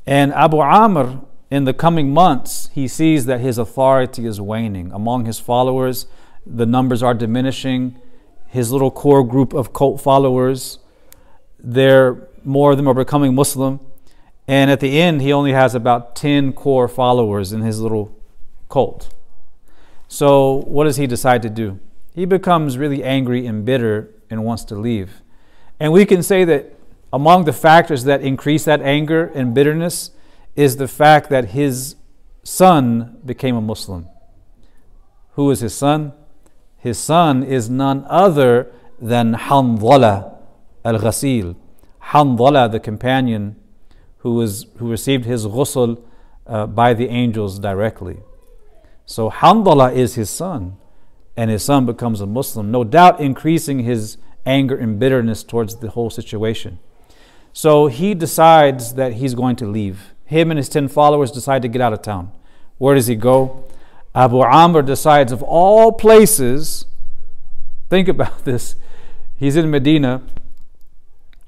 And 0.07 0.33
Abu 0.33 0.59
Amr, 0.61 1.21
in 1.51 1.65
the 1.65 1.75
coming 1.75 2.13
months, 2.13 2.71
he 2.75 2.89
sees 2.89 3.27
that 3.27 3.41
his 3.41 3.59
authority 3.59 4.27
is 4.27 4.41
waning 4.41 4.91
among 4.91 5.27
his 5.27 5.39
followers 5.39 6.07
the 6.47 6.67
numbers 6.67 7.03
are 7.03 7.15
diminishing. 7.15 7.97
His 8.47 8.73
little 8.73 8.91
core 8.91 9.25
group 9.25 9.53
of 9.53 9.73
cult 9.73 10.01
followers, 10.01 10.79
they're 11.59 12.29
more 12.43 12.71
of 12.71 12.77
them 12.79 12.89
are 12.89 12.95
becoming 12.95 13.35
Muslim. 13.35 13.81
And 14.47 14.71
at 14.71 14.81
the 14.81 15.01
end, 15.01 15.23
he 15.23 15.33
only 15.33 15.53
has 15.53 15.75
about 15.75 16.15
10 16.17 16.53
core 16.53 16.89
followers 16.89 17.53
in 17.53 17.63
his 17.63 17.81
little 17.81 18.17
cult. 18.69 19.15
So, 20.09 20.65
what 20.67 20.85
does 20.85 20.97
he 20.97 21.07
decide 21.07 21.43
to 21.43 21.51
do? 21.51 21.81
He 22.15 22.25
becomes 22.25 22.79
really 22.79 23.03
angry 23.03 23.47
and 23.47 23.65
bitter 23.65 24.11
and 24.31 24.45
wants 24.45 24.65
to 24.65 24.75
leave. 24.75 25.23
And 25.81 25.93
we 25.93 26.05
can 26.07 26.23
say 26.23 26.45
that 26.45 26.75
among 27.13 27.45
the 27.45 27.53
factors 27.53 28.05
that 28.05 28.21
increase 28.21 28.65
that 28.65 28.83
anger 28.83 29.27
and 29.35 29.55
bitterness 29.55 30.11
is 30.55 30.77
the 30.77 30.89
fact 30.89 31.31
that 31.31 31.51
his 31.51 31.97
son 32.43 33.19
became 33.25 33.57
a 33.57 33.61
Muslim. 33.61 34.09
Who 35.33 35.51
is 35.51 35.61
his 35.61 35.75
son? 35.75 36.13
his 36.85 36.99
son 36.99 37.43
is 37.43 37.71
none 37.71 38.05
other 38.11 38.71
than 39.01 39.33
Hanzala 39.33 40.37
al 40.85 40.99
Ghasil. 40.99 41.57
Hanzala, 42.11 42.71
the 42.71 42.79
companion 42.79 43.57
who, 44.25 44.35
was, 44.35 44.67
who 44.79 44.91
received 44.91 45.27
his 45.27 45.47
ghusl 45.47 46.03
uh, 46.47 46.67
by 46.67 46.95
the 46.95 47.09
angels 47.09 47.61
directly. 47.61 48.19
So 49.07 49.31
Hanzala 49.31 49.95
is 49.95 50.17
his 50.17 50.31
son. 50.31 50.79
and 51.37 51.51
his 51.51 51.65
son 51.65 51.85
becomes 51.85 52.21
a 52.21 52.27
Muslim, 52.27 52.71
no 52.71 52.85
doubt 52.85 53.21
increasing 53.21 53.81
his 53.81 54.19
anger 54.47 54.77
and 54.77 54.99
bitterness 54.99 55.43
towards 55.43 55.77
the 55.77 55.91
whole 55.91 56.09
situation. 56.09 56.79
So 57.53 57.89
he 57.89 58.15
decides 58.15 58.95
that 58.95 59.15
he's 59.15 59.35
going 59.35 59.57
to 59.57 59.67
leave. 59.67 60.15
Him 60.25 60.51
and 60.51 60.59
his 60.59 60.69
10 60.69 60.89
followers 60.89 61.31
decide 61.31 61.63
to 61.63 61.69
get 61.69 61.81
out 61.81 61.93
of 61.93 62.03
town. 62.03 62.31
Where 62.79 62.95
does 62.95 63.09
he 63.09 63.17
go? 63.17 63.65
Abu 64.15 64.41
Amr 64.41 64.83
decides, 64.83 65.33
of 65.33 65.43
all 65.43 65.93
places, 65.93 66.87
think 67.91 68.09
about 68.09 68.45
this. 68.51 68.77
He's 69.37 69.57
in 69.57 69.71
Medina. 69.71 70.23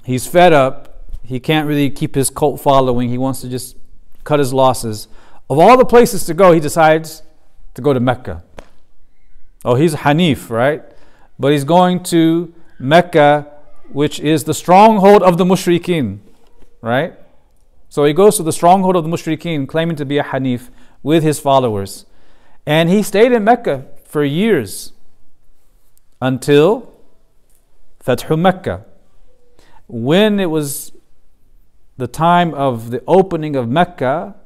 He's 0.05 0.27
fed 0.27 0.53
up. 0.53 0.96
He 1.27 1.41
can't 1.41 1.67
really 1.67 1.91
keep 1.91 2.15
his 2.15 2.31
cult 2.31 2.61
following. 2.61 3.09
He 3.09 3.19
wants 3.19 3.41
to 3.41 3.49
just 3.49 3.77
cut 4.25 4.39
his 4.39 4.53
losses. 4.53 5.09
Of 5.51 5.59
all 5.59 5.77
the 5.77 5.85
places 5.85 6.25
to 6.27 6.35
go, 6.35 6.53
he 6.53 6.61
decides 6.61 7.23
to 7.75 7.83
go 7.83 7.93
to 7.93 8.01
Mecca. 8.01 8.45
Oh, 9.65 9.75
he's 9.75 9.95
Hanif, 9.95 10.51
right? 10.51 10.83
But 11.39 11.53
he's 11.53 11.65
going 11.65 12.03
to 12.05 12.55
Mecca, 12.79 13.53
which 13.91 14.21
is 14.21 14.45
the 14.45 14.55
stronghold 14.55 15.23
of 15.23 15.37
the 15.39 15.45
Mushrikeen, 15.45 16.21
right? 16.81 17.15
So 17.89 18.05
he 18.05 18.13
goes 18.13 18.37
to 18.37 18.43
the 18.43 18.53
stronghold 18.53 18.97
of 18.97 19.05
the 19.05 19.11
Mushrikeen, 19.11 19.67
claiming 19.67 19.97
to 19.97 20.05
be 20.05 20.19
a 20.19 20.25
Hanif 20.25 20.71
with 21.03 21.23
his 21.23 21.39
followers. 21.41 22.07
And 22.65 22.89
he 22.89 23.03
stayed 23.03 23.33
in 23.33 23.45
Mecca 23.45 23.87
for 24.05 24.25
years 24.25 24.93
until 26.21 26.93
Fathu 28.05 28.39
Mecca. 28.39 28.85
When 29.89 30.41
it 30.41 30.51
was 30.51 30.93
the 31.97 32.07
time 32.07 32.53
of 32.55 32.91
the 32.91 33.03
opening 33.07 33.57
of 33.57 33.69
Mecca, 33.69 34.37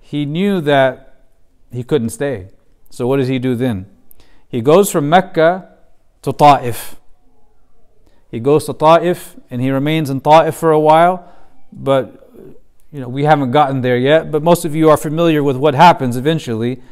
he 0.00 0.26
knew 0.26 0.60
that 0.60 1.26
he 1.72 1.84
couldn't 1.84 2.10
stay. 2.10 2.48
So 2.90 3.06
what 3.06 3.18
does 3.18 3.28
he 3.28 3.38
do 3.38 3.54
then? 3.54 3.86
He 4.48 4.60
goes 4.60 4.90
from 4.90 5.08
Mecca 5.08 5.76
to 6.22 6.32
Ta'if. 6.32 6.96
He 8.30 8.40
goes 8.40 8.66
to 8.66 8.72
Ta'if 8.72 9.36
and 9.50 9.62
he 9.62 9.70
remains 9.70 10.10
in 10.10 10.20
Ta'if 10.20 10.54
for 10.54 10.72
a 10.72 10.80
while, 10.80 11.32
but 11.72 12.32
you 12.92 13.00
know, 13.00 13.08
we 13.08 13.22
haven't 13.22 13.52
gotten 13.52 13.82
there 13.82 13.96
yet, 13.96 14.32
but 14.32 14.42
most 14.42 14.64
of 14.64 14.74
you 14.74 14.90
are 14.90 14.96
familiar 14.96 15.42
with 15.44 15.56
what 15.56 15.74
happens 15.74 16.16
eventually. 16.16 16.82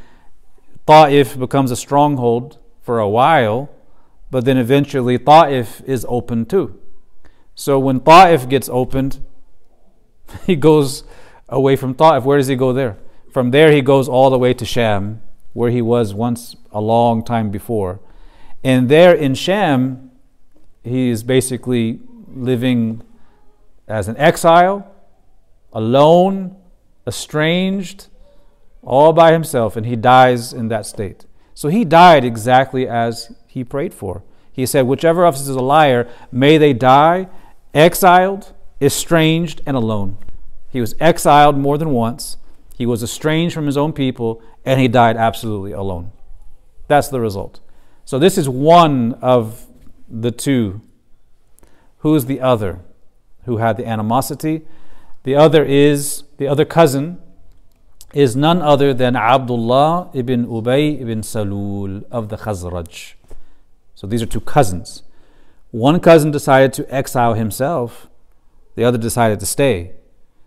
Ta'if 0.86 1.36
becomes 1.36 1.72
a 1.72 1.76
stronghold 1.76 2.58
for 2.80 3.00
a 3.00 3.08
while, 3.08 3.68
but 4.30 4.44
then 4.44 4.56
eventually 4.56 5.18
Ta'if 5.18 5.82
is 5.84 6.06
opened 6.08 6.48
too. 6.48 6.78
So 7.56 7.80
when 7.80 8.00
Ta'if 8.00 8.48
gets 8.48 8.68
opened, 8.68 9.18
he 10.46 10.56
goes 10.56 11.04
away 11.48 11.76
from 11.76 11.94
Ta'if. 11.94 12.24
Where 12.24 12.38
does 12.38 12.48
he 12.48 12.56
go 12.56 12.72
there? 12.72 12.96
From 13.32 13.50
there, 13.50 13.72
he 13.72 13.82
goes 13.82 14.08
all 14.08 14.30
the 14.30 14.38
way 14.38 14.54
to 14.54 14.64
Sham, 14.64 15.22
where 15.52 15.70
he 15.70 15.82
was 15.82 16.14
once 16.14 16.56
a 16.72 16.80
long 16.80 17.24
time 17.24 17.50
before. 17.50 18.00
And 18.64 18.88
there 18.88 19.14
in 19.14 19.34
Sham, 19.34 20.10
he 20.82 21.10
is 21.10 21.22
basically 21.22 22.00
living 22.28 23.02
as 23.86 24.08
an 24.08 24.16
exile, 24.16 24.90
alone, 25.72 26.56
estranged, 27.06 28.08
all 28.82 29.12
by 29.12 29.32
himself, 29.32 29.76
and 29.76 29.86
he 29.86 29.96
dies 29.96 30.52
in 30.52 30.68
that 30.68 30.86
state. 30.86 31.26
So 31.54 31.68
he 31.68 31.84
died 31.84 32.24
exactly 32.24 32.88
as 32.88 33.32
he 33.46 33.64
prayed 33.64 33.92
for. 33.92 34.22
He 34.52 34.66
said, 34.66 34.82
Whichever 34.82 35.24
of 35.24 35.34
us 35.34 35.42
is 35.42 35.48
a 35.48 35.60
liar, 35.60 36.08
may 36.30 36.58
they 36.58 36.72
die 36.72 37.28
exiled, 37.74 38.52
estranged, 38.80 39.60
and 39.66 39.76
alone. 39.76 40.16
He 40.70 40.80
was 40.80 40.94
exiled 41.00 41.56
more 41.56 41.78
than 41.78 41.90
once. 41.90 42.36
He 42.76 42.86
was 42.86 43.02
estranged 43.02 43.54
from 43.54 43.66
his 43.66 43.76
own 43.76 43.92
people, 43.92 44.42
and 44.64 44.80
he 44.80 44.88
died 44.88 45.16
absolutely 45.16 45.72
alone. 45.72 46.12
That's 46.86 47.08
the 47.08 47.20
result. 47.20 47.60
So, 48.04 48.18
this 48.18 48.38
is 48.38 48.48
one 48.48 49.14
of 49.20 49.66
the 50.08 50.30
two. 50.30 50.80
Who 51.98 52.14
is 52.14 52.26
the 52.26 52.40
other 52.40 52.80
who 53.44 53.58
had 53.58 53.76
the 53.76 53.86
animosity? 53.86 54.62
The 55.24 55.34
other 55.34 55.64
is, 55.64 56.24
the 56.36 56.46
other 56.46 56.64
cousin 56.64 57.18
is 58.14 58.36
none 58.36 58.62
other 58.62 58.94
than 58.94 59.16
Abdullah 59.16 60.10
ibn 60.14 60.46
Ubay 60.46 61.00
ibn 61.00 61.20
Salul 61.22 62.04
of 62.10 62.28
the 62.28 62.36
Khazraj. 62.36 63.14
So, 63.94 64.06
these 64.06 64.22
are 64.22 64.26
two 64.26 64.40
cousins. 64.40 65.02
One 65.70 66.00
cousin 66.00 66.30
decided 66.30 66.72
to 66.74 66.94
exile 66.94 67.34
himself, 67.34 68.08
the 68.78 68.84
other 68.84 68.96
decided 68.96 69.40
to 69.40 69.46
stay. 69.46 69.90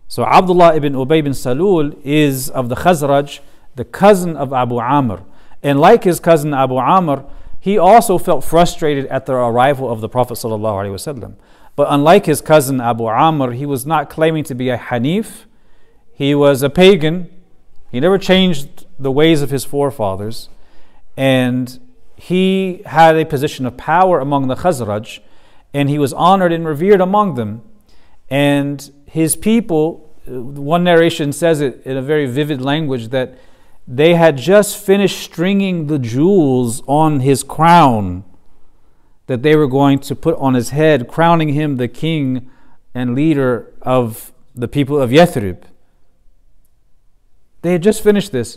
So 0.08 0.24
Abdullah 0.24 0.74
ibn 0.74 0.94
Ubay 0.94 1.22
bin 1.22 1.32
Salul 1.32 2.00
is 2.02 2.48
of 2.48 2.70
the 2.70 2.76
Khazraj, 2.76 3.40
the 3.76 3.84
cousin 3.84 4.38
of 4.38 4.54
Abu 4.54 4.80
Amr. 4.80 5.22
And 5.62 5.78
like 5.78 6.04
his 6.04 6.18
cousin 6.18 6.54
Abu 6.54 6.78
Amr, 6.78 7.26
he 7.60 7.76
also 7.76 8.16
felt 8.16 8.42
frustrated 8.42 9.04
at 9.08 9.26
the 9.26 9.34
arrival 9.34 9.92
of 9.92 10.00
the 10.00 10.08
Prophet. 10.08 10.42
But 11.76 11.86
unlike 11.90 12.24
his 12.24 12.40
cousin 12.40 12.80
Abu 12.80 13.06
Amr, 13.06 13.52
he 13.52 13.66
was 13.66 13.84
not 13.84 14.08
claiming 14.08 14.44
to 14.44 14.54
be 14.54 14.70
a 14.70 14.78
Hanif. 14.78 15.44
He 16.14 16.34
was 16.34 16.62
a 16.62 16.70
pagan. 16.70 17.28
He 17.90 18.00
never 18.00 18.16
changed 18.16 18.86
the 18.98 19.12
ways 19.12 19.42
of 19.42 19.50
his 19.50 19.66
forefathers. 19.66 20.48
And 21.18 21.78
he 22.16 22.80
had 22.86 23.14
a 23.14 23.26
position 23.26 23.66
of 23.66 23.76
power 23.76 24.20
among 24.20 24.48
the 24.48 24.56
Khazraj. 24.56 25.20
And 25.74 25.90
he 25.90 25.98
was 25.98 26.14
honored 26.14 26.52
and 26.52 26.66
revered 26.66 27.02
among 27.02 27.34
them. 27.34 27.60
And 28.32 28.90
his 29.04 29.36
people, 29.36 30.10
uh, 30.26 30.40
one 30.40 30.82
narration 30.82 31.34
says 31.34 31.60
it 31.60 31.82
in 31.84 31.98
a 31.98 32.02
very 32.02 32.24
vivid 32.24 32.62
language 32.62 33.08
that 33.08 33.36
they 33.86 34.14
had 34.14 34.38
just 34.38 34.78
finished 34.78 35.20
stringing 35.20 35.86
the 35.88 35.98
jewels 35.98 36.82
on 36.86 37.20
his 37.20 37.42
crown 37.42 38.24
that 39.26 39.42
they 39.42 39.54
were 39.54 39.66
going 39.66 39.98
to 39.98 40.14
put 40.16 40.34
on 40.38 40.54
his 40.54 40.70
head, 40.70 41.08
crowning 41.08 41.50
him 41.50 41.76
the 41.76 41.88
king 41.88 42.50
and 42.94 43.14
leader 43.14 43.70
of 43.82 44.32
the 44.54 44.66
people 44.66 44.98
of 44.98 45.10
Yathrib. 45.10 45.64
They 47.60 47.72
had 47.72 47.82
just 47.82 48.02
finished 48.02 48.32
this, 48.32 48.56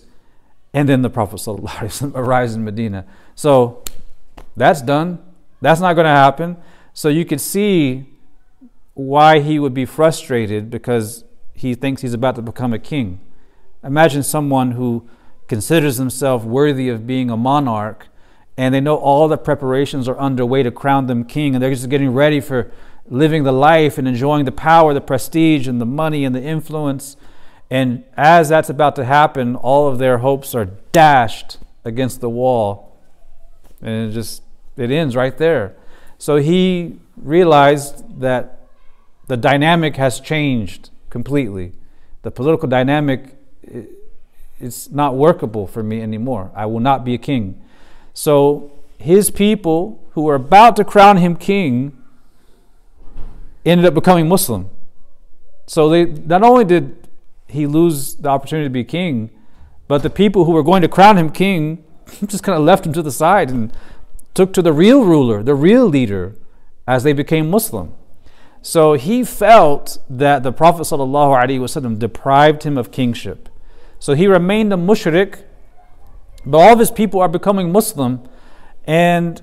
and 0.73 0.87
then 0.87 1.01
the 1.01 1.09
Prophet 1.09 1.35
ﷺ 1.35 2.13
arrives 2.15 2.55
in 2.55 2.63
Medina. 2.63 3.05
So 3.35 3.83
that's 4.55 4.81
done. 4.81 5.19
That's 5.59 5.81
not 5.81 5.95
going 5.95 6.05
to 6.05 6.11
happen. 6.11 6.55
So 6.93 7.09
you 7.09 7.25
could 7.25 7.41
see 7.41 8.14
why 8.95 9.39
he 9.39 9.59
would 9.59 9.73
be 9.73 9.85
frustrated 9.85 10.71
because 10.71 11.23
he 11.53 11.75
thinks 11.75 12.01
he's 12.01 12.13
about 12.13 12.35
to 12.35 12.41
become 12.41 12.73
a 12.73 12.79
king. 12.79 13.21
Imagine 13.83 14.23
someone 14.23 14.71
who 14.71 15.07
considers 15.47 15.97
himself 15.97 16.43
worthy 16.43 16.89
of 16.89 17.05
being 17.05 17.29
a 17.29 17.37
monarch 17.37 18.07
and 18.57 18.73
they 18.73 18.79
know 18.81 18.95
all 18.95 19.27
the 19.27 19.37
preparations 19.37 20.07
are 20.07 20.17
underway 20.17 20.63
to 20.63 20.71
crown 20.71 21.07
them 21.07 21.25
king 21.25 21.53
and 21.53 21.63
they're 21.63 21.73
just 21.73 21.89
getting 21.89 22.13
ready 22.13 22.39
for 22.39 22.71
living 23.07 23.43
the 23.43 23.51
life 23.51 23.97
and 23.97 24.07
enjoying 24.07 24.45
the 24.45 24.51
power, 24.51 24.93
the 24.93 25.01
prestige, 25.01 25.67
and 25.67 25.79
the 25.79 25.85
money 25.85 26.25
and 26.25 26.33
the 26.33 26.41
influence. 26.41 27.17
And 27.69 28.03
as 28.15 28.49
that's 28.49 28.69
about 28.69 28.95
to 28.95 29.05
happen, 29.05 29.55
all 29.55 29.87
of 29.87 29.99
their 29.99 30.19
hopes 30.19 30.55
are 30.55 30.65
dashed 30.65 31.57
against 31.83 32.21
the 32.21 32.29
wall. 32.29 32.97
And 33.81 34.09
it 34.09 34.13
just 34.13 34.41
it 34.77 34.89
ends 34.89 35.15
right 35.15 35.37
there. 35.37 35.75
So 36.17 36.37
he 36.37 36.99
realized 37.17 38.21
that 38.21 38.54
the 39.27 39.37
dynamic 39.37 39.95
has 39.95 40.19
changed 40.19 40.89
completely. 41.09 41.73
The 42.21 42.31
political 42.31 42.67
dynamic 42.67 43.35
is 44.59 44.91
not 44.91 45.15
workable 45.15 45.67
for 45.67 45.83
me 45.83 46.01
anymore. 46.01 46.51
I 46.55 46.65
will 46.65 46.79
not 46.79 47.03
be 47.03 47.13
a 47.13 47.17
king. 47.17 47.61
So 48.13 48.71
his 48.97 49.29
people 49.29 50.03
who 50.11 50.23
were 50.23 50.35
about 50.35 50.75
to 50.77 50.85
crown 50.85 51.17
him 51.17 51.35
king 51.35 51.97
ended 53.65 53.85
up 53.85 53.93
becoming 53.93 54.27
Muslim. 54.27 54.69
So 55.67 55.89
they 55.89 56.05
not 56.05 56.43
only 56.43 56.63
did 56.63 57.07
he 57.47 57.65
lose 57.65 58.15
the 58.15 58.29
opportunity 58.29 58.65
to 58.65 58.69
be 58.69 58.83
king, 58.83 59.31
but 59.87 60.03
the 60.03 60.09
people 60.09 60.45
who 60.45 60.51
were 60.51 60.63
going 60.63 60.81
to 60.81 60.87
crown 60.87 61.17
him 61.17 61.29
king 61.29 61.83
just 62.25 62.43
kind 62.43 62.57
of 62.57 62.63
left 62.63 62.85
him 62.85 62.93
to 62.93 63.01
the 63.01 63.11
side 63.11 63.49
and 63.49 63.73
took 64.33 64.53
to 64.53 64.61
the 64.61 64.73
real 64.73 65.03
ruler, 65.03 65.41
the 65.41 65.55
real 65.55 65.85
leader, 65.85 66.35
as 66.87 67.03
they 67.03 67.13
became 67.13 67.49
Muslim. 67.49 67.93
So 68.65 68.93
he 68.93 69.23
felt 69.23 69.99
that 70.09 70.41
the 70.41 70.51
Prophet 70.51 70.85
ﷺ 70.85 71.99
deprived 71.99 72.63
him 72.63 72.79
of 72.79 72.89
kingship. 72.89 73.47
So 73.99 74.15
he 74.15 74.25
remained 74.25 74.73
a 74.73 74.75
mushrik, 74.75 75.43
but 76.43 76.57
all 76.57 76.73
of 76.73 76.79
his 76.79 76.89
people 76.89 77.21
are 77.21 77.27
becoming 77.27 77.71
Muslim, 77.71 78.27
and 78.83 79.39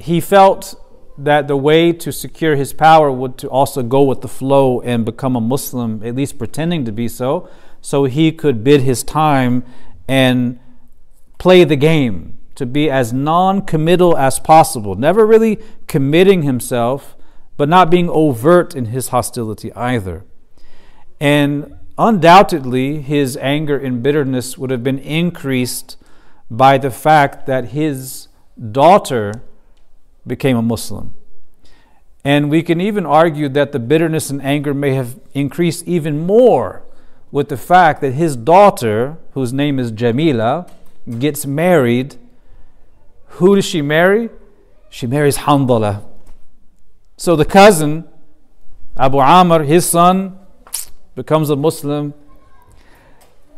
he 0.00 0.20
felt 0.20 0.74
that 1.16 1.46
the 1.46 1.56
way 1.56 1.92
to 1.92 2.10
secure 2.10 2.56
his 2.56 2.72
power 2.72 3.12
would 3.12 3.38
to 3.38 3.48
also 3.48 3.84
go 3.84 4.02
with 4.02 4.20
the 4.20 4.26
flow 4.26 4.80
and 4.80 5.04
become 5.04 5.36
a 5.36 5.40
Muslim, 5.40 6.02
at 6.02 6.16
least 6.16 6.36
pretending 6.36 6.84
to 6.86 6.90
be 6.90 7.06
so, 7.06 7.48
so 7.80 8.02
he 8.02 8.32
could 8.32 8.64
bid 8.64 8.80
his 8.80 9.04
time 9.04 9.62
and 10.08 10.58
play 11.38 11.62
the 11.62 11.76
game 11.76 12.36
to 12.56 12.66
be 12.66 12.90
as 12.90 13.12
non-committal 13.12 14.18
as 14.18 14.40
possible, 14.40 14.96
never 14.96 15.24
really 15.24 15.60
committing 15.86 16.42
himself 16.42 17.14
but 17.56 17.68
not 17.68 17.90
being 17.90 18.08
overt 18.08 18.74
in 18.74 18.86
his 18.86 19.08
hostility 19.08 19.72
either. 19.74 20.24
And 21.20 21.76
undoubtedly, 21.96 23.00
his 23.00 23.36
anger 23.36 23.78
and 23.78 24.02
bitterness 24.02 24.58
would 24.58 24.70
have 24.70 24.82
been 24.82 24.98
increased 24.98 25.96
by 26.50 26.78
the 26.78 26.90
fact 26.90 27.46
that 27.46 27.66
his 27.66 28.28
daughter 28.72 29.42
became 30.26 30.56
a 30.56 30.62
Muslim. 30.62 31.14
And 32.24 32.50
we 32.50 32.62
can 32.62 32.80
even 32.80 33.04
argue 33.04 33.48
that 33.50 33.72
the 33.72 33.78
bitterness 33.78 34.30
and 34.30 34.42
anger 34.42 34.72
may 34.72 34.94
have 34.94 35.20
increased 35.34 35.86
even 35.86 36.24
more 36.26 36.82
with 37.30 37.48
the 37.48 37.56
fact 37.56 38.00
that 38.00 38.12
his 38.12 38.36
daughter, 38.36 39.18
whose 39.32 39.52
name 39.52 39.78
is 39.78 39.90
Jamila, 39.90 40.66
gets 41.18 41.44
married. 41.44 42.16
Who 43.26 43.56
does 43.56 43.64
she 43.64 43.82
marry? 43.82 44.30
She 44.88 45.06
marries 45.06 45.38
Handala. 45.38 46.02
So 47.16 47.36
the 47.36 47.44
cousin, 47.44 48.04
Abu 48.96 49.18
Amr, 49.18 49.62
his 49.62 49.88
son, 49.88 50.38
becomes 51.14 51.50
a 51.50 51.56
Muslim. 51.56 52.14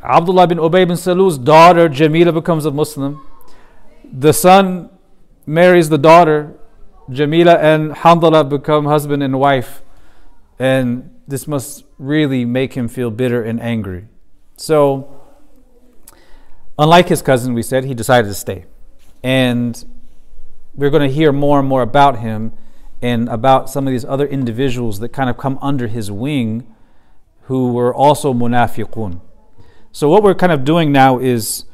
Abdullah 0.03 0.47
bin 0.47 0.59
Ubay 0.59 0.87
bin 0.87 0.97
Salul's 0.97 1.39
daughter, 1.39 1.89
Jamila, 1.89 2.33
becomes 2.33 2.67
a 2.67 2.71
Muslim. 2.71 3.27
The 4.05 4.33
son 4.33 4.91
marries 5.47 5.89
the 5.89 5.99
daughter, 5.99 6.55
Jamila 7.11 7.57
and 7.57 7.93
Handala 7.93 8.49
become 8.49 8.85
husband 8.85 9.23
and 9.23 9.39
wife. 9.39 9.83
And 10.59 11.11
this 11.27 11.47
must 11.47 11.85
really 11.99 12.45
make 12.45 12.75
him 12.75 12.89
feel 12.89 13.11
bitter 13.11 13.43
and 13.43 13.61
angry. 13.61 14.09
So, 14.57 15.21
unlike 16.79 17.09
his 17.09 17.23
cousin, 17.23 17.55
we 17.55 17.63
said, 17.63 17.85
he 17.85 17.95
decided 17.95 18.29
to 18.29 18.35
stay. 18.35 18.67
And 19.23 19.83
we're 20.75 20.91
going 20.91 21.09
to 21.09 21.15
hear 21.15 21.33
more 21.33 21.59
and 21.59 21.69
more 21.69 21.83
about 21.83 22.19
him 22.19 22.53
and 23.07 23.29
about 23.29 23.71
some 23.71 23.87
of 23.87 23.93
these 23.93 24.05
other 24.05 24.27
individuals 24.27 24.99
that 24.99 25.11
kind 25.11 25.31
of 25.31 25.37
come 25.37 25.59
under 25.63 25.87
his 25.87 26.11
wing 26.11 26.67
who 27.43 27.73
were 27.73 27.95
also 27.95 28.35
munafiqun. 28.35 29.21
So, 29.93 30.09
what 30.09 30.25
we're 30.25 30.35
kind 30.35 30.51
of 30.51 30.65
doing 30.65 30.91
now 30.91 31.21
is 31.21 31.67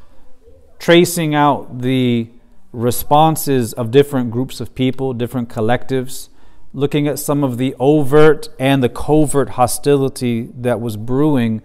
tracing 0.77 1.33
out 1.33 1.79
the 1.81 2.29
responses 2.71 3.73
of 3.73 3.89
different 3.89 4.29
groups 4.29 4.61
of 4.61 4.75
people, 4.75 5.13
different 5.13 5.49
collectives, 5.49 6.29
looking 6.71 7.07
at 7.07 7.17
some 7.17 7.43
of 7.43 7.57
the 7.57 7.75
overt 7.79 8.49
and 8.59 8.83
the 8.83 8.89
covert 8.89 9.49
hostility 9.51 10.51
that 10.55 10.79
was 10.79 10.97
brewing 10.97 11.63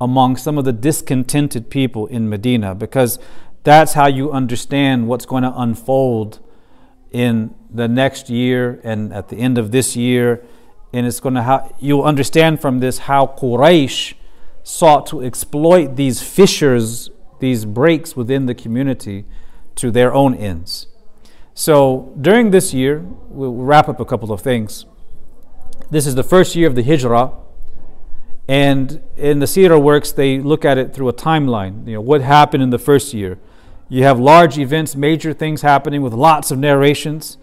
among 0.00 0.38
some 0.38 0.56
of 0.56 0.64
the 0.64 0.72
discontented 0.72 1.68
people 1.68 2.06
in 2.06 2.30
Medina, 2.30 2.74
because 2.74 3.18
that's 3.64 3.92
how 3.92 4.06
you 4.06 4.32
understand 4.32 5.08
what's 5.08 5.26
going 5.26 5.42
to 5.42 5.52
unfold 5.54 6.40
in 7.12 7.54
the 7.70 7.88
next 7.88 8.30
year 8.30 8.80
and 8.84 9.12
at 9.12 9.28
the 9.28 9.36
end 9.36 9.58
of 9.58 9.70
this 9.70 9.96
year. 9.96 10.44
And 10.92 11.06
it's 11.06 11.20
going 11.20 11.34
to 11.34 11.42
ha- 11.42 11.68
you'll 11.78 12.02
understand 12.02 12.60
from 12.60 12.80
this 12.80 12.98
how 12.98 13.26
Quraysh 13.26 14.14
sought 14.62 15.06
to 15.06 15.22
exploit 15.22 15.96
these 15.96 16.22
fissures, 16.22 17.10
these 17.38 17.64
breaks 17.64 18.16
within 18.16 18.46
the 18.46 18.54
community 18.54 19.24
to 19.76 19.90
their 19.90 20.12
own 20.12 20.34
ends. 20.34 20.88
So 21.54 22.12
during 22.20 22.50
this 22.50 22.72
year, 22.72 23.04
we'll 23.28 23.54
wrap 23.54 23.88
up 23.88 24.00
a 24.00 24.04
couple 24.04 24.32
of 24.32 24.40
things. 24.40 24.86
This 25.90 26.06
is 26.06 26.14
the 26.14 26.22
first 26.22 26.54
year 26.54 26.68
of 26.68 26.74
the 26.74 26.82
Hijrah, 26.82 27.32
and 28.48 29.02
in 29.16 29.38
the 29.38 29.46
Sirah 29.46 29.80
works, 29.80 30.10
they 30.12 30.38
look 30.38 30.64
at 30.64 30.76
it 30.76 30.92
through 30.92 31.08
a 31.08 31.12
timeline. 31.12 31.86
You 31.86 31.94
know, 31.94 32.00
what 32.00 32.20
happened 32.20 32.62
in 32.62 32.70
the 32.70 32.78
first 32.78 33.14
year? 33.14 33.38
You 33.92 34.04
have 34.04 34.20
large 34.20 34.56
events, 34.56 34.94
major 34.94 35.32
things 35.32 35.62
happening 35.62 36.00
with 36.00 36.12
lots 36.12 36.52
of 36.52 36.60
narrations, 36.60 37.38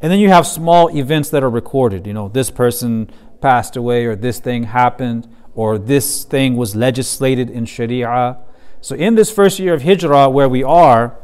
and 0.00 0.10
then 0.10 0.18
you 0.18 0.30
have 0.30 0.46
small 0.46 0.88
events 0.96 1.28
that 1.28 1.44
are 1.44 1.50
recorded. 1.50 2.06
You 2.06 2.14
know, 2.14 2.28
this 2.28 2.50
person 2.50 3.10
passed 3.42 3.76
away, 3.76 4.06
or 4.06 4.16
this 4.16 4.38
thing 4.38 4.64
happened, 4.64 5.28
or 5.54 5.76
this 5.76 6.24
thing 6.24 6.56
was 6.56 6.74
legislated 6.74 7.50
in 7.50 7.66
Sharia. 7.66 8.38
So 8.80 8.94
in 8.96 9.14
this 9.14 9.30
first 9.30 9.58
year 9.58 9.74
of 9.74 9.82
Hijrah, 9.82 10.30
where 10.30 10.48
we 10.48 10.64
are, 10.64 11.18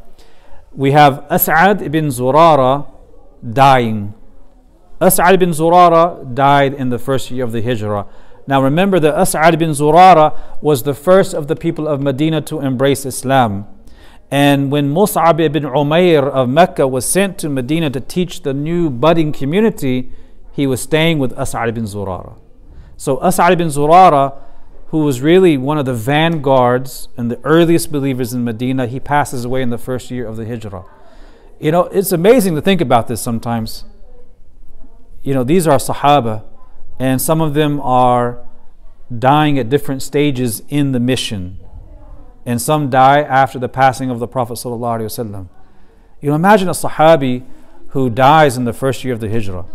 we 0.72 0.92
have 0.92 1.24
As'ad 1.30 1.80
ibn 1.80 2.08
Zurara 2.08 2.86
dying. 3.50 4.12
As'ad 5.00 5.32
ibn 5.32 5.52
Zurara 5.52 6.34
died 6.34 6.74
in 6.74 6.90
the 6.90 6.98
first 6.98 7.30
year 7.30 7.44
of 7.44 7.52
the 7.52 7.62
Hijrah. 7.62 8.06
Now 8.46 8.62
remember 8.62 9.00
that 9.00 9.14
As'ad 9.14 9.54
ibn 9.54 9.70
Zurara 9.70 10.38
was 10.60 10.82
the 10.82 10.92
first 10.92 11.32
of 11.32 11.46
the 11.46 11.56
people 11.56 11.88
of 11.88 12.02
Medina 12.02 12.42
to 12.42 12.60
embrace 12.60 13.06
Islam. 13.06 13.66
And 14.30 14.72
when 14.72 14.92
Mus'ab 14.92 15.40
ibn 15.40 15.62
Umair 15.62 16.28
of 16.28 16.48
Mecca 16.48 16.88
was 16.88 17.06
sent 17.06 17.38
to 17.38 17.48
Medina 17.48 17.90
to 17.90 18.00
teach 18.00 18.42
the 18.42 18.52
new 18.52 18.90
budding 18.90 19.32
community, 19.32 20.10
he 20.52 20.66
was 20.66 20.80
staying 20.80 21.18
with 21.18 21.32
As'ad 21.36 21.68
ibn 21.68 21.84
Zurara. 21.84 22.36
So 22.96 23.18
As'ad 23.18 23.52
ibn 23.52 23.68
Zurara 23.68 24.42
who 24.88 24.98
was 24.98 25.20
really 25.20 25.56
one 25.56 25.78
of 25.78 25.84
the 25.84 25.94
vanguards 25.94 27.08
and 27.16 27.30
the 27.30 27.40
earliest 27.42 27.90
believers 27.90 28.32
in 28.32 28.44
Medina, 28.44 28.86
he 28.86 29.00
passes 29.00 29.44
away 29.44 29.62
in 29.62 29.70
the 29.70 29.78
first 29.78 30.10
year 30.10 30.26
of 30.26 30.36
the 30.36 30.44
Hijrah. 30.44 30.84
You 31.58 31.72
know, 31.72 31.84
it's 31.84 32.12
amazing 32.12 32.54
to 32.54 32.60
think 32.60 32.80
about 32.80 33.08
this 33.08 33.20
sometimes. 33.20 33.84
You 35.22 35.34
know, 35.34 35.42
these 35.42 35.66
are 35.66 35.78
Sahaba, 35.78 36.44
and 37.00 37.20
some 37.20 37.40
of 37.40 37.54
them 37.54 37.80
are 37.80 38.46
dying 39.16 39.58
at 39.58 39.68
different 39.68 40.02
stages 40.02 40.62
in 40.68 40.92
the 40.92 41.00
mission 41.00 41.58
And 42.45 42.61
some 42.61 42.89
die 42.89 43.21
after 43.21 43.59
the 43.59 43.69
passing 43.69 44.09
of 44.09 44.19
the 44.19 44.27
Prophet. 44.27 44.63
You 44.63 45.47
know, 46.29 46.36
imagine 46.36 46.67
a 46.67 46.71
Sahabi 46.71 47.45
who 47.89 48.09
dies 48.09 48.57
in 48.57 48.65
the 48.65 48.73
first 48.73 49.03
year 49.03 49.13
of 49.13 49.19
the 49.19 49.29
Hijrah. 49.29 49.65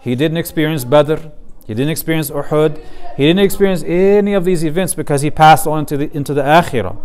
He 0.00 0.14
didn't 0.14 0.36
experience 0.36 0.84
Badr, 0.84 1.30
he 1.66 1.74
didn't 1.74 1.90
experience 1.90 2.30
Uhud. 2.30 2.82
He 3.16 3.26
didn't 3.26 3.44
experience 3.44 3.82
any 3.84 4.34
of 4.34 4.44
these 4.44 4.64
events 4.64 4.94
because 4.94 5.22
he 5.22 5.30
passed 5.30 5.66
on 5.66 5.80
into 5.80 5.96
the, 5.96 6.16
into 6.16 6.34
the 6.34 6.42
Akhirah. 6.42 6.96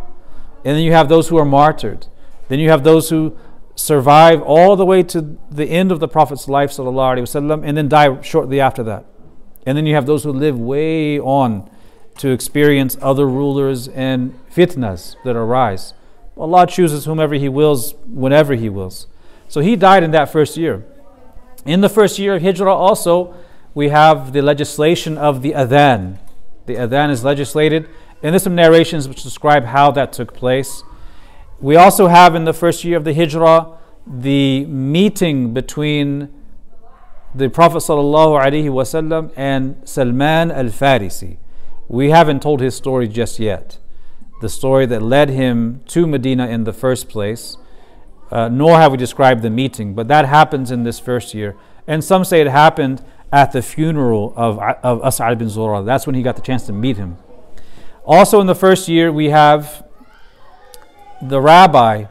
And 0.65 0.75
then 0.75 0.83
you 0.83 0.91
have 0.93 1.09
those 1.09 1.29
who 1.29 1.37
are 1.37 1.45
martyred. 1.45 2.07
Then 2.47 2.59
you 2.59 2.69
have 2.69 2.83
those 2.83 3.09
who 3.09 3.37
survive 3.75 4.41
all 4.41 4.75
the 4.75 4.85
way 4.85 5.03
to 5.03 5.37
the 5.51 5.65
end 5.65 5.91
of 5.91 5.99
the 5.99 6.07
Prophet's 6.07 6.47
life, 6.47 6.71
وسلم, 6.71 7.63
and 7.63 7.77
then 7.77 7.87
die 7.87 8.19
shortly 8.21 8.59
after 8.59 8.83
that. 8.83 9.05
And 9.65 9.77
then 9.77 9.85
you 9.85 9.93
have 9.95 10.05
those 10.05 10.23
who 10.23 10.31
live 10.31 10.59
way 10.59 11.19
on 11.19 11.69
to 12.18 12.30
experience 12.30 12.96
other 13.00 13.26
rulers 13.26 13.88
and 13.88 14.38
fitnas 14.50 15.16
that 15.24 15.36
arise. 15.36 15.94
Allah 16.36 16.66
chooses 16.66 17.04
whomever 17.04 17.34
He 17.34 17.48
wills, 17.48 17.94
whenever 18.06 18.54
He 18.54 18.68
wills. 18.68 19.06
So 19.52 19.60
he 19.60 19.76
died 19.76 20.02
in 20.02 20.12
that 20.12 20.32
first 20.32 20.56
year. 20.56 20.82
In 21.66 21.82
the 21.82 21.90
first 21.90 22.18
year 22.18 22.36
of 22.36 22.42
Hijrah, 22.42 22.74
also, 22.74 23.34
we 23.74 23.90
have 23.90 24.32
the 24.32 24.40
legislation 24.40 25.18
of 25.18 25.42
the 25.42 25.52
adhan. 25.52 26.18
The 26.64 26.76
adhan 26.76 27.10
is 27.10 27.22
legislated, 27.22 27.86
and 28.22 28.32
there's 28.32 28.44
some 28.44 28.54
narrations 28.54 29.08
which 29.08 29.22
describe 29.22 29.64
how 29.64 29.90
that 29.90 30.12
took 30.12 30.32
place. 30.32 30.82
We 31.60 31.76
also 31.76 32.08
have 32.08 32.34
in 32.34 32.44
the 32.46 32.54
first 32.54 32.82
year 32.82 32.96
of 32.96 33.04
the 33.04 33.12
Hijrah 33.12 33.78
the 34.06 34.64
meeting 34.64 35.52
between 35.52 36.32
the 37.34 37.48
Prophet 37.48 37.78
ﷺ 37.78 39.32
and 39.36 39.88
Salman 39.88 40.50
al 40.50 40.66
Farisi. 40.66 41.36
We 41.88 42.10
haven't 42.10 42.42
told 42.42 42.60
his 42.60 42.74
story 42.74 43.08
just 43.08 43.38
yet. 43.38 43.78
The 44.40 44.48
story 44.48 44.86
that 44.86 45.02
led 45.02 45.28
him 45.28 45.82
to 45.88 46.06
Medina 46.06 46.48
in 46.48 46.64
the 46.64 46.72
first 46.72 47.08
place, 47.08 47.56
uh, 48.30 48.48
nor 48.48 48.78
have 48.78 48.92
we 48.92 48.98
described 48.98 49.42
the 49.42 49.50
meeting, 49.50 49.94
but 49.94 50.08
that 50.08 50.26
happens 50.26 50.70
in 50.70 50.84
this 50.84 50.98
first 50.98 51.34
year. 51.34 51.56
And 51.86 52.02
some 52.02 52.24
say 52.24 52.40
it 52.40 52.46
happened 52.46 53.04
at 53.32 53.52
the 53.52 53.62
funeral 53.62 54.32
of, 54.36 54.58
of 54.58 55.00
As'ad 55.02 55.38
bin 55.38 55.48
Zurara. 55.48 55.84
That's 55.84 56.06
when 56.06 56.14
he 56.14 56.22
got 56.22 56.36
the 56.36 56.42
chance 56.42 56.66
to 56.66 56.72
meet 56.72 56.96
him. 56.96 57.18
Also, 58.04 58.40
in 58.40 58.46
the 58.46 58.54
first 58.54 58.88
year, 58.88 59.12
we 59.12 59.30
have 59.30 59.86
the 61.22 61.40
rabbi 61.40 62.06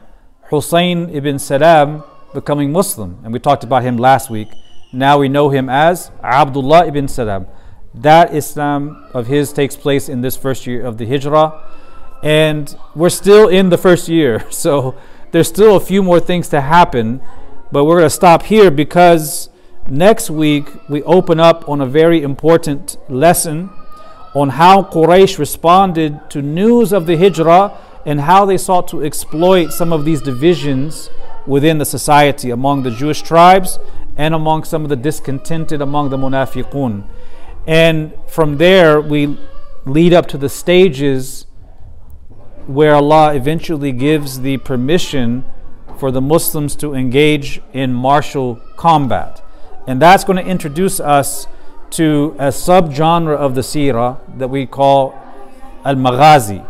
Hussein 0.48 1.10
ibn 1.10 1.38
Salam 1.38 2.02
becoming 2.32 2.72
Muslim, 2.72 3.20
and 3.24 3.32
we 3.32 3.38
talked 3.38 3.62
about 3.62 3.82
him 3.82 3.96
last 3.96 4.30
week. 4.30 4.48
Now 4.92 5.18
we 5.18 5.28
know 5.28 5.50
him 5.50 5.68
as 5.68 6.10
Abdullah 6.22 6.86
ibn 6.86 7.08
Salam. 7.08 7.46
That 7.94 8.34
Islam 8.34 9.06
of 9.12 9.26
his 9.26 9.52
takes 9.52 9.76
place 9.76 10.08
in 10.08 10.22
this 10.22 10.36
first 10.36 10.66
year 10.66 10.84
of 10.84 10.98
the 10.98 11.06
Hijrah, 11.06 11.62
and 12.22 12.74
we're 12.94 13.10
still 13.10 13.48
in 13.48 13.68
the 13.68 13.78
first 13.78 14.08
year, 14.08 14.44
so 14.50 14.94
there's 15.30 15.48
still 15.48 15.76
a 15.76 15.80
few 15.80 16.02
more 16.02 16.20
things 16.20 16.48
to 16.50 16.60
happen, 16.60 17.20
but 17.70 17.84
we're 17.84 17.98
going 17.98 18.06
to 18.06 18.10
stop 18.10 18.44
here 18.44 18.70
because 18.70 19.48
Next 19.88 20.30
week, 20.30 20.68
we 20.88 21.02
open 21.02 21.40
up 21.40 21.68
on 21.68 21.80
a 21.80 21.86
very 21.86 22.22
important 22.22 22.96
lesson 23.08 23.70
on 24.32 24.50
how 24.50 24.84
Quraysh 24.84 25.38
responded 25.38 26.30
to 26.30 26.40
news 26.40 26.92
of 26.92 27.06
the 27.06 27.16
Hijrah 27.16 27.76
and 28.06 28.20
how 28.20 28.44
they 28.44 28.58
sought 28.58 28.86
to 28.88 29.04
exploit 29.04 29.72
some 29.72 29.92
of 29.92 30.04
these 30.04 30.22
divisions 30.22 31.10
within 31.46 31.78
the 31.78 31.84
society 31.84 32.50
among 32.50 32.84
the 32.84 32.92
Jewish 32.92 33.22
tribes 33.22 33.80
and 34.16 34.34
among 34.34 34.64
some 34.64 34.84
of 34.84 34.88
the 34.88 34.96
discontented 34.96 35.82
among 35.82 36.10
the 36.10 36.16
munafiqun. 36.16 37.02
And 37.66 38.12
from 38.26 38.58
there, 38.58 39.00
we 39.00 39.38
lead 39.84 40.12
up 40.12 40.26
to 40.28 40.38
the 40.38 40.48
stages 40.48 41.46
where 42.66 42.94
Allah 42.94 43.34
eventually 43.34 43.92
gives 43.92 44.40
the 44.40 44.58
permission 44.58 45.44
for 45.98 46.10
the 46.10 46.20
Muslims 46.20 46.76
to 46.76 46.94
engage 46.94 47.60
in 47.72 47.92
martial 47.92 48.56
combat. 48.76 49.44
And 49.86 50.00
that's 50.00 50.24
going 50.24 50.42
to 50.42 50.48
introduce 50.48 51.00
us 51.00 51.46
to 51.90 52.34
a 52.38 52.48
subgenre 52.48 53.36
of 53.36 53.54
the 53.54 53.60
Sirah 53.60 54.20
that 54.38 54.48
we 54.48 54.66
call 54.66 55.14
Al 55.84 55.96
Maghazi, 55.96 56.64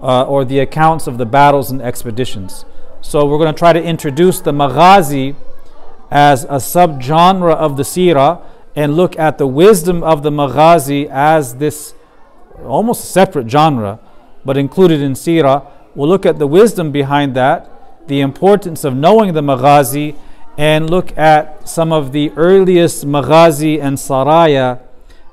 uh, 0.00 0.24
or 0.24 0.44
the 0.44 0.58
accounts 0.60 1.06
of 1.06 1.18
the 1.18 1.26
battles 1.26 1.70
and 1.70 1.82
expeditions. 1.82 2.64
So 3.00 3.26
we're 3.26 3.38
going 3.38 3.52
to 3.52 3.58
try 3.58 3.72
to 3.72 3.82
introduce 3.82 4.40
the 4.40 4.52
maghazi 4.52 5.36
as 6.10 6.44
a 6.44 6.58
subgenre 6.58 7.54
of 7.54 7.76
the 7.76 7.82
seerah 7.82 8.42
and 8.76 8.96
look 8.96 9.18
at 9.18 9.38
the 9.38 9.46
wisdom 9.46 10.02
of 10.02 10.22
the 10.22 10.30
maghazi 10.30 11.08
as 11.10 11.56
this 11.56 11.94
almost 12.64 13.10
separate 13.10 13.50
genre, 13.50 13.98
but 14.44 14.56
included 14.56 15.00
in 15.00 15.12
seerah. 15.12 15.66
We'll 15.94 16.08
look 16.08 16.26
at 16.26 16.38
the 16.38 16.46
wisdom 16.46 16.92
behind 16.92 17.34
that, 17.34 17.70
the 18.08 18.20
importance 18.20 18.84
of 18.84 18.94
knowing 18.94 19.34
the 19.34 19.42
maghazi, 19.42 20.16
and 20.56 20.90
look 20.90 21.16
at 21.16 21.68
some 21.68 21.92
of 21.92 22.12
the 22.12 22.30
earliest 22.36 23.06
maghazi 23.06 23.80
and 23.80 23.96
saraya 23.96 24.80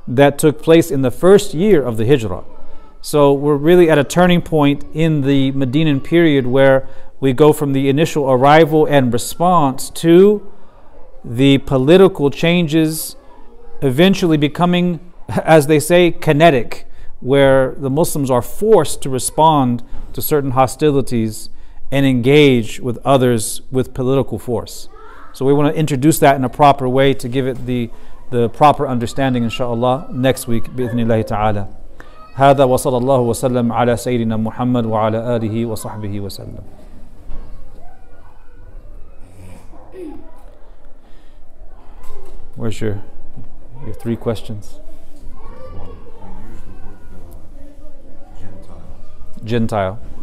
that 0.08 0.38
took 0.38 0.62
place 0.62 0.92
in 0.92 1.02
the 1.02 1.12
first 1.12 1.54
year 1.54 1.82
of 1.82 1.98
the 1.98 2.06
hijrah. 2.06 2.44
So 3.02 3.34
we're 3.34 3.56
really 3.56 3.90
at 3.90 3.98
a 3.98 4.04
turning 4.04 4.42
point 4.42 4.84
in 4.94 5.22
the 5.22 5.52
Medinan 5.52 6.02
period 6.02 6.48
where 6.48 6.88
we 7.20 7.34
go 7.34 7.54
from 7.54 7.74
the 7.74 7.90
initial 7.90 8.30
arrival 8.30 8.86
and 8.86 9.12
response 9.14 9.90
to 9.92 10.52
the 11.24 11.58
political 11.60 12.30
changes 12.30 13.16
eventually 13.83 14.37
becoming, 14.37 15.01
as 15.29 15.67
they 15.67 15.81
say, 15.81 16.11
kinetic, 16.11 16.87
where 17.21 17.75
the 17.77 17.91
Muslims 17.91 18.31
are 18.31 18.43
forced 18.43 19.03
to 19.03 19.11
respond 19.11 19.83
to 20.13 20.23
certain 20.23 20.53
hostilities 20.53 21.51
and 21.91 22.07
engage 22.07 22.81
with 22.81 22.99
others 23.05 23.63
with 23.71 23.93
political 23.95 24.39
force. 24.39 24.89
So 25.33 25.45
we 25.45 25.53
want 25.53 25.73
to 25.73 25.79
introduce 25.79 26.19
that 26.21 26.37
in 26.37 26.45
a 26.45 26.49
proper 26.49 26.89
way 26.89 27.15
to 27.15 27.29
give 27.29 27.47
it 27.47 27.67
the, 27.67 27.91
the 28.31 28.49
proper 28.49 28.87
understanding, 28.89 29.45
inshallah, 29.45 30.09
next 30.13 30.47
week, 30.49 30.65
bi'ithnillahi 30.65 31.27
ta'ala. 31.27 31.69
هذا 32.35 32.65
وصلى 32.65 32.97
الله 32.97 33.21
وسلم 33.21 33.73
على 33.73 33.97
سيدنا 33.97 34.37
محمد 34.37 34.87
وعلى 34.87 35.37
آله 35.37 35.67
وصحبه 35.67 36.21
وسلم 36.21 36.63
Where's 42.57 42.81
your 42.81 43.03
your 43.86 43.94
three 43.96 44.16
questions? 44.16 44.80
Uh, 45.76 45.88
Gentile. 48.40 48.82
Gentile. 49.44 50.00
Uh. 50.02 50.16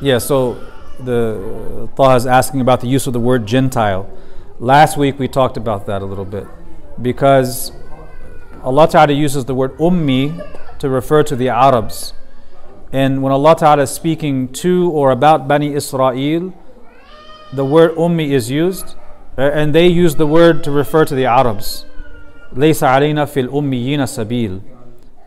Yeah, 0.00 0.18
so 0.18 0.54
the 1.00 1.88
Taha 1.96 2.16
is 2.16 2.26
asking 2.26 2.60
about 2.60 2.80
the 2.80 2.86
use 2.88 3.06
of 3.06 3.12
the 3.12 3.20
word 3.20 3.46
Gentile. 3.46 4.10
Last 4.58 4.96
week 4.96 5.18
we 5.18 5.28
talked 5.28 5.56
about 5.56 5.86
that 5.86 6.02
a 6.02 6.04
little 6.04 6.24
bit 6.24 6.46
because 7.00 7.72
Allah 8.62 8.88
Ta'ala 8.88 9.12
uses 9.12 9.44
the 9.44 9.54
word 9.54 9.76
Ummi 9.78 10.78
to 10.78 10.88
refer 10.88 11.22
to 11.24 11.36
the 11.36 11.48
Arabs. 11.48 12.12
And 12.92 13.22
when 13.22 13.32
Allah 13.32 13.56
Ta'ala 13.56 13.82
is 13.82 13.90
speaking 13.90 14.52
to 14.54 14.90
or 14.90 15.10
about 15.10 15.46
Bani 15.46 15.74
Israel, 15.74 16.54
the 17.53 17.65
word 17.65 17.95
ummi 17.95 18.31
is 18.31 18.49
used, 18.49 18.95
uh, 19.37 19.41
and 19.41 19.73
they 19.73 19.87
use 19.87 20.15
the 20.15 20.27
word 20.27 20.63
to 20.63 20.71
refer 20.71 21.05
to 21.05 21.15
the 21.15 21.25
Arabs. 21.25 21.85
ليس 22.53 22.83
علينا 22.83 23.25
في 23.25 23.47
الأميين 23.47 24.05
سبيل. 24.05 24.61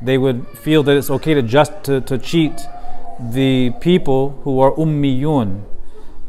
They 0.03 0.19
would 0.19 0.47
feel 0.59 0.83
that 0.83 0.97
it's 0.97 1.11
okay 1.11 1.35
to 1.35 1.43
just 1.43 1.73
to, 1.85 2.01
to 2.03 2.19
cheat 2.19 2.61
the 3.19 3.71
people 3.81 4.41
who 4.45 4.61
are 4.61 4.73
ummiyun. 4.73 5.65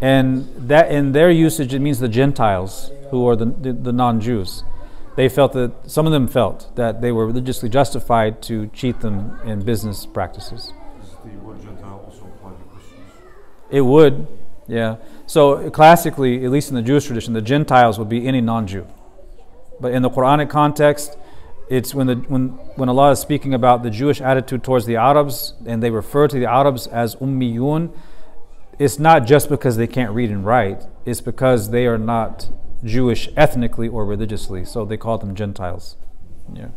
And 0.01 0.47
that 0.55 0.91
in 0.91 1.11
their 1.11 1.29
usage 1.29 1.73
it 1.73 1.79
means 1.79 1.99
the 1.99 2.07
Gentiles 2.07 2.91
who 3.09 3.27
are 3.27 3.35
the, 3.35 3.45
the, 3.45 3.73
the 3.73 3.91
non-Jews. 3.91 4.63
They 5.15 5.29
felt 5.29 5.53
that 5.53 5.89
some 5.89 6.05
of 6.05 6.11
them 6.11 6.27
felt 6.27 6.75
that 6.75 7.01
they 7.01 7.11
were 7.11 7.25
religiously 7.25 7.69
justified 7.69 8.41
to 8.43 8.67
cheat 8.67 8.99
them 8.99 9.39
in 9.45 9.63
business 9.63 10.05
practices. 10.05 10.73
Does 10.99 11.11
the 11.23 11.39
word 11.39 11.61
Gentile 11.61 12.03
also 12.05 12.25
apply 12.25 12.51
to 12.51 12.63
Christians? 12.73 13.01
It 13.69 13.81
would, 13.81 14.27
yeah. 14.67 14.97
So 15.30 15.70
classically, 15.70 16.44
at 16.44 16.50
least 16.50 16.70
in 16.70 16.74
the 16.74 16.82
Jewish 16.82 17.06
tradition, 17.06 17.34
the 17.34 17.40
Gentiles 17.40 18.00
would 18.00 18.08
be 18.08 18.26
any 18.26 18.40
non-Jew. 18.40 18.84
But 19.78 19.92
in 19.92 20.02
the 20.02 20.10
Quranic 20.10 20.50
context, 20.50 21.16
it's 21.68 21.94
when 21.94 22.08
the 22.08 22.16
when 22.16 22.48
when 22.74 22.88
Allah 22.88 23.12
is 23.12 23.20
speaking 23.20 23.54
about 23.54 23.84
the 23.84 23.90
Jewish 23.90 24.20
attitude 24.20 24.64
towards 24.64 24.86
the 24.86 24.96
Arabs, 24.96 25.54
and 25.64 25.80
they 25.80 25.92
refer 25.92 26.26
to 26.26 26.36
the 26.36 26.46
Arabs 26.46 26.88
as 26.88 27.14
ummiyun. 27.14 27.96
It's 28.80 28.98
not 28.98 29.24
just 29.24 29.48
because 29.48 29.76
they 29.76 29.86
can't 29.86 30.10
read 30.10 30.30
and 30.30 30.44
write; 30.44 30.82
it's 31.06 31.20
because 31.20 31.70
they 31.70 31.86
are 31.86 31.96
not 31.96 32.50
Jewish 32.82 33.28
ethnically 33.36 33.86
or 33.86 34.04
religiously. 34.04 34.64
So 34.64 34.84
they 34.84 34.96
call 34.96 35.18
them 35.18 35.36
Gentiles. 35.36 35.96
Yeah. 36.52 36.70